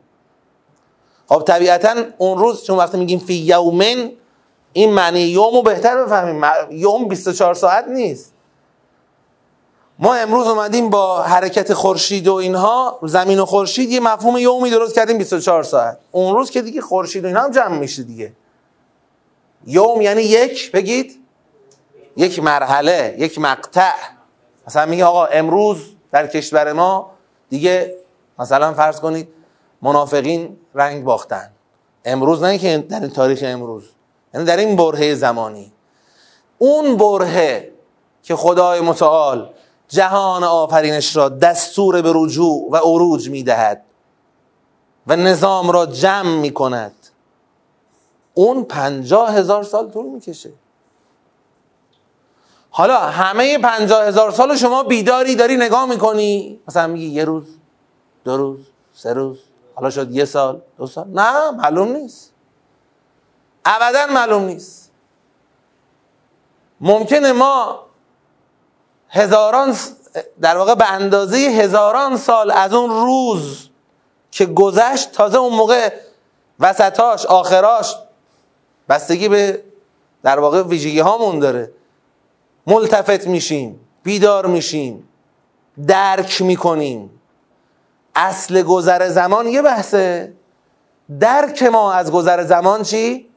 خب 1.29 1.43
طبیعتا 1.47 1.95
اون 2.19 2.39
روز 2.39 2.65
چون 2.65 2.79
وقتی 2.79 2.99
میگیم 2.99 3.19
فی 3.19 3.35
یومن 3.35 4.13
این 4.73 4.93
معنی 4.93 5.21
یوم 5.21 5.55
رو 5.55 5.63
بهتر 5.63 6.05
بفهمیم. 6.05 6.45
یوم 6.71 7.09
24 7.09 7.55
ساعت 7.55 7.89
نیست. 7.89 8.35
ما 9.99 10.15
امروز 10.15 10.47
اومدیم 10.47 10.91
با 10.91 11.23
حرکت 11.23 11.75
خورشید 11.75 12.29
و 12.29 12.35
اینها 12.35 12.99
زمین 13.03 13.41
و 13.41 13.45
خورشید 13.45 13.91
یه 13.91 14.01
مفهوم 14.01 14.39
یومی 14.39 14.71
درست 14.71 14.95
کردیم 14.95 15.19
24 15.19 15.63
ساعت. 15.63 15.99
اون 16.13 16.35
روز 16.35 16.51
که 16.51 16.63
دیگه 16.63 16.81
خورشید 16.81 17.25
و 17.25 17.27
اینها 17.27 17.43
هم 17.43 17.51
جمع 17.51 17.79
میشه 17.79 18.03
دیگه. 18.03 18.33
یوم 19.67 20.01
یعنی 20.01 20.23
یک 20.23 20.73
بگید؟ 20.73 21.25
یک 22.17 22.43
مرحله 22.43 23.15
یک 23.19 23.39
مقطع. 23.39 23.93
مثلا 24.67 24.87
میگه 24.87 25.05
آقا 25.05 25.25
امروز 25.27 25.77
در 26.13 26.27
کشور 26.27 26.73
ما 26.73 27.11
دیگه 27.51 27.95
مثلا 28.39 28.75
فرض 28.75 29.01
کنید 29.01 29.29
منافقین 29.83 30.57
رنگ 30.75 31.05
باختن. 31.05 31.51
امروز 32.05 32.43
نه 32.43 32.59
که 32.59 32.79
در 32.79 33.01
این 33.01 33.11
تاریخ 33.11 33.41
امروز 33.43 33.85
یعنی 34.35 34.47
در 34.47 34.57
این 34.57 34.77
برهه 34.77 35.15
زمانی. 35.15 35.73
اون 36.59 36.97
برهه 36.97 37.73
که 38.23 38.37
خدای 38.37 38.81
متعال 38.81 39.51
جهان 39.89 40.45
آفرینش 40.45 41.17
را 41.17 41.29
دستور 41.29 42.03
به 42.03 42.13
رجوع 42.15 42.71
و 42.71 42.77
عروج 42.77 43.31
می‌دهد 43.31 43.85
و 45.07 45.17
نظام 45.17 45.71
را 45.71 45.87
جمع 45.87 46.41
می 46.41 46.51
کند. 46.51 46.95
اون 48.35 48.65
پنجاه 48.65 49.33
هزار 49.35 49.63
سال 49.63 49.91
طول 49.91 50.07
می‌کشه 50.07 50.53
حالا 52.71 52.99
همه 52.99 53.59
پنجاه 53.59 54.05
هزار 54.05 54.31
سال 54.31 54.57
شما 54.57 54.83
بیداری 54.83 55.35
داری 55.35 55.57
نگاه 55.57 55.87
می‌کنی 55.87 56.61
مثلا 56.69 56.87
میگی 56.87 57.07
یه 57.07 57.25
روز 57.25 57.45
دو 58.25 58.37
روز 58.37 58.59
سه 58.95 59.13
روز 59.13 59.39
حالا 59.75 59.91
شد 59.91 60.11
یه 60.11 60.25
سال 60.25 60.61
دو 60.79 60.87
سال. 60.87 61.09
نه 61.09 61.51
معلوم 61.51 61.93
نیست. 61.93 62.33
ابدا 63.65 64.07
معلوم 64.07 64.45
نیست. 64.45 64.91
ممکنه 66.81 67.33
ما 67.33 67.88
هزاران 69.11 69.77
در 70.41 70.57
واقع 70.57 70.75
به 70.75 70.93
اندازه 70.93 71.37
هزاران 71.37 72.17
سال 72.17 72.51
از 72.51 72.75
اون 72.75 72.91
روز 72.91 73.69
که 74.31 74.47
گذشت 74.47 75.13
تازه 75.13 75.39
اون 75.39 75.55
موقع 75.55 75.93
وسطاش 76.61 77.27
آخراش 77.27 77.97
بستگی 78.89 79.29
به 79.29 79.63
در 80.23 80.39
واقع 80.39 80.63
ویژگی 80.63 81.01
هامون 81.01 81.39
داره. 81.39 81.71
ملتفت 82.67 83.27
میشیم 83.27 83.81
بیدار 84.03 84.47
میشیم 84.47 85.09
درک 85.87 86.43
می‌کنیم. 86.43 87.21
اصل 88.15 88.63
گذر 88.63 89.09
زمان 89.09 89.47
یه 89.47 89.63
بحثه. 89.63 90.33
درک 91.21 91.63
ما 91.63 91.93
از 91.93 92.13
گذر 92.13 92.45
زمان 92.45 92.83
چی؟ 92.83 93.29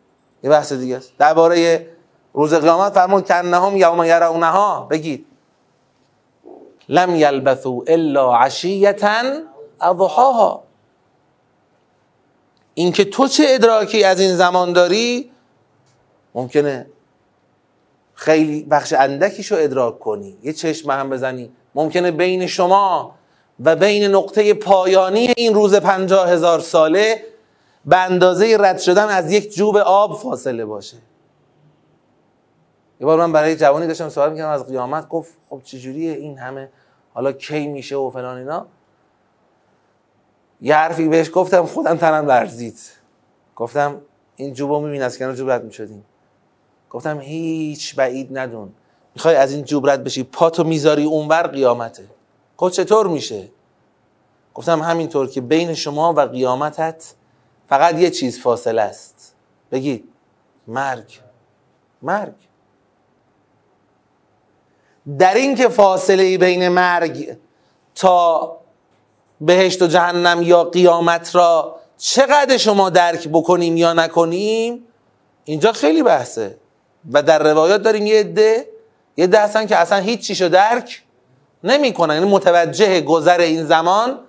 یه 0.44 0.50
بحث 0.50 0.74
دیگه 0.74 0.98
است. 0.98 1.12
درباره 1.18 1.88
روز 2.34 2.54
قیامت 2.54 2.94
فرمون 2.94 3.22
کنهم 3.22 3.78
یوم 3.78 4.04
یرونها. 4.04 4.88
بگید. 4.90 5.26
لم 6.92 7.16
یلبثوا 7.16 7.84
الا 7.88 8.36
عشیتا 8.36 9.24
اضحاها 9.82 10.64
اینکه 12.74 13.06
تو 13.06 13.28
چه 13.28 13.44
ادراکی 13.48 14.04
از 14.04 14.20
این 14.20 14.36
زمان 14.36 14.74
داری؟ 14.74 15.32
ممکنه 16.36 16.86
خیلی 18.14 18.64
بخش 18.64 18.94
اندکیشو 18.94 19.56
ادراک 19.60 20.00
کنی. 20.00 20.38
یه 20.44 20.54
چشم 20.54 20.92
هم 20.92 21.10
بزنی. 21.10 21.52
ممکنه 21.76 22.12
بین 22.12 22.48
شما 22.48 23.16
و 23.64 23.76
بین 23.76 24.04
نقطه 24.04 24.54
پایانی 24.54 25.34
این 25.38 25.54
روز 25.54 25.76
پنجاه 25.76 26.30
هزار 26.30 26.60
ساله 26.60 27.24
به 27.86 27.98
اندازه 27.98 28.58
رد 28.60 28.80
شدن 28.80 29.10
از 29.10 29.32
یک 29.32 29.56
جوب 29.56 29.78
آب 29.78 30.18
فاصله 30.18 30.66
باشه. 30.66 30.98
یه 33.00 33.06
بار 33.06 33.18
من 33.18 33.32
برای 33.32 33.56
جوانی 33.56 33.88
داشتم 33.88 34.10
سوال 34.10 34.32
می‌کنم 34.32 34.50
از 34.50 34.68
قیامت؟ 34.68 35.10
گفت 35.10 35.34
خب 35.50 35.62
چجوریه 35.64 36.14
این 36.14 36.38
همه؟ 36.38 36.70
حالا 37.14 37.32
کی 37.32 37.68
میشه 37.68 37.96
و 37.96 38.10
فلان 38.10 38.38
اینا. 38.38 38.66
یه 40.62 40.76
حرفی 40.76 41.08
بهش 41.08 41.32
گفتم 41.34 41.66
خودم 41.66 41.98
تنم 41.98 42.32
لرزید. 42.32 42.80
گفتم 43.56 44.02
این 44.36 44.54
جوبو 44.54 44.80
میبین 44.80 45.02
از 45.02 45.18
کنار 45.18 45.36
جوب 45.36 45.52
رد 45.52 45.64
می‌شدیم. 45.64 46.06
گفتم 46.90 47.20
هیچ 47.20 47.96
بعید 47.96 48.38
ندون. 48.38 48.74
می‌خوای 49.16 49.36
از 49.36 49.52
این 49.52 49.64
جوب 49.64 49.90
رد 49.90 50.04
بشی 50.04 50.24
پاتو 50.24 50.64
می‌ذاری 50.64 51.04
اونور 51.04 51.48
قیامته. 51.48 52.04
گفت 52.58 52.74
چطور 52.74 53.08
میشه؟ 53.08 53.48
گفتم 54.54 54.82
همینطور 54.82 55.28
که 55.28 55.42
بین 55.42 55.74
شما 55.74 56.14
و 56.14 56.20
قیامتت 56.20 57.14
فقط 57.70 57.96
یه 57.96 58.10
چیز 58.10 58.40
فاصله 58.40 58.82
است. 58.82 59.36
بگید 59.72 60.10
مرگ. 60.68 61.20
مرگ. 62.02 62.34
در 65.20 65.34
این 65.34 65.56
که 65.56 65.70
فاصله 65.70 66.38
بین 66.38 66.68
مرگ 66.68 67.38
تا 67.96 68.58
بهشت 69.42 69.82
و 69.82 69.88
جهنم 69.88 70.42
یا 70.42 70.64
قیامت 70.64 71.36
را 71.36 71.76
چقدر 71.98 72.58
شما 72.58 72.90
درک 72.90 73.28
بکنیم 73.28 73.78
یا 73.78 73.94
نکنیم 73.94 74.84
اینجا 75.44 75.72
خیلی 75.72 76.04
بحثه. 76.04 76.58
و 77.12 77.24
در 77.24 77.44
روایات 77.44 77.82
داریم 77.82 78.06
یه 78.06 78.20
عده 78.20 78.68
یه 79.18 79.24
عده 79.24 79.40
هستن 79.40 79.68
که 79.68 79.78
اصلا 79.78 79.98
هیچ 79.98 80.28
چیشو 80.28 80.48
درک 80.48 81.04
نمی‌کنن. 81.64 82.14
یعنی 82.14 82.30
متوجه 82.30 83.02
گذر 83.02 83.40
این 83.40 83.66
زمان 83.66 84.20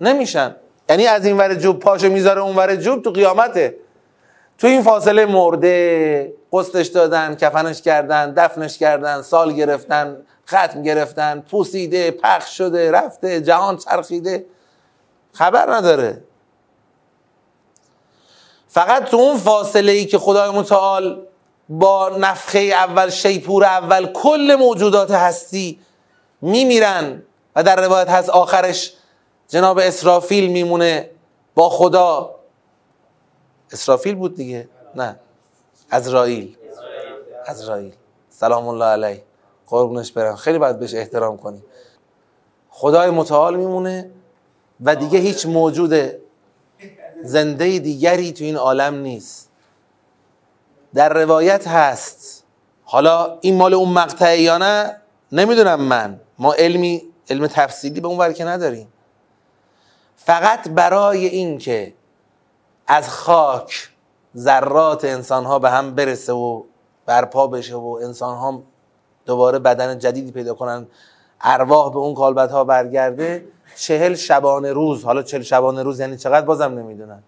نمیشن. 0.00 0.56
یعنی 0.88 1.06
از 1.06 1.26
این 1.26 1.36
ور 1.36 1.54
جوب 1.54 1.78
پاشو 1.78 2.08
می‌ذاره 2.08 2.40
اون 2.40 2.56
ور 2.56 2.76
جوب 2.76 3.02
تو 3.02 3.10
قیامته. 3.10 3.76
تو 4.62 4.68
این 4.68 4.82
فاصله 4.82 5.26
مرده 5.26 6.34
قسطش 6.52 6.86
دادن 6.86 7.34
کفنش 7.34 7.82
کردن 7.82 8.34
دفنش 8.34 8.78
کردن 8.78 9.22
سال 9.22 9.52
گرفتن 9.52 10.16
ختم 10.48 10.82
گرفتن 10.82 11.40
پوسیده 11.40 12.10
پخش 12.10 12.58
شده 12.58 12.90
رفته 12.90 13.40
جهان 13.40 13.76
چرخیده. 13.76 14.46
خبر 15.32 15.74
نداره. 15.74 16.24
فقط 18.68 19.04
تو 19.04 19.16
اون 19.16 19.38
فاصله 19.38 19.92
ای 19.92 20.06
که 20.06 20.18
خدای 20.18 20.50
متعال 20.50 21.26
با 21.68 22.08
نفخه 22.08 22.58
اول 22.58 23.10
شیپور 23.10 23.64
اول 23.64 24.06
کل 24.06 24.56
موجودات 24.58 25.10
هستی 25.10 25.80
میمیرن 26.40 27.22
و 27.56 27.62
در 27.62 27.76
روایت 27.76 28.08
هست 28.08 28.30
آخرش 28.30 28.92
جناب 29.48 29.78
اسرافیل 29.78 30.50
میمونه 30.50 31.10
با 31.54 31.68
خدا. 31.68 32.41
اسرافیل 33.72 34.14
بود 34.14 34.34
دیگه. 34.34 34.68
نه. 34.94 35.16
ازرائیل. 35.90 36.56
ازرائیل. 37.46 37.94
سلام 38.30 38.68
الله 38.68 38.84
علیه. 38.84 39.22
قربونش 39.66 40.12
برم. 40.12 40.36
خیلی 40.36 40.58
باید 40.58 40.78
بهش 40.78 40.94
احترام 40.94 41.36
کنیم. 41.36 41.64
خدای 42.70 43.10
متعال 43.10 43.56
میمونه 43.56 44.10
و 44.80 44.96
دیگه 44.96 45.18
هیچ 45.18 45.46
موجود 45.46 45.94
زنده 47.22 47.78
دیگری 47.78 48.32
تو 48.32 48.44
این 48.44 48.56
عالم 48.56 48.94
نیست. 48.94 49.50
در 50.94 51.08
روایت 51.12 51.68
هست. 51.68 52.44
حالا 52.84 53.38
این 53.40 53.56
مال 53.56 53.74
اون 53.74 53.88
مقطعه 53.92 54.40
یا 54.40 54.58
نه؟ 54.58 54.96
نمی‌دونم 55.32 55.80
من. 55.80 56.20
ما 56.38 56.54
علمی 56.54 57.02
علم 57.30 57.46
تفصیلی 57.46 58.00
به 58.00 58.08
اون 58.08 58.32
که 58.32 58.44
نداریم. 58.44 58.92
فقط 60.16 60.68
برای 60.68 61.26
این 61.26 61.58
که 61.58 61.94
از 62.92 63.08
خاک 63.08 63.90
ذرات 64.36 65.04
انسان 65.04 65.44
ها 65.44 65.58
به 65.58 65.70
هم 65.70 65.94
برسه 65.94 66.32
و 66.32 66.62
برپا 67.06 67.46
بشه 67.46 67.74
و 67.76 67.98
انسان 68.02 68.36
ها 68.36 68.62
دوباره 69.26 69.58
بدن 69.58 69.98
جدیدی 69.98 70.32
پیدا 70.32 70.54
کنن 70.54 70.86
ارواح 71.40 71.92
به 71.92 71.98
اون 71.98 72.14
کالبت 72.14 72.50
ها 72.50 72.64
برگرده 72.64 73.48
چهل 73.76 74.14
شبانه 74.14 74.72
روز. 74.72 75.04
حالا 75.04 75.22
چهل 75.22 75.42
شبانه 75.42 75.82
روز 75.82 76.00
یعنی 76.00 76.16
چقدر 76.16 76.46
بازم 76.46 76.78
نمی‌دونن. 76.78 77.22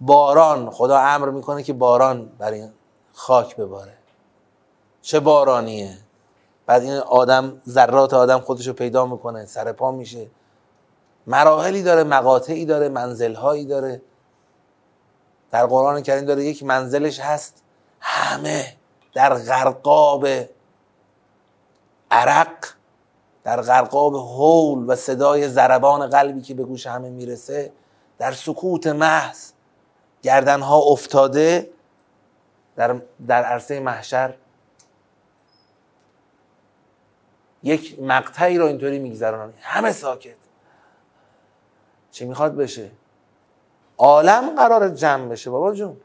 باران. 0.00 0.70
خدا 0.70 0.98
امر 0.98 1.30
می‌کنه 1.30 1.62
که 1.62 1.72
باران 1.72 2.32
بر 2.38 2.50
این 2.50 2.70
خاک 3.12 3.56
بباره. 3.56 3.92
چه 5.02 5.20
بارانیه؟ 5.20 5.98
بعد 6.66 6.82
این 6.82 6.96
آدم 6.96 7.62
ذرات 7.68 8.14
آدم 8.14 8.38
خودشو 8.38 8.72
پیدا 8.72 9.06
می‌کنه 9.06 9.46
سر 9.46 9.72
پا 9.72 9.90
میشه. 9.90 10.26
مراحلی 11.26 11.82
داره 11.82 12.04
مقاطعی 12.04 12.64
داره 12.64 12.88
منزلهایی 12.88 13.66
داره. 13.66 14.02
در 15.52 15.66
قرآن 15.66 16.02
کریم 16.02 16.24
داره 16.24 16.44
یک 16.44 16.62
منزلش 16.62 17.20
هست. 17.20 17.62
همه 18.00 18.76
در 19.14 19.34
غرقاب 19.34 20.26
عرق 22.10 22.66
در 23.44 23.60
غرقاب 23.60 24.16
حول 24.16 24.84
و 24.88 24.96
صدای 24.96 25.48
ضربان 25.48 26.06
قلبی 26.06 26.40
که 26.40 26.54
به 26.54 26.64
گوش 26.64 26.86
همه 26.86 27.10
می‌رسه 27.10 27.72
در 28.18 28.32
سکوت 28.32 28.86
محض 28.86 29.52
گردنها 30.22 30.78
افتاده 30.78 31.70
در, 32.76 33.00
در 33.26 33.42
عرصه 33.42 33.80
محشر. 33.80 34.34
یک 37.62 38.00
مقطعی 38.00 38.58
رو 38.58 38.66
اینطوری 38.66 38.98
میگذرانن 38.98 39.52
همه 39.60 39.92
ساکت. 39.92 40.36
چی 42.10 42.24
می‌خواد 42.24 42.56
بشه؟ 42.56 42.90
عالم 43.98 44.56
قرار 44.56 44.88
جمع 44.88 45.28
بشه 45.28 45.50
بابا 45.50 45.74
جون. 45.74 45.96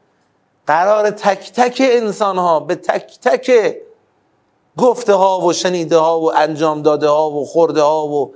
قرار 0.67 1.09
تک 1.09 1.51
تک 1.51 1.81
انسان 1.81 2.38
ها 2.38 2.59
به 2.59 2.75
تک 2.75 3.19
تک 3.19 3.75
گفته 4.77 5.13
ها 5.13 5.39
و 5.39 5.53
شنیده 5.53 5.97
ها 5.97 6.19
و 6.19 6.35
انجام 6.35 6.81
داده 6.81 7.07
ها 7.07 7.31
و 7.31 7.45
خورده 7.45 7.81
ها 7.81 8.07
و 8.07 8.33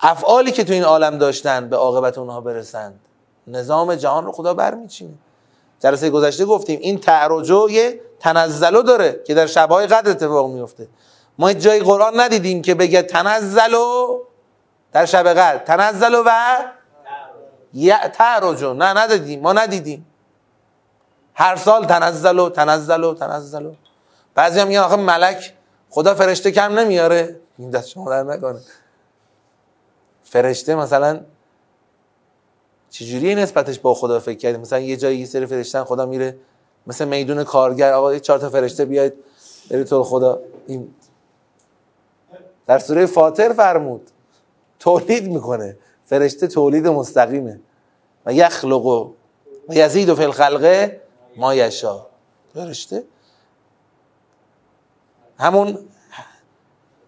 افعالی 0.00 0.52
که 0.52 0.64
تو 0.64 0.72
این 0.72 0.84
عالم 0.84 1.18
داشتن 1.18 1.68
به 1.68 1.76
عاقبت 1.76 2.18
اونها 2.18 2.40
برسند 2.40 3.00
نظام 3.46 3.94
جهان 3.94 4.24
رو 4.24 4.32
خدا 4.32 4.54
برمیچینه. 4.54 5.14
جلسه 5.80 6.10
گذشته 6.10 6.44
گفتیم 6.44 6.80
این 6.82 6.98
تعرجو 6.98 7.70
یه 7.70 8.00
تنزلو 8.20 8.82
داره 8.82 9.22
که 9.26 9.34
در 9.34 9.46
شبهای 9.46 9.86
قدر 9.86 10.10
اتفاق 10.10 10.50
میفته 10.50 10.88
ما 11.38 11.52
جای 11.52 11.80
قرآن 11.80 12.20
ندیدیم 12.20 12.62
که 12.62 12.74
بگه 12.74 13.02
تنزلو 13.02 14.18
در 14.92 15.06
شب 15.06 15.28
قدر. 15.28 15.58
تنزلو 15.58 16.22
و 16.26 16.30
تعرجو 18.12 18.74
نه 18.74 18.92
ندیدیم 18.92 19.40
ما 19.40 19.52
ندیدیم. 19.52 20.06
هر 21.34 21.56
سال 21.56 21.86
تنزلو 21.86 22.48
تنزلو 22.48 23.14
تنزلو 23.14 23.74
بعضی 24.34 24.60
هم 24.60 24.68
میگن 24.68 24.80
آخه 24.80 24.96
ملک 24.96 25.54
خدا 25.90 26.14
فرشته 26.14 26.50
کم 26.50 26.78
نمیاره. 26.78 27.40
این 27.58 27.70
دست 27.70 27.88
شما 27.88 28.10
در 28.10 28.22
نکنه. 28.22 28.60
فرشته 30.24 30.74
مثلا 30.74 31.20
چجوری 32.90 33.34
نسبتش 33.34 33.78
با 33.78 33.94
خدا 33.94 34.20
فکر 34.20 34.38
کردیم 34.38 34.60
مثلا 34.60 34.78
یه 34.78 34.96
جایی 34.96 35.18
یه 35.18 35.26
سری 35.26 35.46
فرشتن 35.46 35.84
خدا 35.84 36.06
میره 36.06 36.36
مثل 36.86 37.04
میدون 37.04 37.44
کارگر 37.44 37.92
آقا 37.92 38.14
یه 38.14 38.20
چهار 38.20 38.38
تا 38.38 38.50
فرشته 38.50 38.84
بیاید 38.84 39.12
بری 39.70 39.84
تو 39.84 40.02
خدا. 40.02 40.40
این 40.66 40.94
در 42.66 42.78
سوره 42.78 43.06
فاطر 43.06 43.52
فرمود 43.52 44.10
تولید 44.78 45.28
می‌کنه. 45.28 45.76
فرشته 46.04 46.46
تولید 46.46 46.86
مستقیمه. 46.86 47.60
و 48.26 48.32
یخلق 48.32 48.86
و 48.86 49.12
یزید 49.70 50.08
و 50.08 50.14
فی 50.14 50.24
الخلقه 50.24 51.00
ما 51.36 51.54
یشا 51.54 52.06
فرشته 52.54 53.04
همون 55.38 55.78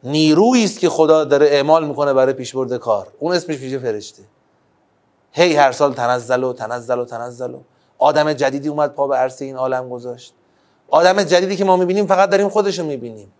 نیرویی 0.04 0.64
است 0.64 0.78
که 0.78 0.88
خدا 0.88 1.24
داره 1.24 1.46
اعمال 1.46 1.86
می‌کنه 1.86 2.12
برای 2.12 2.32
پیشبرد 2.32 2.76
کار. 2.76 3.08
اون 3.18 3.34
اسمش 3.34 3.60
میشه 3.60 3.78
فرشته. 3.78 4.22
هی 5.32 5.56
هر 5.56 5.72
سال 5.72 5.94
تنزل 5.94 6.44
و 6.44 6.52
تنزل 6.52 6.98
و 6.98 7.04
تنزل 7.04 7.54
و 7.54 7.60
آدم 7.98 8.32
جدیدی 8.32 8.68
اومد 8.68 8.94
پا 8.94 9.06
به 9.06 9.16
عرصه 9.16 9.44
این 9.44 9.56
عالم 9.56 9.88
گذاشت. 9.88 10.34
آدم 10.88 11.22
جدیدی 11.22 11.56
که 11.56 11.64
ما 11.64 11.76
می‌بینیم 11.76 12.06
فقط 12.06 12.30
داریم 12.30 12.48
خودشو 12.48 12.84
می‌بینیم. 12.84 13.32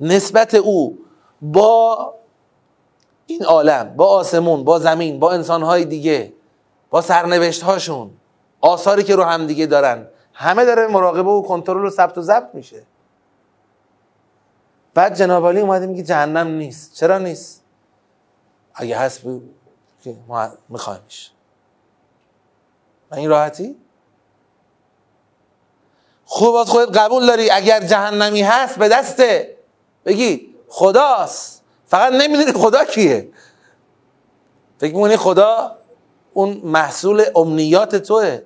نسبت 0.00 0.54
او 0.54 0.98
با 1.42 2.14
این 3.26 3.44
عالم 3.44 3.96
با 3.96 4.06
آسمون 4.06 4.64
با 4.64 4.78
زمین 4.78 5.18
با 5.20 5.32
انسانهای 5.32 5.84
دیگه 5.84 6.32
با 6.90 7.00
سرنوشت 7.00 7.62
هاشون 7.62 8.10
آثاری 8.60 9.02
که 9.02 9.16
رو 9.16 9.22
هم 9.22 9.46
دیگه 9.46 9.66
دارن 9.66 10.06
همه 10.34 10.64
داره 10.64 10.86
مراقبه 10.86 11.30
و 11.30 11.42
کنترل 11.42 11.84
و 11.84 11.90
ثبت 11.90 12.18
و 12.18 12.22
ضبط 12.22 12.54
میشه. 12.54 12.82
بعد 14.94 15.16
جناب 15.16 15.46
علی 15.46 15.60
اومده 15.60 15.86
میگه 15.86 16.02
جهنم 16.02 16.46
نیست. 16.48 16.94
چرا 16.94 17.18
نیست؟ 17.18 17.62
اگه 18.74 18.98
هست 18.98 19.22
که 20.04 20.16
ما 20.28 20.48
میخوایمش 20.68 21.30
و 23.10 23.14
این 23.14 23.30
راحتی؟ 23.30 23.76
خوب 26.24 26.54
از 26.54 26.68
خودت 26.68 26.96
قبول 26.96 27.26
داری 27.26 27.50
اگر 27.50 27.80
جهنمی 27.80 28.42
هست 28.42 28.78
به 28.78 28.88
دسته 28.88 29.56
بگی 30.04 30.54
خداست. 30.68 31.61
فقط 31.92 32.12
نمی‌دونی 32.12 32.52
خدا 32.52 32.84
کیه. 32.84 33.28
فکر 34.78 34.94
می‌کنی 34.94 35.16
خدا 35.16 35.76
اون 36.32 36.60
محصول 36.64 37.24
امنیات 37.36 37.96
توه. 37.96 38.40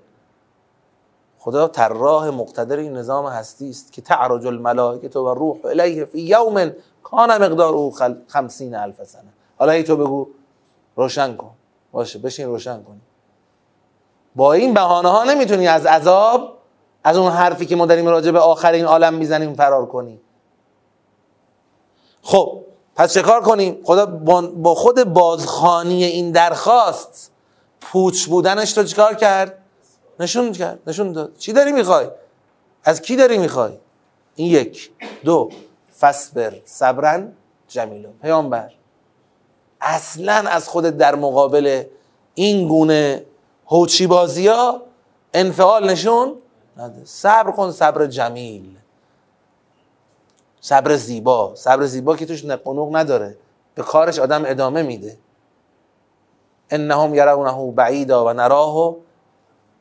خدا 1.38 1.68
طراح 1.68 2.28
مقتدر 2.28 2.76
این 2.76 2.92
نظام 2.92 3.26
هستی 3.26 3.70
است 3.70 3.92
که 3.92 4.03
تعرج 4.03 4.47
الملائکه 4.47 5.18
و 5.18 5.34
روح 5.34 5.57
الیه 5.64 6.05
فی 6.05 6.20
یوم 6.20 6.72
کان 7.03 7.38
مقدار 7.42 7.90
خمسین 8.28 8.74
الف 8.74 9.05
سنه. 9.05 9.32
حالا 9.59 9.72
ای 9.72 9.82
تو 9.82 9.97
بگو 9.97 10.28
روشن 10.97 11.36
کن. 11.36 11.51
باشه 11.92 12.18
بشین 12.18 12.47
روشن 12.47 12.82
کن 12.82 13.01
با 14.36 14.53
این 14.53 14.74
بهانه 14.74 15.09
ها 15.09 15.24
نمی‌تونی 15.24 15.68
از 15.68 15.86
عذاب 15.86 16.59
از 17.05 17.16
اون 17.16 17.32
حرفی 17.32 17.66
که 17.66 17.76
ما 17.76 17.86
داریم 17.86 18.07
راجع 18.07 18.30
به 18.30 18.40
آخر 18.40 18.72
این 18.72 18.84
عالم 18.84 19.14
می‌زنیم 19.14 19.55
فرار 19.55 19.86
کنی. 19.86 20.20
خب 22.22 22.62
پس 22.97 23.14
چه 23.14 23.22
کار 23.22 23.40
کنیم؟ 23.42 23.78
خدا 23.84 24.07
با 24.57 24.74
خود 24.74 25.05
بازخانی 25.05 26.05
این 26.05 26.32
درخواست 26.32 27.30
پوچ 27.80 28.26
بودنش 28.26 28.78
رو 28.78 28.84
چیکار 28.84 29.14
کرد؟ 29.14 29.59
نشون 30.20 30.53
کرد. 30.53 30.78
نشون 30.86 31.12
داد. 31.12 31.36
چی 31.36 31.53
داری 31.53 31.72
می‌خوای؟ 31.72 32.07
از 32.84 33.03
کی 33.03 33.16
داری 33.16 33.38
می‌خوای؟ 33.38 33.72
این 34.34 34.51
یک. 34.51 34.90
دو. 35.24 35.51
فسبر 36.01 36.55
صبرن. 36.64 37.32
جمیلو 37.68 38.09
پیامبر. 38.22 38.70
اصلا 39.80 40.32
از 40.32 40.68
خود 40.68 40.84
در 40.84 41.14
مقابل 41.14 41.84
این 42.34 42.68
گونه 42.68 43.24
هوچی 43.66 44.07
بازی 44.07 44.47
ها 44.47 44.82
انفعال 45.34 45.90
نشون 45.90 46.34
نده. 46.76 47.05
صبر 47.05 47.51
کن 47.51 47.70
صبر 47.70 48.07
جمیل. 48.07 48.76
صبر 50.67 50.97
زیبا. 50.97 51.55
صبر 51.55 51.85
زیبا 51.85 52.17
که 52.17 52.27
توش 52.27 52.45
نقنوق 52.45 52.97
نداره. 52.97 53.37
به 53.75 53.83
کارش 53.83 54.19
آدم 54.19 54.43
ادامه 54.47 54.83
میده. 54.83 55.19
انهم 56.71 57.14
یرونه 57.14 57.73
بعیدا 57.73 58.25
و 58.25 58.33
نراه 58.33 58.97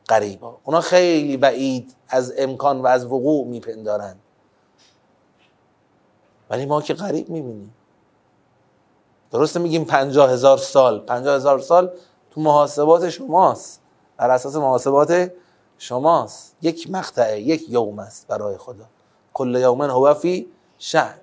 قریبا. 0.08 0.56
اونا 0.64 0.80
خیلی 0.80 1.36
بعید 1.36 1.94
از 2.08 2.34
امکان 2.38 2.80
و 2.80 2.86
از 2.86 3.04
وقوع 3.04 3.46
میپندارن. 3.46 4.16
ولی 6.50 6.66
ما 6.66 6.82
که 6.82 6.94
قریب 6.94 7.28
می‌بینیم. 7.28 7.74
درسته 9.30 9.60
میگیم 9.60 9.84
پنجاه 9.84 10.30
هزار 10.30 10.58
سال. 10.58 11.00
پنجاه 11.00 11.36
هزار 11.36 11.58
سال 11.58 11.90
تو 12.30 12.40
محاسبات 12.40 13.08
شماست. 13.08 13.80
بر 14.16 14.30
اساس 14.30 14.56
محاسبات 14.56 15.32
شماست. 15.78 16.56
یک 16.62 16.90
مقطعه 16.90 17.40
یک 17.40 17.70
یوم 17.70 17.98
است 17.98 18.26
برای 18.26 18.56
خدا. 18.56 18.84
کل 19.34 19.54
یومن 19.54 19.90
هو 19.90 20.14
فی 20.14 20.55
شهر. 20.78 21.18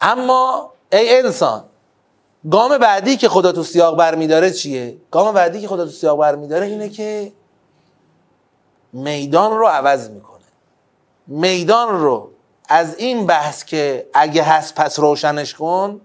اما 0.00 0.72
ای 0.92 1.18
انسان 1.18 1.64
گام 2.50 2.78
بعدی 2.78 3.16
که 3.16 3.28
خدا 3.28 3.52
تو 3.52 3.62
سیاق 3.62 3.96
برمیداره 3.96 4.50
چیه؟ 4.50 4.96
گام 5.10 5.34
بعدی 5.34 5.60
که 5.60 5.68
خدا 5.68 5.84
تو 5.84 5.90
سیاق 5.90 6.18
برمیداره 6.18 6.66
اینه 6.66 6.88
که 6.88 7.32
میدان 8.92 9.58
رو 9.58 9.66
عوض 9.66 10.10
می‌کنه. 10.10 10.40
میدان 11.26 12.00
رو 12.00 12.30
از 12.68 12.96
این 12.96 13.26
بحث 13.26 13.64
که 13.64 14.06
اگه 14.14 14.42
هست 14.42 14.74
پس 14.74 14.98
روشنش 14.98 15.54
کن 15.54 16.00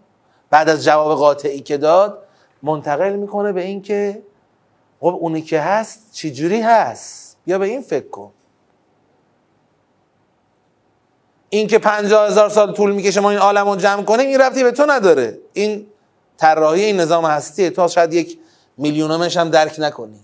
بعد 0.49 0.69
از 0.69 0.83
جواب 0.83 1.17
قاطعی 1.17 1.59
که 1.59 1.77
داد 1.77 2.23
منتقل 2.63 3.15
می‌کنه 3.15 3.51
به 3.51 3.61
این 3.61 3.81
که 3.81 4.23
خب 4.99 5.17
اونی 5.19 5.41
که 5.41 5.61
هست 5.61 6.11
چجوری 6.11 6.61
هست؟ 6.61 7.37
یا 7.47 7.59
به 7.59 7.65
این 7.65 7.81
فکر 7.81 8.07
کن. 8.07 8.31
این 11.49 11.67
که 11.67 11.79
پنجاه 11.79 12.27
هزار 12.27 12.49
سال 12.49 12.73
طول 12.73 12.91
می‌کشه 12.91 13.19
ما 13.19 13.29
این 13.29 13.39
عالم 13.39 13.69
رو 13.69 13.75
جمع 13.75 14.03
کنیم 14.03 14.27
این 14.27 14.41
ربطی 14.41 14.63
به 14.63 14.71
تو 14.71 14.85
نداره. 14.87 15.39
این 15.53 15.87
طراحی 16.37 16.83
این 16.83 16.99
نظام 16.99 17.25
هستیه. 17.25 17.69
تو 17.69 17.87
شاید 17.87 18.13
یک 18.13 18.39
میلیونمش 18.77 19.37
هم 19.37 19.49
درک 19.49 19.75
نکنی. 19.77 20.19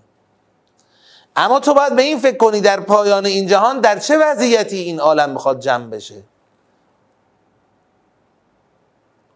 اما 1.36 1.60
تو 1.60 1.74
باید 1.74 1.96
به 1.96 2.02
این 2.02 2.20
فکر 2.20 2.38
کنی 2.38 2.62
در 2.62 2.80
پایان 2.80 3.26
این 3.26 3.48
جهان 3.48 3.80
در 3.80 4.00
چه 4.00 4.18
وضعیتی 4.18 4.78
این 4.78 5.00
عالم 5.00 5.30
می‌خواد 5.30 5.60
جمع 5.60 5.86
بشه. 5.86 6.24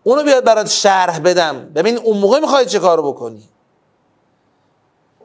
اونو 0.04 0.24
بیاد 0.24 0.44
برات 0.44 0.68
شرح 0.68 1.20
بدم. 1.20 1.70
ببین 1.76 1.98
اون 1.98 2.18
موقع 2.18 2.40
می‌خوای 2.40 2.66
چه 2.66 2.80
کارو 2.80 3.12
بکنی؟ 3.12 3.50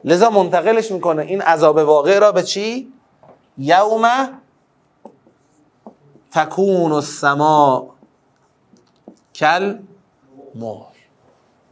لذا 0.03 0.29
منتقلش 0.29 0.91
می‌کنه. 0.91 1.21
این 1.21 1.41
عذاب 1.41 1.77
واقع 1.77 2.19
را 2.19 2.31
به 2.31 2.43
چی؟ 2.43 2.93
یوم 3.57 4.40
تکون 6.31 6.91
السما 6.91 7.89
کل 9.35 9.79
مهر. 10.55 10.95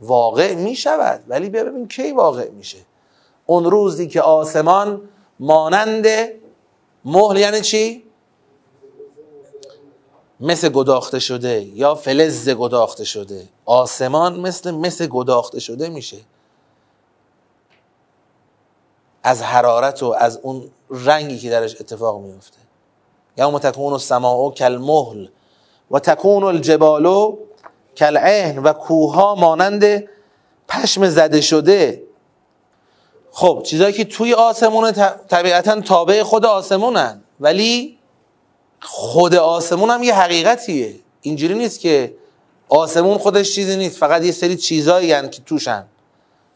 واقع 0.02 0.56
می‌شود 0.56 1.24
ولی 1.28 1.50
ببین 1.50 1.88
کی 1.88 2.12
واقع 2.12 2.50
میشه. 2.50 2.78
اون 3.46 3.64
روزی 3.72 4.08
که 4.08 4.22
آسمان 4.22 5.10
مانند 5.40 6.06
مهل 7.06 7.38
یعنی 7.38 7.62
چی؟ 7.62 8.04
مثل 10.40 10.70
گداخته 10.70 11.20
شده 11.20 11.62
یا 11.64 11.96
فلز 11.96 12.50
گداخته 12.50 13.04
شده. 13.04 13.50
آسمان 13.66 14.40
مثل 14.40 14.72
مثل 14.72 15.08
گداخته 15.08 15.60
شده 15.60 15.90
میشه. 15.90 16.18
از 19.24 19.42
حرارت 19.42 20.04
و 20.04 20.16
از 20.20 20.38
اون 20.38 20.72
رنگی 20.90 21.40
که 21.40 21.50
درش 21.50 21.82
اتفاق 21.82 22.22
میفته 22.22 22.69
یا 23.38 23.60
تکون 23.60 23.94
السماء 23.94 24.50
کالمهل 24.50 25.28
و 25.92 26.00
تکون 26.00 26.44
الجبال 26.44 27.38
کالعهن 28.00 28.58
و 28.58 28.74
کوها 28.74 29.36
مانند 29.36 30.04
پشم 30.68 31.10
زده 31.10 31.42
شده. 31.42 32.04
خب 33.32 33.62
چیزایی 33.66 33.94
که 33.94 34.06
توی 34.06 34.34
آسمون 34.34 34.92
طبیعتا 35.30 35.82
تابع 35.82 36.24
خود 36.24 36.46
آسمونن 36.46 37.22
ولی 37.40 37.98
خود 38.82 39.36
آسمون 39.36 39.90
هم 39.90 40.04
یه 40.04 40.16
حقیقتیه. 40.16 40.96
اینجوری 41.22 41.54
نیست 41.54 41.80
که 41.80 42.14
آسمون 42.70 43.18
خودش 43.18 43.56
چیزی 43.56 43.78
نیست 43.78 43.98
فقط 43.98 44.24
یه 44.24 44.32
سری 44.32 44.58
چیزایی 44.58 45.12
هن 45.12 45.30
که 45.30 45.42
توشن. 45.42 45.86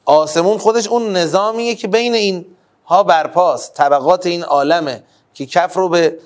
آسمون 0.06 0.58
خودش 0.58 0.88
اون 0.88 1.18
نظامیه 1.18 1.76
که 1.76 1.88
بین 1.88 2.14
این 2.14 2.46
ها 2.86 3.04
برپاست 3.04 3.74
طبقات 3.74 4.26
این 4.26 4.44
عالمه 4.44 5.04
که 5.34 5.46
کف 5.46 5.74
رو 5.74 5.90
به 5.90 6.18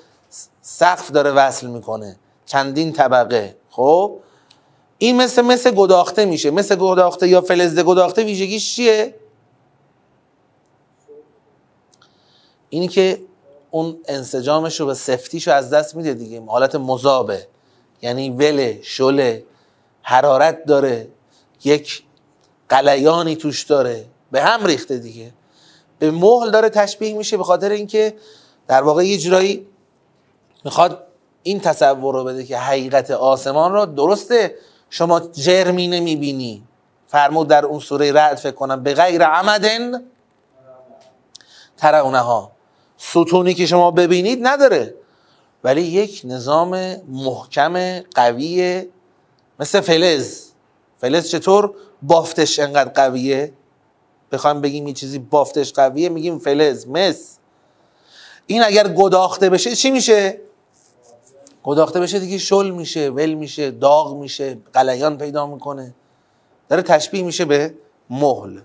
سقف 0.69 1.11
داره 1.11 1.31
وصل 1.31 1.67
می‌کنه. 1.67 2.15
چندین 2.45 2.93
طبقه. 2.93 3.55
خب؟ 3.69 4.19
این 4.97 5.17
مثل 5.17 5.41
مثل 5.41 5.71
گداخته 5.71 6.25
میشه. 6.25 6.51
مثل 6.51 6.75
گداخته 6.75 7.27
یا 7.27 7.41
فلزده 7.41 7.83
گداخته 7.83 8.23
ویژگیش 8.23 8.75
چیه؟ 8.75 9.15
اینی 12.69 12.87
که 12.87 13.21
اون 13.71 13.99
انسجامش 14.07 14.79
رو 14.79 14.85
به 14.85 14.93
سفتیش 14.93 15.47
رو 15.47 15.53
از 15.53 15.69
دست 15.69 15.95
میده 15.95 16.13
دیگه. 16.13 16.41
حالت 16.45 16.75
مذابه. 16.75 17.47
یعنی 18.01 18.29
وله 18.29 18.79
شله 18.83 19.43
حرارت 20.01 20.65
داره. 20.65 21.07
یک 21.63 22.03
قلیانی 22.69 23.35
توش 23.35 23.63
داره. 23.63 24.05
به 24.31 24.41
هم 24.41 24.65
ریخته 24.65 24.97
دیگه. 24.97 25.33
به 25.99 26.11
مهل 26.11 26.51
داره 26.51 26.69
تشبیه 26.69 27.13
میشه 27.13 27.37
به 27.37 27.43
خاطر 27.43 27.69
اینکه 27.71 28.13
در 28.67 28.83
واقع 28.83 29.05
یه 29.07 29.17
جورایی 29.17 29.67
می‌خواد 30.65 31.07
این 31.43 31.59
تصور 31.59 32.13
رو 32.13 32.23
بده 32.23 32.43
که 32.43 32.57
حقیقت 32.57 33.11
آسمان 33.11 33.73
رو 33.73 33.85
درسته 33.85 34.55
شما 34.89 35.19
جرمی 35.19 35.87
نمی‌بینی. 35.87 36.63
فرمود 37.07 37.47
در 37.47 37.65
اون 37.65 37.79
سوره 37.79 38.11
رعد 38.11 38.37
فکر 38.37 38.51
کنم 38.51 38.83
به 38.83 38.93
غیر 38.93 39.23
عمدن 39.23 40.03
ترونها. 41.77 42.51
ستونی 42.97 43.53
که 43.53 43.65
شما 43.65 43.91
ببینید 43.91 44.39
نداره. 44.41 44.93
ولی 45.63 45.81
یک 45.81 46.21
نظام 46.23 46.95
محکم 47.07 47.99
قوی 47.99 48.85
مثل 49.59 49.81
فلز. 49.81 50.43
فلز 50.97 51.29
چطور؟ 51.29 51.73
بافتش 52.01 52.59
انقدر 52.59 52.89
قویه. 52.89 53.53
بخوایم 54.31 54.61
بگیم 54.61 54.87
یه 54.87 54.93
چیزی 54.93 55.19
بافتش 55.19 55.73
قویه 55.73 56.09
میگیم 56.09 56.39
فلز 56.39 56.87
مس. 56.87 57.37
این 58.47 58.63
اگر 58.63 58.87
گداخته 58.87 59.49
بشه 59.49 59.75
چی 59.75 59.91
میشه؟ 59.91 60.41
گداخته 61.67 61.99
بشه 61.99 62.19
دیگه 62.19 62.37
شل 62.37 62.69
میشه 62.69 63.09
ول 63.09 63.33
میشه 63.33 63.71
داغ 63.71 64.15
میشه 64.15 64.57
قلیان 64.73 65.17
پیدا 65.17 65.47
می‌کنه. 65.47 65.95
داره 66.69 66.81
تشبیه 66.81 67.23
میشه 67.23 67.45
به 67.45 67.73
مهل. 68.09 68.59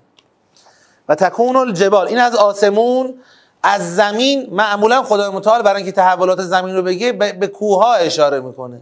و 1.09 1.15
تکون 1.15 1.57
الجبال. 1.57 2.09
این 2.09 2.19
از 2.19 2.35
آسمون 2.35 3.15
از 3.63 3.97
زمین 3.97 4.49
معمولا 4.51 5.03
خدای 5.03 5.29
متعال 5.29 5.63
برای 5.63 5.77
اینکه 5.77 5.93
تحولات 5.93 6.43
زمین 6.43 6.77
رو 6.77 6.83
بگه 6.83 7.13
به 7.13 7.47
کوه 7.47 7.85
ها 7.85 7.95
اشاره 7.95 8.41
می‌کنه. 8.41 8.81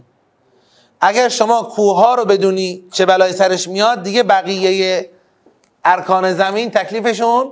اگر 1.01 1.29
شما 1.29 1.63
کوه 1.63 1.97
ها 1.97 2.15
رو 2.15 2.25
بدونی 2.25 2.83
چه 2.91 3.05
بلای 3.05 3.33
سرش 3.33 3.67
میاد 3.67 4.03
دیگه 4.03 4.23
بقیه 4.23 5.09
ارکان 5.85 6.33
زمین 6.33 6.71
تکلیفشون 6.71 7.51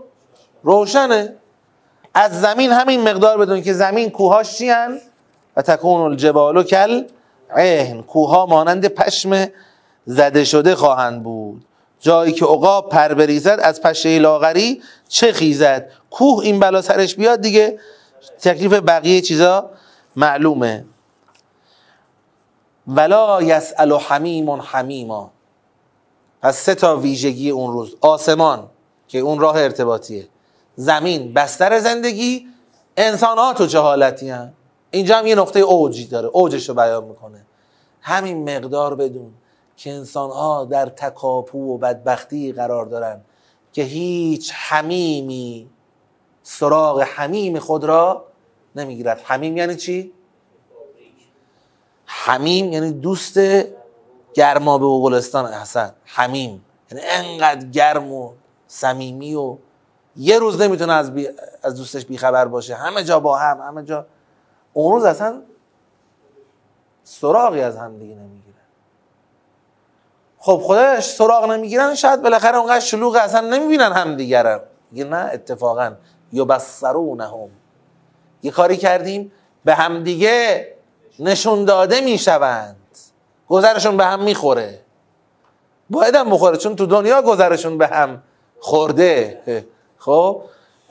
روشنه. 0.63 1.35
از 2.13 2.41
زمین 2.41 2.71
همین 2.71 3.09
مقدار 3.09 3.37
بدون 3.37 3.61
که 3.61 3.73
زمین 3.73 4.09
کوهاش 4.09 4.57
چی 4.57 4.69
و 5.59 5.61
تکون 5.61 6.01
الجبال 6.01 6.63
کل 6.63 7.03
عهن 7.55 8.01
کوها 8.01 8.45
مانند 8.45 8.87
پشم 8.87 9.47
زده 10.05 10.43
شده 10.43 10.75
خواهند 10.75 11.23
بود. 11.23 11.65
جایی 11.99 12.33
که 12.33 12.45
عقاب 12.45 12.89
پر 12.89 13.13
بریزد 13.13 13.59
از 13.63 13.81
پشه 13.81 14.19
لاغری 14.19 14.81
چه 15.07 15.31
خیزد؟ 15.31 15.89
کوه 16.11 16.43
این 16.43 16.59
بلا 16.59 16.81
سرش 16.81 17.15
بیاد 17.15 17.41
دیگه. 17.41 17.79
تکلیف 18.41 18.73
بقیه 18.73 19.21
چیزا 19.21 19.69
معلومه. 20.15 20.85
ولا 22.87 23.41
یسأل 23.41 23.93
حمیم 23.93 24.51
حمیما. 24.51 25.31
پس 26.41 26.57
سه 26.57 26.75
تا 26.75 26.97
ویژگی 26.97 27.49
اون 27.49 27.73
روز. 27.73 27.95
آسمان 28.01 28.67
که 29.07 29.19
اون 29.19 29.39
راه 29.39 29.57
ارتباطیه. 29.57 30.27
زمین 30.75 31.33
بستر 31.33 31.79
زندگی. 31.79 32.47
انسانات 32.97 33.61
و 33.61 33.67
چه 33.67 33.79
حالتی 33.79 34.29
هم. 34.29 34.53
اینجا 34.91 35.17
هم 35.17 35.27
یه 35.27 35.35
نقطه 35.35 35.59
اوجی 35.59 36.05
داره 36.05 36.29
اوجش 36.33 36.69
رو 36.69 36.75
بیان 36.75 37.03
می‌کنه. 37.03 37.45
همین 38.01 38.57
مقدار 38.57 38.95
بدون 38.95 39.33
که 39.77 39.91
انسان 39.91 40.29
ها 40.29 40.65
در 40.65 40.85
تکاپو 40.85 41.75
و 41.75 41.77
بدبختی 41.77 42.51
قرار 42.53 42.85
دارن 42.85 43.21
که 43.73 43.83
هیچ 43.83 44.51
حمیمی 44.55 45.69
سراغ 46.43 47.01
حمیم 47.01 47.59
خود 47.59 47.83
را 47.83 48.25
نمی‌گیرد. 48.75 49.21
حمیم 49.23 49.57
یعنی 49.57 49.75
چی؟ 49.75 50.13
حمیم 52.05 52.73
یعنی 52.73 52.91
دوست 52.91 53.39
گرما 54.33 54.77
به 54.77 54.85
گلستان 54.85 55.45
احسن 55.45 55.93
حمیم 56.03 56.65
یعنی 56.91 57.03
انقدر 57.05 57.65
گرم 57.65 58.11
و 58.11 58.31
صمیمی 58.67 59.35
و 59.35 59.57
یه 60.15 60.39
روز 60.39 60.61
نمی‌تونه 60.61 60.93
از, 60.93 61.13
بی... 61.13 61.27
از 61.63 61.75
دوستش 61.75 62.05
بیخبر 62.05 62.45
باشه. 62.45 62.75
همه 62.75 63.03
جا 63.03 63.19
با 63.19 63.37
هم 63.37 63.61
همه 63.61 63.83
جا 63.83 64.05
اون 64.73 64.93
روز 64.93 65.03
اصلا 65.03 65.41
سراغی 67.03 67.61
از 67.61 67.77
هم 67.77 67.97
دیگه 67.97 68.15
نمی‌گیره. 68.15 68.55
خب 70.39 70.61
خودش 70.63 71.05
سراغ 71.05 71.45
نمی‌گیرن 71.51 71.95
شاید 71.95 72.21
بالاخره 72.21 72.57
اونقدر 72.57 72.79
شلوغ 72.79 73.15
اصلا 73.15 73.41
نمی‌بینن 73.47 73.91
هم 73.91 74.15
دیگرن 74.15 74.59
یه 74.93 75.03
نه 75.03 75.29
اتفاقا 75.33 75.93
یبصرونهم. 76.33 77.49
یه 78.43 78.51
کاری 78.51 78.77
کردیم 78.77 79.31
به 79.65 79.75
هم 79.75 80.03
دیگه 80.03 80.67
نشون 81.19 81.65
داده 81.65 82.01
می‌شوند. 82.01 82.75
گذرشون 83.47 83.97
به 83.97 84.05
هم 84.05 84.23
می‌خوره. 84.23 84.79
باید 85.89 86.15
هم 86.15 86.29
بخوره 86.29 86.57
چون 86.57 86.75
تو 86.75 86.85
دنیا 86.85 87.21
گذرشون 87.21 87.77
به 87.77 87.87
هم 87.87 88.23
خورده. 88.59 89.41
خب؟ 89.97 90.41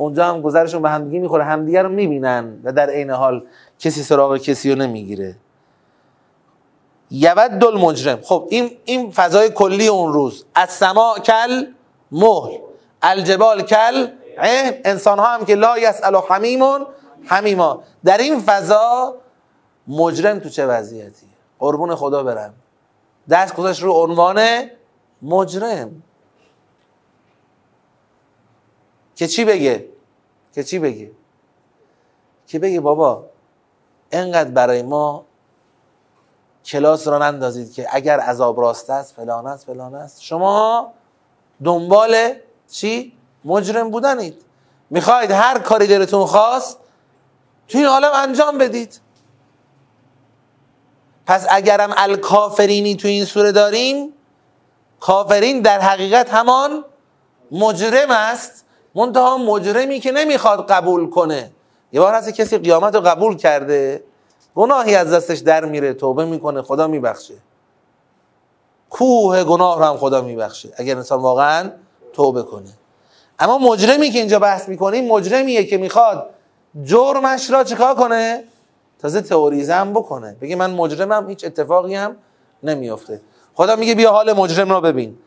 اونجا 0.00 0.26
هم 0.26 0.40
گذرشون 0.40 0.82
به 0.82 0.90
همدیگه 0.90 1.18
می‌خوره. 1.18 1.44
همدیگه 1.44 1.82
رو 1.82 1.88
می‌بینن 1.88 2.60
و 2.64 2.72
در 2.72 2.90
عین 2.90 3.10
حال 3.10 3.46
کسی 3.78 4.02
سراغ 4.02 4.36
کسی 4.36 4.72
رو 4.72 4.78
نمی‌گیره. 4.78 5.36
یود 7.10 7.50
دل 7.50 7.74
مجرم 7.74 8.18
خب 8.22 8.46
این 8.50 8.70
این 8.84 9.10
فضای 9.10 9.50
کلی 9.50 9.88
اون 9.88 10.12
روز. 10.12 10.44
از 10.54 10.70
سما 10.70 11.14
کل 11.24 11.64
مهل 12.12 12.58
الجبال 13.02 13.62
کل 13.62 14.06
انسان 14.84 15.18
ها 15.18 15.26
هم 15.26 15.44
که 15.44 15.54
لا 15.54 15.78
یسأل 15.78 16.16
حمیمون 16.28 16.86
حمیما. 17.26 17.82
در 18.04 18.18
این 18.18 18.40
فضا 18.40 19.14
مجرم 19.88 20.38
تو 20.38 20.48
چه 20.48 20.66
وضعیتی؟ 20.66 21.26
قربون 21.58 21.94
خدا 21.94 22.22
برم. 22.22 22.54
دست 23.30 23.54
گذاشت 23.54 23.82
رو 23.82 23.92
عنوان 23.92 24.40
مجرم. 25.22 26.02
که 29.18 29.26
چی 29.26 29.44
بگه؟ 29.44 29.88
که 30.54 30.64
چی 30.64 30.78
بگه؟ 30.78 31.10
که 32.46 32.58
بگه 32.58 32.80
بابا 32.80 33.24
انقدر 34.12 34.50
برای 34.50 34.82
ما 34.82 35.24
کلاس 36.64 37.08
را 37.08 37.18
نندازید 37.18 37.72
که 37.72 37.86
اگر 37.90 38.20
عذاب 38.20 38.60
راست 38.60 38.90
است 38.90 39.14
فلان 39.14 39.46
است 39.46 39.66
فلان 39.66 39.94
است. 39.94 40.22
شما 40.22 40.92
دنبال 41.64 42.34
چی؟ 42.70 43.12
مجرم 43.44 43.90
بودنید. 43.90 44.44
می‌خواید 44.90 45.30
هر 45.30 45.58
کاری 45.58 45.86
دلتون 45.86 46.26
خواست 46.26 46.78
توی 47.68 47.80
این 47.80 47.88
عالم 47.88 48.12
انجام 48.14 48.58
بدید. 48.58 49.00
پس 51.26 51.46
اگرم 51.50 51.94
الکافرینی 51.96 52.96
تو 52.96 53.08
این 53.08 53.24
سوره 53.24 53.52
داریم 53.52 54.12
کافرین 55.00 55.60
در 55.60 55.80
حقیقت 55.80 56.34
همان 56.34 56.84
مجرم 57.50 58.10
است. 58.10 58.64
منتها 58.98 59.38
مجرمی 59.38 60.00
که 60.00 60.12
نمی‌خواد 60.12 60.66
قبول 60.66 61.10
کنه. 61.10 61.50
یه 61.92 62.00
بار 62.00 62.14
هست 62.14 62.30
کسی 62.30 62.58
قیامت 62.58 62.94
رو 62.94 63.00
قبول 63.00 63.36
کرده 63.36 64.04
گناهی 64.54 64.94
از 64.94 65.14
دستش 65.14 65.38
در 65.38 65.64
میره 65.64 65.94
توبه 65.94 66.24
می‌کنه 66.24 66.62
خدا 66.62 66.86
میبخشه. 66.86 67.34
کوه 68.90 69.44
گناه 69.44 69.78
رو 69.78 69.84
هم 69.84 69.96
خدا 69.96 70.20
میبخشه 70.20 70.68
اگر 70.76 70.96
انسان 70.96 71.20
واقعا 71.20 71.70
توبه 72.12 72.42
کنه. 72.42 72.70
اما 73.38 73.58
مجرمی 73.58 74.10
که 74.10 74.18
اینجا 74.18 74.38
بحث 74.38 74.68
می‌کنیم 74.68 75.08
مجرمیه 75.08 75.64
که 75.64 75.78
می‌خواد 75.78 76.30
جرمش 76.84 77.50
را 77.50 77.64
چیکار 77.64 77.94
کنه؟ 77.94 78.44
تازه 78.98 79.20
تئوریزه 79.20 79.74
هم 79.74 79.92
بکنه. 79.92 80.36
بگه 80.40 80.56
من 80.56 80.70
مجرمم 80.70 81.28
هیچ 81.28 81.44
اتفاقی 81.44 81.94
هم 81.94 82.16
نمیافته. 82.62 83.20
خدا 83.54 83.76
میگه 83.76 83.94
بیا 83.94 84.10
حال 84.12 84.32
مجرم 84.32 84.70
را 84.70 84.80
ببین. 84.80 85.18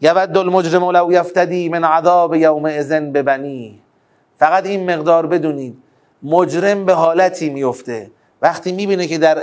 یود 0.00 0.36
المجرم 0.36 0.90
لو 0.90 1.12
یفتدی 1.12 1.68
من 1.68 1.84
عذاب 1.84 2.34
یوم 2.34 2.64
ازن 2.64 3.12
ببنی. 3.12 3.80
فقط 4.38 4.66
این 4.66 4.90
مقدار 4.90 5.26
بدونید 5.26 5.78
مجرم 6.22 6.84
به 6.84 6.94
حالتی 6.94 7.50
میفته. 7.50 8.10
وقتی 8.42 8.72
می‌بینه 8.72 9.06
که 9.06 9.18
در 9.18 9.42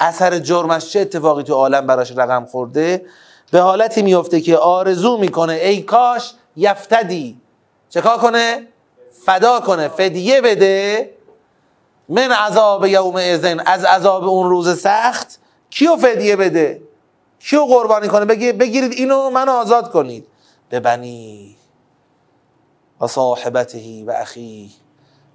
اثر 0.00 0.38
جرمش 0.38 0.92
چه 0.92 1.00
اتفاقی 1.00 1.42
تو 1.42 1.54
عالم 1.54 1.86
براش 1.86 2.12
رقم 2.16 2.44
خورده 2.44 3.06
به 3.50 3.60
حالتی 3.60 4.02
میفته 4.02 4.40
که 4.40 4.56
آرزو 4.56 5.18
می‌کنه 5.18 5.52
ای 5.52 5.82
کاش 5.82 6.32
یفتدی. 6.56 7.40
چکار 7.88 8.18
کنه؟ 8.18 8.66
فدا 9.26 9.60
کنه 9.60 9.88
فدیه 9.88 10.40
بده. 10.40 11.10
من 12.08 12.32
عذاب 12.32 12.86
یوم 12.86 13.16
ازن 13.16 13.60
از 13.66 13.84
عذاب 13.84 14.24
اون 14.24 14.50
روز 14.50 14.80
سخت 14.80 15.40
کیو 15.70 15.96
فدیه 15.96 16.36
بده؟ 16.36 16.82
کیو 17.50 17.64
قربانی 17.64 18.08
کنه؟ 18.08 18.24
بگی 18.24 18.52
بگیرید 18.52 18.92
اینو 18.92 19.30
من 19.30 19.48
آزاد 19.48 19.92
کنید. 19.92 20.26
ببنی 20.70 21.56
و 23.00 23.06
صاحبته 23.06 24.04
و 24.04 24.10
اخی 24.10 24.72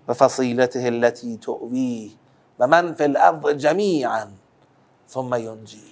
و 0.07 0.13
فصیلته 0.13 0.79
التي 0.79 1.37
تؤوی 1.37 2.11
و 2.59 2.67
من 2.67 2.93
فی 2.93 3.03
الارض 3.03 3.57
جمیعا 3.57 4.27
ثم 5.09 5.33
ینجی. 5.33 5.83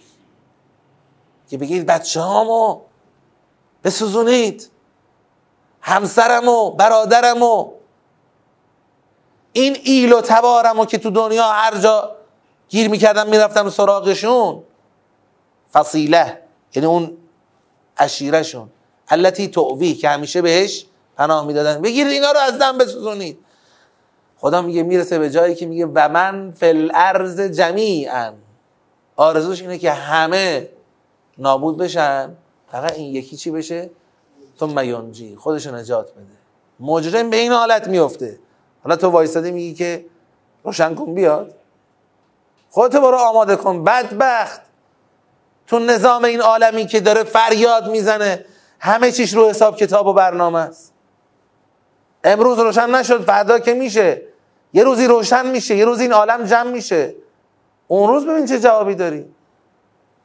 که 1.50 1.58
بگید 1.58 1.86
بچه 1.86 2.22
هامو 2.22 2.82
بسوزونید. 3.84 4.70
همسرمو 5.82 6.72
برادرمو. 6.72 7.72
این 9.54 9.78
ایل 9.84 10.14
و 10.14 10.22
تبارمو 10.22 10.86
که 10.86 10.98
تو 10.98 11.10
دنیا 11.10 11.48
هر 11.48 11.78
جا 11.78 12.16
گیر 12.70 12.90
می‌کردم 12.90 13.28
می‌رفتم 13.28 13.70
سراغشون. 13.70 14.64
فصیله. 15.76 16.40
یعنی 16.76 16.88
اون 16.88 17.18
اشیرشون 17.98 18.70
التي 19.08 19.48
تعوی 19.48 19.94
که 19.94 20.10
همیشه 20.10 20.42
بهش 20.42 20.86
پناه 21.18 21.46
می‌دادن. 21.46 21.82
بگیرید 21.82 22.12
اینا 22.12 22.32
رو 22.32 22.40
از 22.40 22.60
دم 22.60 22.78
بسوزونید. 22.78 23.38
خدا 24.38 24.62
میگه 24.62 24.84
می‌رسه 24.84 25.20
به 25.20 25.30
جایی 25.30 25.56
که 25.56 25.66
میگه 25.66 25.86
و 25.86 26.10
من 26.10 26.52
فل 26.52 26.92
ارز 26.94 27.42
جمیعا. 27.42 28.34
آرزوش 29.16 29.62
اینه 29.62 29.78
که 29.78 29.92
همه 29.92 30.70
نابود 31.38 31.78
بشن. 31.78 32.36
فقط 32.72 32.94
این 32.94 33.16
یکی 33.16 33.38
چی 33.38 33.52
بشه؟ 33.52 33.90
ثم 34.60 34.80
ینجی. 34.80 35.36
خودش 35.36 35.68
نجات 35.68 36.12
بده. 36.12 36.26
مجرم 36.80 37.30
به 37.30 37.38
این 37.38 37.52
حالت 37.52 37.88
میفته 37.88 38.40
حالا 38.84 38.96
تو 38.96 39.10
وایستادی 39.10 39.52
میگی 39.52 39.74
که 39.74 40.06
روشن 40.64 40.96
کن 40.96 41.14
بیاد. 41.14 41.56
خودتو 42.70 43.02
برو 43.02 43.18
آماده 43.18 43.56
کن. 43.56 43.84
بدبخت. 43.84 44.62
تو 45.68 45.80
نظام 45.80 46.24
این 46.24 46.42
عالمی 46.42 46.86
که 46.86 47.00
داره 47.00 47.24
فریاد 47.24 47.90
می‌زنه 47.90 48.46
همه 48.80 49.12
چیش 49.12 49.34
رو 49.34 49.50
حساب 49.50 49.78
کتاب 49.78 50.08
و 50.08 50.14
برنامه 50.14 50.60
است. 50.60 50.94
امروز 52.24 52.60
روشن 52.60 52.90
نشد 52.90 53.24
فردا 53.24 53.60
که 53.60 53.74
میشه. 53.74 54.22
یه 54.74 54.84
روزی 54.84 55.08
روشن 55.08 55.46
میشه 55.46 55.76
یه 55.76 55.86
روزی 55.86 56.04
این 56.04 56.14
عالم 56.14 56.44
جمع 56.44 56.72
میشه. 56.72 57.16
اون 57.88 58.10
روز 58.10 58.26
ببین 58.26 58.46
چه 58.46 58.60
جوابی 58.60 58.96
داری. 58.96 59.26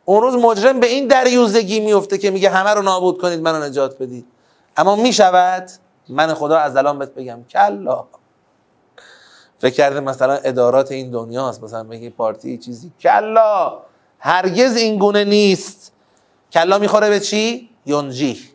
اون 0.04 0.22
روز 0.22 0.34
مجرم 0.34 0.80
به 0.80 0.86
این 0.86 1.06
دریوزگی 1.06 1.80
میفته 1.80 2.18
که 2.18 2.30
میگه 2.30 2.50
همه 2.50 2.70
رو 2.70 2.82
نابود 2.82 3.20
کنید 3.20 3.40
منو 3.40 3.64
نجات 3.64 3.98
بدید. 3.98 4.26
اما 4.76 4.96
می‌شود؟ 4.96 5.70
من 6.08 6.34
خدا 6.34 6.58
از 6.58 6.76
الان 6.76 6.98
بهت 6.98 7.14
بگم. 7.14 7.44
کلا. 7.44 8.04
فکر 9.58 9.74
کرده 9.74 10.00
مثلا 10.00 10.32
ادارات 10.34 10.92
این 10.92 11.10
دنیاست 11.10 11.62
مثلا 11.62 11.84
بگی 11.84 12.10
پارتی 12.10 12.58
چیزی. 12.58 12.92
کلا. 13.00 13.78
هرگز 14.20 14.76
این 14.76 14.98
گونه 14.98 15.24
نیست. 15.24 15.92
کلا 16.52 16.78
می‌خوره 16.78 17.10
به 17.10 17.20
چی؟ 17.20 17.70
ینجی 17.86 18.50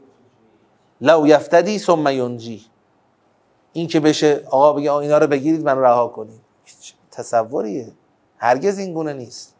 لو 1.01 1.27
یفتدی 1.27 1.79
ثم 1.79 2.07
ینجی 2.07 2.65
این 3.73 3.87
که 3.87 3.99
بشه 3.99 4.43
آقا 4.45 4.73
بگه 4.73 4.93
اینا 4.93 5.17
رو 5.17 5.27
بگیرید 5.27 5.63
من 5.63 5.77
رها 5.77 6.07
کنید 6.07 6.41
تصوریه. 7.11 7.91
هرگز 8.37 8.77
این 8.77 8.93
گونه 8.93 9.13
نیست. 9.13 9.55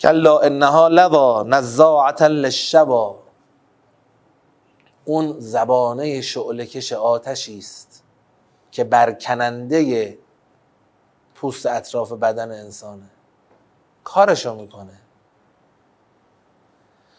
کلا 0.00 0.38
انها 0.38 0.88
لوا 0.88 1.42
نزاعتا 1.42 2.26
للشوا. 2.26 3.18
اون 5.04 5.40
زبانه 5.40 6.20
شعله 6.20 6.66
کش 6.66 6.92
آتشی 6.92 7.58
است 7.58 8.02
که 8.70 8.84
برکننده 8.84 10.18
پوست 11.34 11.66
اطراف 11.66 12.12
بدن 12.12 12.50
انسانه. 12.50 13.10
کارشو 14.04 14.54
می‌کنه. 14.54 15.00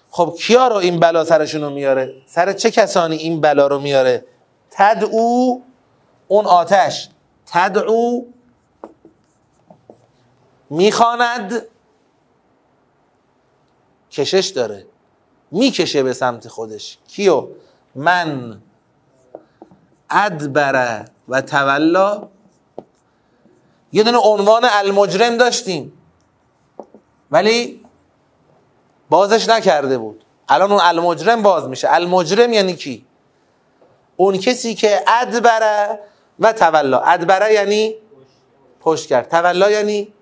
خب 0.10 0.36
کیا 0.40 0.68
رو 0.68 0.76
این 0.76 1.00
بلا 1.00 1.24
سرشون 1.24 1.74
میاره؟ 1.74 2.14
سر 2.26 2.54
چه 2.54 2.72
کسانی 2.72 3.16
این 3.16 3.42
بلا 3.42 3.68
رو 3.68 3.80
میاره؟ 3.80 4.26
تدعو 4.72 5.60
اون 6.28 6.46
آتش. 6.46 7.10
تدعو 7.46 8.26
می‌خواند 10.70 11.62
کشش 14.12 14.48
داره. 14.48 14.86
می‌کشه 15.52 16.04
به 16.04 16.14
سمت 16.14 16.48
خودش. 16.48 16.98
کیو؟ 17.08 17.48
من. 17.96 18.62
ادبره 20.10 21.06
و 21.28 21.42
تولا. 21.42 22.28
یه 23.94 24.04
دونه 24.04 24.18
عنوان 24.18 24.66
المجرم 24.72 25.38
داشتیم. 25.38 25.94
ولی 27.32 27.86
بازش 29.10 29.50
نکرده 29.50 29.98
بود. 29.98 30.26
الان 30.50 30.72
اون 30.72 30.82
المجرم 30.84 31.42
باز 31.42 31.68
میشه. 31.68 31.94
المجرم 31.94 32.54
یعنی 32.54 32.76
کی؟ 32.76 33.06
اون 34.16 34.38
کسی 34.38 34.76
که 34.76 35.04
ادبره 35.08 36.00
و 36.40 36.54
تولا. 36.54 37.00
ادبره 37.00 37.54
یعنی 37.54 37.96
پشت 38.80 39.10
کرد. 39.10 39.30
تولا 39.30 39.72
یعنی 39.72 40.14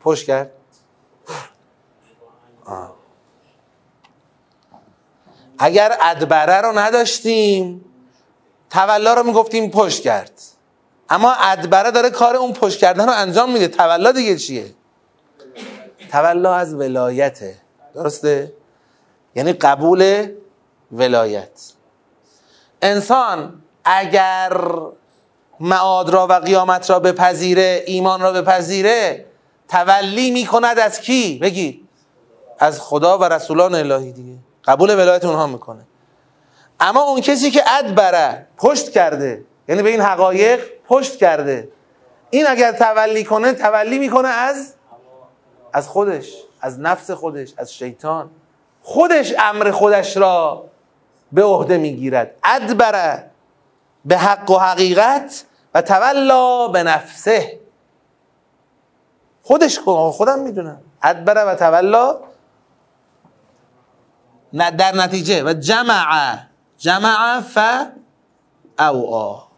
پشت 0.00 0.26
کرد. 0.26 0.50
اگر 5.58 5.96
ادبره 6.00 6.60
رو 6.60 6.78
نداشتیم 6.78 7.84
تولا 8.70 9.14
رو 9.14 9.22
می‌گفتیم 9.22 9.70
پشت 9.70 10.02
کرد. 10.02 10.32
اما 11.08 11.32
ادبره 11.32 11.90
داره 11.90 12.10
کار 12.10 12.36
اون 12.36 12.52
پشت 12.52 12.78
کردن 12.78 13.06
رو 13.06 13.12
انجام 13.12 13.52
میده. 13.52 13.68
تولا 13.68 14.12
دیگه 14.12 14.36
چیه؟ 14.36 14.74
تولا 16.12 16.54
از 16.54 16.74
ولایته 16.74 17.56
درسته؟ 17.94 18.52
یعنی 19.34 19.52
قبول 19.52 20.28
ولایت. 20.92 21.72
انسان 22.82 23.62
اگر 23.84 24.52
معاد 25.60 26.10
را 26.10 26.26
و 26.26 26.32
قیامت 26.32 26.90
را 26.90 27.00
بپذیره 27.00 27.82
ایمان 27.86 28.20
را 28.20 28.32
بپذیره 28.32 29.26
تولی 29.68 30.30
می‌کند 30.30 30.78
از 30.78 31.00
کی؟ 31.00 31.38
بگی. 31.42 31.88
از 32.58 32.80
خدا 32.80 33.18
و 33.18 33.24
رسولان 33.24 33.74
الهی 33.74 34.12
دیگه. 34.12 34.38
قبول 34.64 34.90
ولایت 34.90 35.24
اونها 35.24 35.46
می‌کنه. 35.46 35.82
اما 36.80 37.02
اون 37.02 37.20
کسی 37.20 37.50
که 37.50 37.62
ادبره 37.66 38.46
پشت 38.56 38.90
کرده 38.90 39.44
یعنی 39.68 39.82
به 39.82 39.90
این 39.90 40.00
حقایق 40.00 40.60
پشت 40.88 41.16
کرده 41.16 41.68
این 42.30 42.46
اگر 42.48 42.72
تولی 42.72 43.24
کنه 43.24 43.52
تولی 43.52 43.98
می‌کنه 43.98 44.28
از 44.28 44.74
از 45.72 45.88
خودش 45.88 46.34
از 46.60 46.80
نفس 46.80 47.10
خودش 47.10 47.54
از 47.56 47.74
شیطان. 47.74 48.30
خودش 48.82 49.34
امر 49.38 49.70
خودش 49.70 50.16
را 50.16 50.64
به 51.32 51.44
عهده 51.44 51.78
می‌گیرد. 51.78 52.34
ادبره 52.44 53.30
به 54.04 54.18
حق 54.18 54.50
و 54.50 54.58
حقیقت 54.58 55.44
و 55.74 55.82
تولا 55.82 56.68
به 56.68 56.82
نفسه. 56.82 57.60
خودش 59.42 59.78
خودم 60.12 60.38
می‌دونم. 60.38 60.80
ادبره 61.02 61.44
و 61.44 61.54
تولا 61.54 62.18
در 64.52 64.94
نتیجه. 64.94 65.44
و 65.44 65.52
جمع 65.52 66.38
جمع 66.78 67.40
ف 67.40 67.58
او 68.80 69.51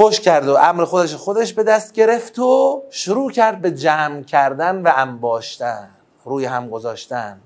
پشت 0.00 0.22
کرد 0.22 0.48
و 0.48 0.56
امر 0.56 0.84
خودش 0.84 1.14
خودش 1.14 1.52
به 1.52 1.62
دست 1.62 1.92
گرفت 1.92 2.38
و 2.38 2.82
شروع 2.90 3.30
کرد 3.30 3.60
به 3.60 3.70
جمع 3.70 4.22
کردن 4.22 4.82
و 4.82 4.92
انباشتن 4.96 5.90
روی 6.24 6.44
هم 6.44 6.70
گذاشتن. 6.70 7.40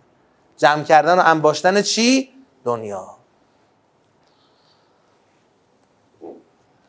جمع 0.56 0.82
کردن 0.82 1.18
و 1.18 1.22
انباشتن 1.24 1.82
چی؟ 1.82 2.30
دنیا. 2.64 3.06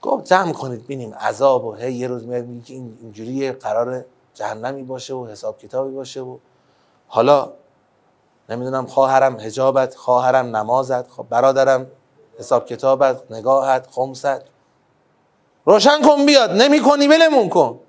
گفت 0.02 0.26
جمع 0.26 0.52
کنید 0.52 0.88
بینیم 0.88 1.14
عذاب 1.14 1.66
و 1.66 1.74
هی 1.74 1.94
یه 1.94 2.08
روز 2.08 2.26
میاد 2.26 2.46
میگه 2.46 2.76
این 2.76 2.98
اینجوری 3.02 3.52
قرار 3.52 4.06
جهنمی 4.34 4.84
باشه 4.84 5.14
و 5.14 5.28
حساب 5.28 5.58
کتابی 5.58 5.96
باشه 5.96 6.22
و 6.22 6.38
حالا 7.08 7.52
نمی‌دونم 8.50 8.86
خواهرم 8.86 9.38
حجابت 9.38 9.96
خواهرم 9.96 10.56
نمازت 10.56 11.12
خب 11.12 11.26
برادرم 11.30 11.88
حساب 12.40 12.66
کتابت 12.66 13.32
نگاهت 13.32 13.88
خمست. 13.92 14.55
روشن 15.66 16.02
کن 16.02 16.26
بیاد 16.26 16.52
نمی 16.52 16.80
کنی 16.80 17.08
ولمون 17.08 17.50
کن. 17.50 17.80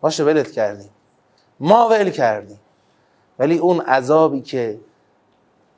باشه 0.00 0.24
ولت 0.24 0.52
کردیم 0.52 0.90
ما 1.60 1.88
ول 1.88 2.10
کردیم 2.10 2.60
ولی 3.38 3.58
اون 3.58 3.80
عذابی 3.80 4.40
که 4.40 4.80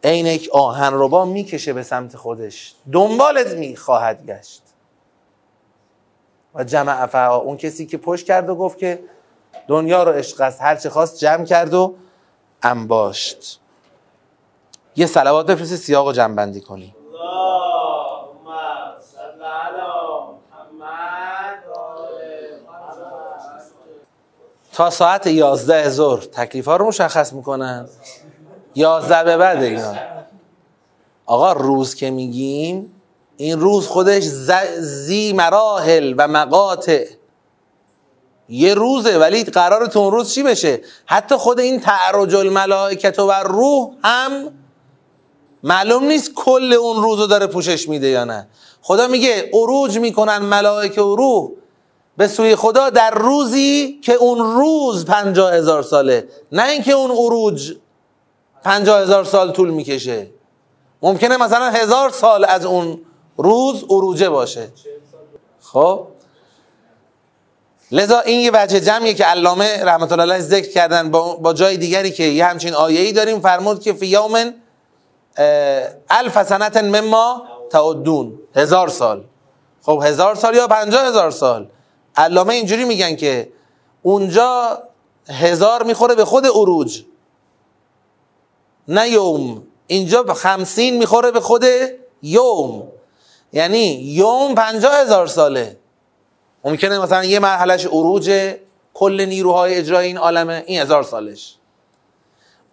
عین 0.05 0.26
یک 0.26 0.51
آهن 0.53 0.91
ربا 0.95 1.24
می‌کشه 1.24 1.72
به 1.72 1.82
سمت 1.82 2.16
خودش 2.16 2.74
دنبالت 2.93 3.55
می‌خواهد 3.55 4.26
گشت. 4.26 4.62
و 6.55 6.64
جمع 6.64 7.03
افعا 7.03 7.36
اون 7.36 7.57
کسی 7.57 7.86
که 7.86 7.99
پشت 7.99 8.26
کرد 8.26 8.49
و 8.49 8.55
گفت 8.55 8.78
که 8.78 9.05
دنیا 9.68 10.03
رو 10.03 10.12
عشق 10.12 10.41
است 10.41 10.62
هر 10.62 10.76
چه 10.76 10.91
خواست 10.91 11.18
جمع 11.18 11.45
کرد 11.45 11.74
و 11.74 11.95
انباشت. 12.62 13.61
یه 14.97 15.07
صلوات 15.07 15.47
بفرستی 15.47 15.76
سیاق 15.76 16.07
و 16.07 16.12
بندی 16.12 16.61
کنی. 16.61 16.95
تا 24.81 24.91
ساعت 24.91 25.26
یازده 25.26 25.89
ظهر 25.89 26.20
تکلیف 26.20 26.64
ها 26.64 26.76
رو 26.76 26.87
مشخص 26.87 27.33
می‌کنن. 27.33 27.89
یازده 28.74 29.24
به 29.24 29.37
بعد 29.37 29.62
اینا. 29.62 29.95
آقا 31.26 31.53
روز 31.53 31.95
که 31.95 32.11
میگیم 32.11 32.93
این 33.37 33.61
روز 33.61 33.87
خودش 33.87 34.22
زی 34.78 35.33
مراحل 35.33 36.14
و 36.18 36.28
مقاطع. 36.28 37.07
یه 38.49 38.74
روزه 38.74 39.18
ولی 39.18 39.45
قرار 39.45 39.87
تو 39.87 39.99
اون 39.99 40.12
روز 40.12 40.35
چی 40.35 40.43
بشه؟ 40.43 40.81
حتی 41.07 41.37
خود 41.37 41.61
این 41.61 41.81
تعرج 41.81 42.35
الملائکت 42.35 43.18
و 43.18 43.33
روح 43.33 43.91
هم 44.05 44.49
معلوم 45.62 46.05
نیست 46.05 46.35
کل 46.35 46.72
اون 46.72 47.03
روز 47.03 47.20
رو 47.20 47.26
داره 47.26 47.47
پوشش 47.47 47.89
میده 47.89 48.07
یا 48.07 48.24
نه. 48.24 48.49
خدا 48.83 49.09
میگه 49.09 49.51
عروج 49.53 49.99
می‌کنن 49.99 50.39
ملائکه 50.39 51.03
و 51.03 51.16
روح. 51.16 51.51
به 52.17 52.29
سوی 52.29 52.57
خدا 52.57 52.91
در 52.91 53.11
روزی 53.11 54.01
که 54.03 54.15
اون 54.15 54.39
روز 54.39 55.05
پنجاه 55.05 55.55
هزار 55.55 55.83
ساله 55.83 56.29
نه 56.53 56.69
اینکه 56.69 56.93
اون 56.93 57.11
عروج 57.11 57.73
پنجاه 58.65 59.01
هزار 59.01 59.25
سال 59.25 59.53
طول 59.53 59.71
می‌کشه. 59.71 60.27
ممکنه 61.03 61.37
مثلا 61.37 61.71
هزار 61.71 62.11
سال 62.11 62.45
از 62.45 62.65
اون 62.65 63.01
روز 63.37 63.85
عروجه 63.91 64.29
باشه. 64.29 64.69
خب؟ 65.61 66.07
لذا 67.93 68.21
این 68.21 68.41
یه 68.41 68.51
وجه 68.55 68.81
جمعیه 68.81 69.15
که 69.15 69.25
علامه 69.25 69.85
رحمت 69.85 70.13
الله 70.13 70.35
علیه 70.35 70.45
ذکر 70.45 70.73
کردن 70.73 71.11
با, 71.11 71.37
با 71.37 71.53
جای 71.53 71.77
دیگری 71.77 72.11
که 72.11 72.25
یه 72.25 72.45
همچین 72.45 72.75
آیه 72.75 73.01
ای 73.01 73.13
داریم 73.13 73.41
فرمود 73.41 73.81
که 73.81 73.93
فی 73.93 74.07
یوم 74.07 74.55
الف 76.11 76.43
سنت 76.43 76.77
مما 76.77 77.43
تعدون. 77.71 78.39
هزار 78.57 78.89
سال. 78.89 79.25
خب 79.83 80.03
هزار 80.05 80.35
سال 80.35 80.55
یا 80.55 80.67
پنجاه 80.67 81.07
هزار 81.07 81.31
سال؟ 81.31 81.69
علامه 82.21 82.55
اینجوری 82.55 82.85
میگن 82.85 83.16
که 83.16 83.53
اونجا 84.03 84.83
هزار 85.29 85.83
می‌خوره 85.83 86.14
به 86.14 86.25
خود 86.25 86.47
عروج. 86.47 87.05
نه 88.89 89.09
یوم. 89.09 89.62
اینجا 89.87 90.23
به 90.23 90.35
خمسین 90.35 90.99
می‌خوره 90.99 91.31
به 91.31 91.41
خود 91.41 91.64
یوم. 92.23 92.89
یعنی 93.53 93.85
یوم 93.93 94.55
پنجاه 94.55 94.95
هزار 94.95 95.27
ساله. 95.27 95.77
ممکنه 96.64 96.99
مثلا 96.99 97.25
یه 97.25 97.39
مرحلهش 97.39 97.87
عروج 97.87 98.55
کل 98.95 99.25
نیروهای 99.29 99.75
اجرای 99.75 100.07
این 100.07 100.18
عالمه 100.18 100.64
این 100.66 100.81
هزار 100.81 101.03
سالش. 101.03 101.57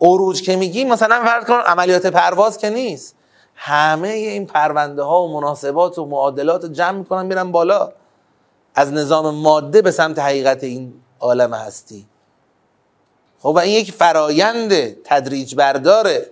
عروج 0.02 0.42
که 0.42 0.56
میگیم 0.56 0.88
مثلا 0.88 1.24
فرض 1.26 1.46
کن 1.46 1.54
عملیات 1.54 2.06
پرواز 2.06 2.58
که 2.58 2.70
نیست. 2.70 3.16
همه 3.56 4.08
این 4.08 4.46
پرونده 4.46 5.04
ها 5.04 5.24
و 5.24 5.34
مناسبات 5.34 6.00
و 6.00 6.06
معادلات 6.06 6.66
جمع 6.66 6.98
می‌کنن 6.98 7.26
میرن 7.26 7.52
بالا. 7.52 7.92
از 8.78 8.94
نظام 8.94 9.36
ماده 9.36 9.82
به 9.82 9.92
سمت 9.92 10.20
حقیقت 10.20 10.64
این 10.64 10.94
عالم 11.20 11.54
هستی. 11.54 12.06
خب 13.40 13.50
و 13.50 13.60
این 13.60 13.74
یک 13.74 13.92
فرایند 13.92 15.04
تدریج 15.04 15.56
برداره 15.56 16.32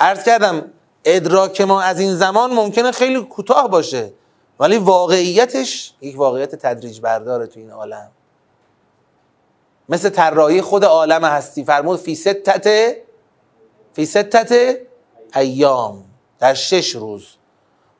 عرض 0.00 0.24
کردم 0.24 0.72
ادراک 1.04 1.60
ما 1.60 1.82
از 1.82 2.00
این 2.00 2.14
زمان 2.14 2.52
ممکنه 2.52 2.92
خیلی 2.92 3.24
کوتاه 3.24 3.70
باشه 3.70 4.12
ولی 4.60 4.78
واقعیتش 4.78 5.94
یک 6.00 6.18
واقعیت 6.18 6.54
تدریج 6.54 7.00
برداره 7.00 7.46
تو 7.46 7.60
این 7.60 7.70
عالم. 7.70 8.10
مثل 9.88 10.08
طراحی 10.08 10.60
خود 10.60 10.84
عالم 10.84 11.24
هستی. 11.24 11.64
فرمود 11.64 11.98
فی 11.98 12.14
ستت 12.14 12.94
فی 13.92 14.06
ستت 14.06 14.76
ایام 15.34 16.04
در 16.38 16.54
شش 16.54 16.94
روز. 16.94 17.26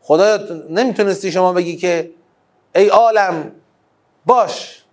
خدا 0.03 0.39
نمی‌تونستی 0.71 1.33
شما 1.33 1.53
بگی 1.53 1.77
که 1.77 2.11
ای 2.75 2.89
عالم 2.89 3.53
باش. 4.27 4.85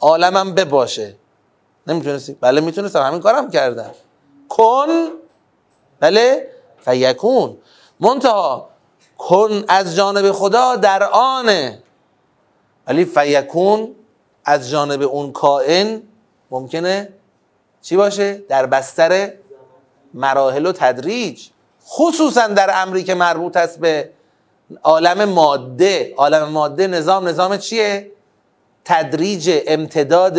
عالمم 0.00 0.54
بباشه. 0.54 1.16
نمی‌تونستی؟ 1.86 2.36
بله 2.40 2.60
می‌تونستم. 2.60 3.02
همین 3.02 3.20
کارم 3.20 3.50
کردم. 3.50 3.90
کن. 4.48 4.88
بله. 6.00 6.50
فیکون. 6.84 7.56
منتها 8.00 8.70
کن 9.18 9.64
از 9.68 9.96
جانب 9.96 10.32
خدا 10.32 10.76
در 10.76 11.02
آنه. 11.12 11.82
ولی 12.86 13.04
فیکون 13.04 13.94
از 14.44 14.70
جانب 14.70 15.02
اون 15.02 15.32
کائن 15.32 16.02
ممکنه 16.50 17.12
چی 17.82 17.96
باشه؟ 17.96 18.34
در 18.34 18.66
بستر 18.66 19.32
مراحل 20.14 20.66
و 20.66 20.72
تدریج. 20.72 21.48
خصوصا 21.86 22.46
در 22.46 22.70
امری 22.82 23.04
که 23.04 23.14
مربوط 23.14 23.56
است 23.56 23.80
به 23.80 24.10
عالم 24.82 25.24
ماده 25.24 26.14
عالم 26.16 26.48
ماده 26.48 26.86
نظام 26.86 27.28
نظام 27.28 27.56
چیه؟ 27.56 28.10
تدریج 28.84 29.60
امتداد. 29.66 30.38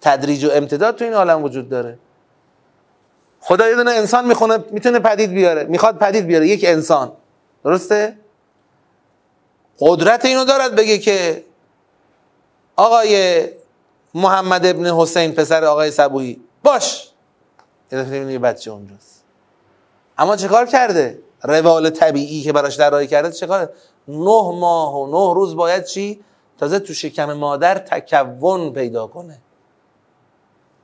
تدریج 0.00 0.44
و 0.44 0.50
امتداد 0.52 0.96
تو 0.96 1.04
این 1.04 1.14
عالم 1.14 1.44
وجود 1.44 1.68
داره. 1.68 1.98
خدا 3.40 3.68
یه 3.68 3.74
دونه 3.74 3.90
انسان 3.90 4.26
می‌خونه 4.26 4.58
می‌تونه 4.70 4.98
پدید 4.98 5.30
بیاره 5.30 5.64
می‌خواد 5.64 5.98
پدید 5.98 6.26
بیاره 6.26 6.48
یک 6.48 6.64
انسان. 6.64 7.12
درسته؟ 7.64 8.16
قدرت 9.78 10.24
اینو 10.24 10.44
دارد 10.44 10.74
بگه 10.74 10.98
که 10.98 11.44
آقای 12.76 13.44
محمد 14.14 14.66
ابن 14.66 14.86
حسین 14.86 15.32
پسر 15.32 15.64
آقای 15.64 15.90
صبوهی 15.90 16.40
باش. 16.62 17.10
یه 17.92 18.38
بچه 18.38 18.70
اونجاست. 18.70 19.24
اما 20.18 20.36
چه 20.36 20.48
کار 20.48 20.66
کرده؟ 20.66 21.18
روال 21.42 21.90
طبیعی 21.90 22.42
که 22.42 22.52
براش 22.52 22.74
در 22.74 23.06
کرده 23.06 23.32
چه 23.32 23.46
نه 24.08 24.52
ماه 24.52 24.94
و 24.94 25.06
نه 25.06 25.34
روز 25.34 25.56
باید 25.56 25.84
چی؟ 25.84 26.20
تازه 26.58 26.78
تو 26.78 26.94
شکم 26.94 27.32
مادر 27.32 27.78
تکون 27.78 28.72
پیدا 28.72 29.06
کنه. 29.06 29.38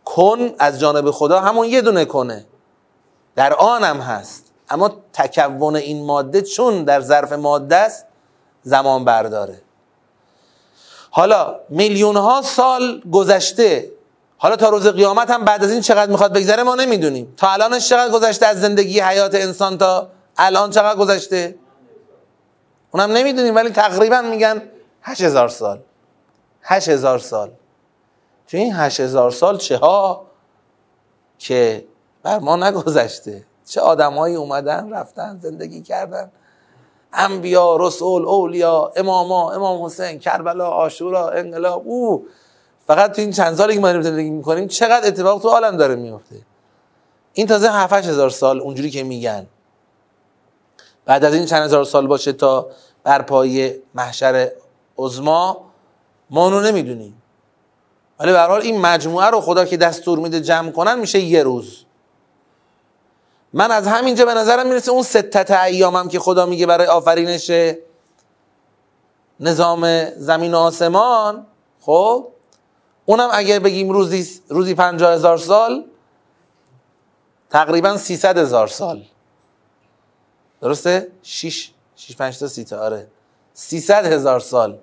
کن 0.04 0.50
از 0.58 0.80
جانب 0.80 1.10
خدا 1.10 1.40
همون 1.40 1.66
یه 1.66 1.80
دونه 1.80 2.04
کنه. 2.04 2.46
در 3.36 3.54
آنم 3.54 4.00
هست. 4.00 4.52
اما 4.70 4.90
تکون 5.12 5.76
این 5.76 6.04
ماده 6.04 6.42
چون 6.42 6.84
در 6.84 7.00
ظرف 7.00 7.32
ماده 7.32 7.76
است 7.76 8.06
زمان 8.62 9.04
برداره. 9.04 9.62
حالا 11.10 11.60
میلیون 11.68 12.16
ها 12.16 12.42
سال 12.42 13.02
گذشته. 13.12 13.90
حالا 14.38 14.56
تا 14.56 14.68
روز 14.68 14.86
قیامت 14.86 15.30
هم 15.30 15.44
بعد 15.44 15.64
از 15.64 15.70
این 15.70 15.80
چقدر 15.80 16.10
می‌خواد 16.10 16.32
بگذره 16.32 16.62
ما 16.62 16.74
نمی‌دونیم. 16.74 17.34
تا 17.36 17.48
الانش 17.48 17.88
چقدر 17.88 18.12
گذشته 18.12 18.46
از 18.46 18.60
زندگی 18.60 19.00
حیات 19.00 19.34
انسان 19.34 19.78
تا 19.78 20.08
الان 20.38 20.70
چقدر 20.70 20.98
گذشته؟ 20.98 21.54
اونم 22.90 23.12
نمی‌دونیم 23.12 23.54
ولی 23.54 23.70
تقریبا 23.70 24.22
میگن 24.22 24.62
هزار 25.02 25.48
سال. 25.48 25.78
هزار 26.62 27.18
سال. 27.18 27.50
تو 28.48 28.56
این 28.56 28.72
هزار 28.74 29.30
سال 29.30 29.58
چه 29.58 29.76
ها؟ 29.76 30.26
که 31.38 31.84
بر 32.22 32.38
ما 32.38 32.56
نگذشته. 32.56 33.44
چه 33.66 33.80
آدمایی 33.80 34.36
اومدن 34.36 34.92
رفتن 34.92 35.38
زندگی 35.42 35.82
کردن. 35.82 36.30
انبیا 37.12 37.76
رسول 37.76 38.24
اولیا 38.24 38.92
اماما 38.96 39.52
امام 39.52 39.84
حسین 39.84 40.18
کربلا 40.18 40.68
آشورا 40.68 41.30
انقلاب. 41.30 41.82
او 41.84 42.26
فقط 42.86 43.12
تو 43.12 43.20
این 43.20 43.30
چند 43.30 43.56
سالی 43.56 43.74
که 43.74 43.80
ما 43.80 44.02
زندگی 44.02 44.30
می‌کنیم 44.30 44.68
چقدر 44.68 45.08
اتفاق 45.08 45.42
تو 45.42 45.48
عالم 45.48 45.76
داره 45.76 45.94
میفته 45.94 46.36
این 47.32 47.46
تازه 47.46 47.72
7 47.72 47.92
هزار 47.92 48.30
سال 48.30 48.60
اونجوری 48.60 48.90
که 48.90 49.02
میگن. 49.02 49.46
بعد 51.06 51.24
از 51.24 51.34
این 51.34 51.46
چند 51.46 51.62
هزار 51.62 51.84
سال 51.84 52.06
باشه 52.06 52.32
تا 52.32 52.66
برپایی 53.04 53.74
محشر 53.94 54.52
عظما 54.98 55.64
ما 56.30 56.44
اونو 56.44 56.60
نمی‌دونیم. 56.60 57.22
ولی 58.20 58.32
به 58.32 58.40
حال 58.40 58.60
این 58.60 58.80
مجموعه 58.80 59.26
رو 59.26 59.40
خدا 59.40 59.64
که 59.64 59.76
دستور 59.76 60.18
میده 60.18 60.40
جمع 60.40 60.70
کنن 60.70 60.98
میشه 60.98 61.18
یه 61.18 61.42
روز. 61.42 61.84
من 63.52 63.70
از 63.70 63.86
همینجا 63.86 64.24
به 64.24 64.34
نظرم 64.34 64.66
می‌رسه 64.66 64.90
اون 64.90 65.02
ستت 65.02 65.50
ایامم 65.50 66.08
که 66.08 66.18
خدا 66.18 66.46
میگه 66.46 66.66
برای 66.66 66.86
آفرینش 66.86 67.50
نظام 69.40 70.04
زمین 70.10 70.54
و 70.54 70.58
آسمان 70.58 71.46
خب 71.80 72.28
اونم 73.06 73.28
اگر 73.32 73.58
بگیم 73.58 73.90
روزی 73.90 74.40
روزی 74.48 74.74
پنجاه 74.74 75.14
هزار 75.14 75.38
سال 75.38 75.84
تقریبا 77.50 77.96
سیصد 77.96 78.38
هزار 78.38 78.66
سال. 78.66 79.02
درسته؟ 80.60 81.08
شیش 81.22 81.72
شیش 81.96 82.16
پنج 82.16 82.38
تا 82.38 82.48
سی 82.48 82.64
تا 82.64 82.78
آره. 82.78 83.06
سیصد 83.54 84.06
هزار 84.06 84.40
سال. 84.40 84.78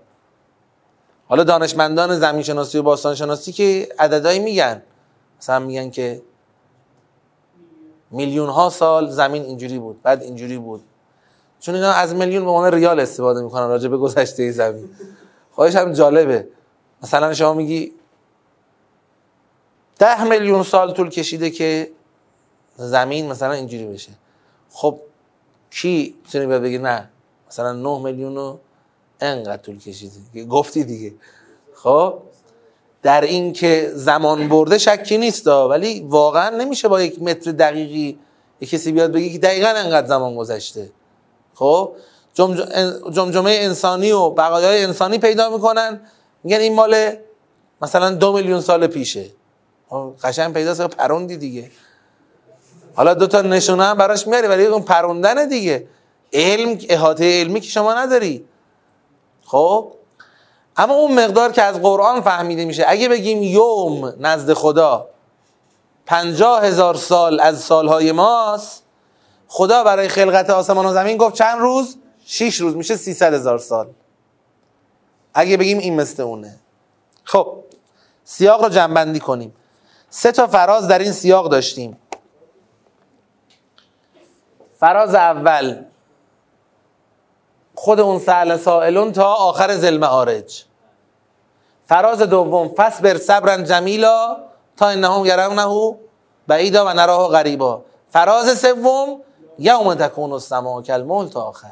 حالا 1.27 1.43
دانشمندان 1.43 2.19
زمین 2.19 2.43
شناسی 2.43 2.77
و 2.77 2.81
باستان 2.83 3.15
شناسی 3.15 3.51
که 3.51 3.89
عددهایی 3.99 4.39
میگن. 4.39 4.81
مثلا 5.39 5.59
میگن 5.59 5.89
که 5.89 6.21
میلیون 8.11 8.49
ها 8.49 8.69
سال 8.69 9.09
زمین 9.09 9.43
اینجوری 9.43 9.79
بود 9.79 10.01
بعد 10.01 10.23
اینجوری 10.23 10.57
بود. 10.57 10.83
چون 11.59 11.75
اینا 11.75 11.91
از 11.91 12.15
میلیون 12.15 12.43
به 12.43 12.49
عنوان 12.49 12.73
ریال 12.73 12.99
استفاده 12.99 13.41
می‌کنن 13.41 13.67
راجع 13.67 13.87
به 13.87 13.97
گذشته 13.97 14.51
زمین. 14.51 14.89
خواهش 15.51 15.75
هم 15.75 15.93
جالبه. 15.93 16.47
مثلا 17.03 17.33
شما 17.33 17.53
میگی 17.53 17.93
ده 19.99 20.23
میلیون 20.23 20.63
سال 20.63 20.93
طول 20.93 21.09
کشیده 21.09 21.49
که 21.49 21.91
زمین 22.77 23.31
مثلا 23.31 23.51
اینجوری 23.51 23.85
بشه. 23.85 24.11
خب 24.71 24.99
کی 25.73 26.15
می‌تونه 26.25 26.47
بیاد 26.47 26.61
بگه 26.61 26.77
نه؟ 26.77 27.09
مثلا 27.47 27.73
9 27.73 27.99
میلیون 28.03 28.35
رو 28.35 28.59
انقدر 29.19 29.61
طول 29.61 29.79
کشیده 29.79 30.45
گفتی 30.45 30.83
دیگه. 30.83 31.13
خب؟ 31.75 32.19
در 33.01 33.21
این 33.21 33.53
که 33.53 33.91
زمان 33.95 34.49
برده 34.49 34.77
شکی 34.77 35.17
نیست 35.17 35.47
ولی 35.47 35.99
واقعا 35.99 36.49
نمیشه 36.49 36.87
با 36.87 37.01
یک 37.01 37.21
متر 37.21 37.51
دقیقی 37.51 38.19
یک 38.61 38.69
کسی 38.69 38.91
بیاد 38.91 39.11
بگه 39.11 39.29
که 39.29 39.39
دقیقا 39.39 39.67
انقدر 39.67 40.07
زمان 40.07 40.35
گذشته. 40.35 40.91
خب؟ 41.53 41.95
جمجمه 43.11 43.51
انسانی 43.51 44.11
و 44.11 44.29
بقایای 44.29 44.83
انسانی 44.83 45.17
پیدا 45.17 45.49
می‌کنن. 45.49 46.01
میگن 46.43 46.59
این 46.59 46.75
مال 46.75 47.15
مثلا 47.81 48.11
دو 48.11 48.33
میلیون 48.33 48.61
سال 48.61 48.87
پیشه. 48.87 49.25
خب، 49.89 50.13
قشنگ 50.23 50.53
پیداست 50.53 50.81
پروندی 50.81 51.37
دیگه. 51.37 51.71
حالا 52.95 53.13
دو 53.13 53.27
تا 53.27 53.41
نشونه 53.41 53.83
هم 53.83 53.97
براش 53.97 54.27
میاری 54.27 54.47
ولی 54.47 54.65
اون 54.65 54.81
پروندن 54.81 55.47
دیگه. 55.47 55.87
علم 56.33 56.77
احاطه 56.89 57.39
علمی 57.39 57.61
که 57.61 57.69
شما 57.69 57.93
نداری. 57.93 58.45
خب؟ 59.45 59.93
اما 60.77 60.93
اون 60.93 61.25
مقدار 61.25 61.51
که 61.51 61.61
از 61.61 61.81
قرآن 61.81 62.21
فهمیده 62.21 62.65
میشه. 62.65 62.85
اگه 62.87 63.09
بگیم 63.09 63.43
یوم 63.43 64.13
نزد 64.19 64.53
خدا 64.53 65.09
پنجاه 66.05 66.65
هزار 66.65 66.95
سال 66.95 67.39
از 67.39 67.59
سالهای 67.59 68.11
ماست 68.11 68.83
خدا 69.47 69.83
برای 69.83 70.07
خلقت 70.07 70.49
آسمان 70.49 70.85
و 70.85 70.93
زمین 70.93 71.17
گفت 71.17 71.35
چند 71.35 71.59
روز؟ 71.59 71.97
شیش 72.25 72.61
روز. 72.61 72.75
میشه 72.75 72.95
سیصد 72.95 73.33
هزار 73.33 73.57
سال. 73.57 73.87
اگه 75.33 75.57
بگیم 75.57 75.77
این 75.77 75.95
مثل 75.95 76.23
اونه. 76.23 76.59
خب 77.23 77.57
سیاق 78.23 78.63
رو 78.63 78.69
جنبندی 78.69 79.19
کنیم. 79.19 79.53
سه 80.09 80.31
تا 80.31 80.47
فراز 80.47 80.87
در 80.87 80.99
این 80.99 81.11
سیاق 81.11 81.49
داشتیم. 81.49 81.97
فراز 84.83 85.15
اول. 85.15 85.83
خود 87.75 87.99
اون 87.99 88.19
سهل 88.19 88.57
سائلون 88.57 89.11
تا 89.11 89.33
آخر 89.33 89.75
زل 89.75 90.03
آرج 90.03 90.63
فراز 91.85 92.21
دوم 92.21 92.67
فصبر 92.67 93.17
صبرا 93.17 93.57
جمیلا 93.57 94.37
تا 94.77 94.87
انهم 94.87 95.25
یرونه 95.25 95.95
بعیدا 96.47 96.85
و 96.85 96.89
نراه 96.89 97.27
غریبا. 97.27 97.81
فراز 98.09 98.59
سوم 98.59 99.21
یوم 99.59 99.95
تکون 99.95 100.31
السما 100.31 100.81
کالمهل 100.81 101.29
تا 101.29 101.41
آخر. 101.41 101.67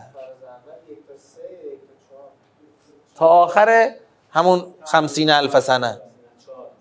تا 3.16 3.28
آخر 3.28 3.92
همون 4.32 4.74
خمسین 4.86 5.30
الف 5.30 5.60
سنه. 5.60 6.02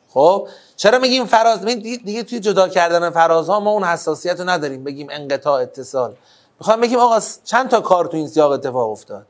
خب؟ 0.08 0.48
چرا 0.80 0.98
میگیم 0.98 1.26
فراز 1.26 1.64
دیگه 1.64 2.22
توی 2.22 2.40
جدا 2.40 2.68
کردن 2.68 3.10
فرازها 3.10 3.60
ما 3.60 3.70
اون 3.70 3.84
حساسیت 3.84 4.40
رو 4.40 4.48
نداریم. 4.48 4.84
بگیم 4.84 5.06
انقطاع 5.10 5.62
اتصال. 5.62 6.14
می‌خوام 6.60 6.80
بگیم 6.80 6.98
آقا 6.98 7.20
چند 7.44 7.68
تا 7.68 7.80
کار 7.80 8.06
تو 8.06 8.16
این 8.16 8.28
سیاق 8.28 8.52
اتفاق 8.52 8.90
افتاد؟ 8.90 9.26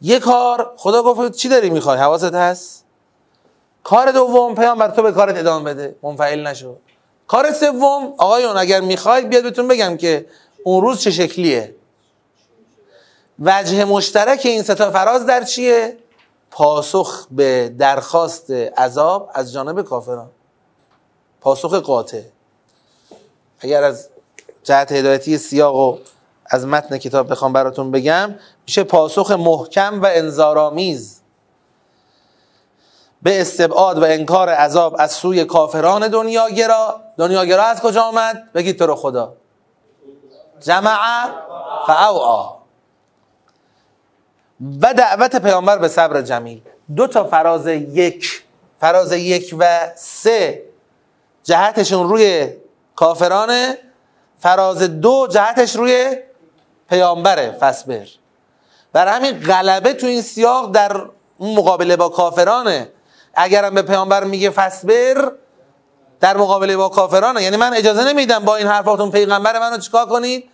یه 0.00 0.18
کار 0.18 0.74
خدا 0.76 1.02
گفت 1.02 1.36
چی 1.36 1.48
داری 1.48 1.70
می‌خوای؟ 1.70 1.98
حواست 1.98 2.34
هست؟ 2.34 2.84
کار 3.84 4.12
دوم 4.12 4.54
پیامبر 4.54 4.90
تو 4.90 5.02
به 5.02 5.12
کارت 5.12 5.36
ادامه 5.36 5.74
بده. 5.74 5.96
منفعل 6.02 6.46
نشو. 6.46 6.76
کار 7.26 7.52
سوم 7.52 8.14
آقایون 8.18 8.56
اگر 8.56 8.80
می‌خواید 8.80 9.28
بیاد 9.28 9.42
بهتون 9.42 9.68
بگم 9.68 9.96
که 9.96 10.26
اون 10.64 10.82
روز 10.82 11.00
چه 11.00 11.10
شکلیه. 11.10 11.74
وجه 13.38 13.84
مشترک 13.84 14.40
این 14.44 14.62
ستا 14.62 14.90
فراز 14.90 15.26
در 15.26 15.44
چیه؟ 15.44 15.96
پاسخ 16.50 17.26
به 17.30 17.74
درخواست 17.78 18.50
عذاب 18.50 19.30
از 19.34 19.52
جانب 19.52 19.82
کافران. 19.82 20.30
پاسخ 21.42 21.74
قاطع. 21.74 22.22
اگر 23.60 23.82
از 23.82 24.08
جهت 24.62 24.92
هدایتی 24.92 25.38
سیاق 25.38 25.76
و 25.76 25.98
از 26.46 26.66
متن 26.66 26.98
کتاب 26.98 27.30
بخوام 27.30 27.52
براتون 27.52 27.90
بگم 27.90 28.34
میشه 28.66 28.84
پاسخ 28.84 29.30
محکم 29.30 30.02
و 30.02 30.06
انذارآمیز. 30.06 31.20
به 33.22 33.40
استبعاد 33.40 33.98
و 33.98 34.04
انکار 34.04 34.48
عذاب 34.48 34.96
از 34.98 35.12
سوی 35.12 35.44
کافران 35.44 36.08
دنیاگرا. 36.08 37.00
دنیاگرا 37.18 37.62
از 37.62 37.80
کجا 37.80 38.02
آمد؟ 38.02 38.52
بگید 38.54 38.78
تو 38.78 38.86
رو 38.86 38.94
خدا. 38.94 39.34
جمع 40.60 41.28
فاوعا. 41.86 42.50
و 44.82 44.94
دعوت 44.94 45.36
پیامبر 45.36 45.78
به 45.78 45.88
صبر 45.88 46.22
جمیل. 46.22 46.62
دو 46.96 47.06
تا 47.06 47.24
فراز 47.24 47.66
یک 47.66 48.42
فراز 48.80 49.12
یک 49.12 49.54
و 49.58 49.90
سه 49.96 50.71
جهتشون 51.44 52.08
روی 52.08 52.52
کافرانه 52.96 53.78
فراز 54.38 54.82
دو 54.82 55.26
جهتش 55.30 55.76
روی 55.76 56.16
پیامبره 56.88 57.50
فسبر. 57.60 58.06
برای 58.92 59.12
همین 59.12 59.40
غلبه 59.40 59.92
تو 59.92 60.06
این 60.06 60.22
سیاق 60.22 60.72
در 60.72 61.06
مقابله 61.40 61.96
با 61.96 62.08
کافرانه. 62.08 62.88
اگرم 63.34 63.74
به 63.74 63.82
پیامبر 63.82 64.24
میگه 64.24 64.50
فسبر 64.50 65.32
در 66.20 66.36
مقابله 66.36 66.76
با 66.76 66.88
کافرانه. 66.88 67.42
یعنی 67.42 67.56
من 67.56 67.74
اجازه 67.74 68.04
نمیدم 68.04 68.44
با 68.44 68.56
این 68.56 68.66
حرفاتون 68.66 69.10
پیغمبر 69.10 69.58
منو 69.58 69.78
چیکار 69.78 70.06
کنید؟ 70.06 70.50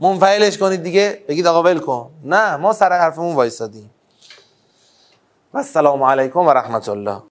منفعلش 0.00 0.58
کنید 0.58 0.82
دیگه. 0.82 1.24
بگید 1.28 1.46
آقا 1.46 1.62
ول 1.62 1.78
کن. 1.78 2.10
نه 2.24 2.56
ما 2.56 2.72
سر 2.72 2.98
حرفمون 2.98 3.34
وایسادیم. 3.34 3.90
و 5.54 5.58
السلام 5.58 6.02
علیکم 6.02 6.40
و 6.40 6.50
رحمت 6.50 6.88
الله. 6.88 7.18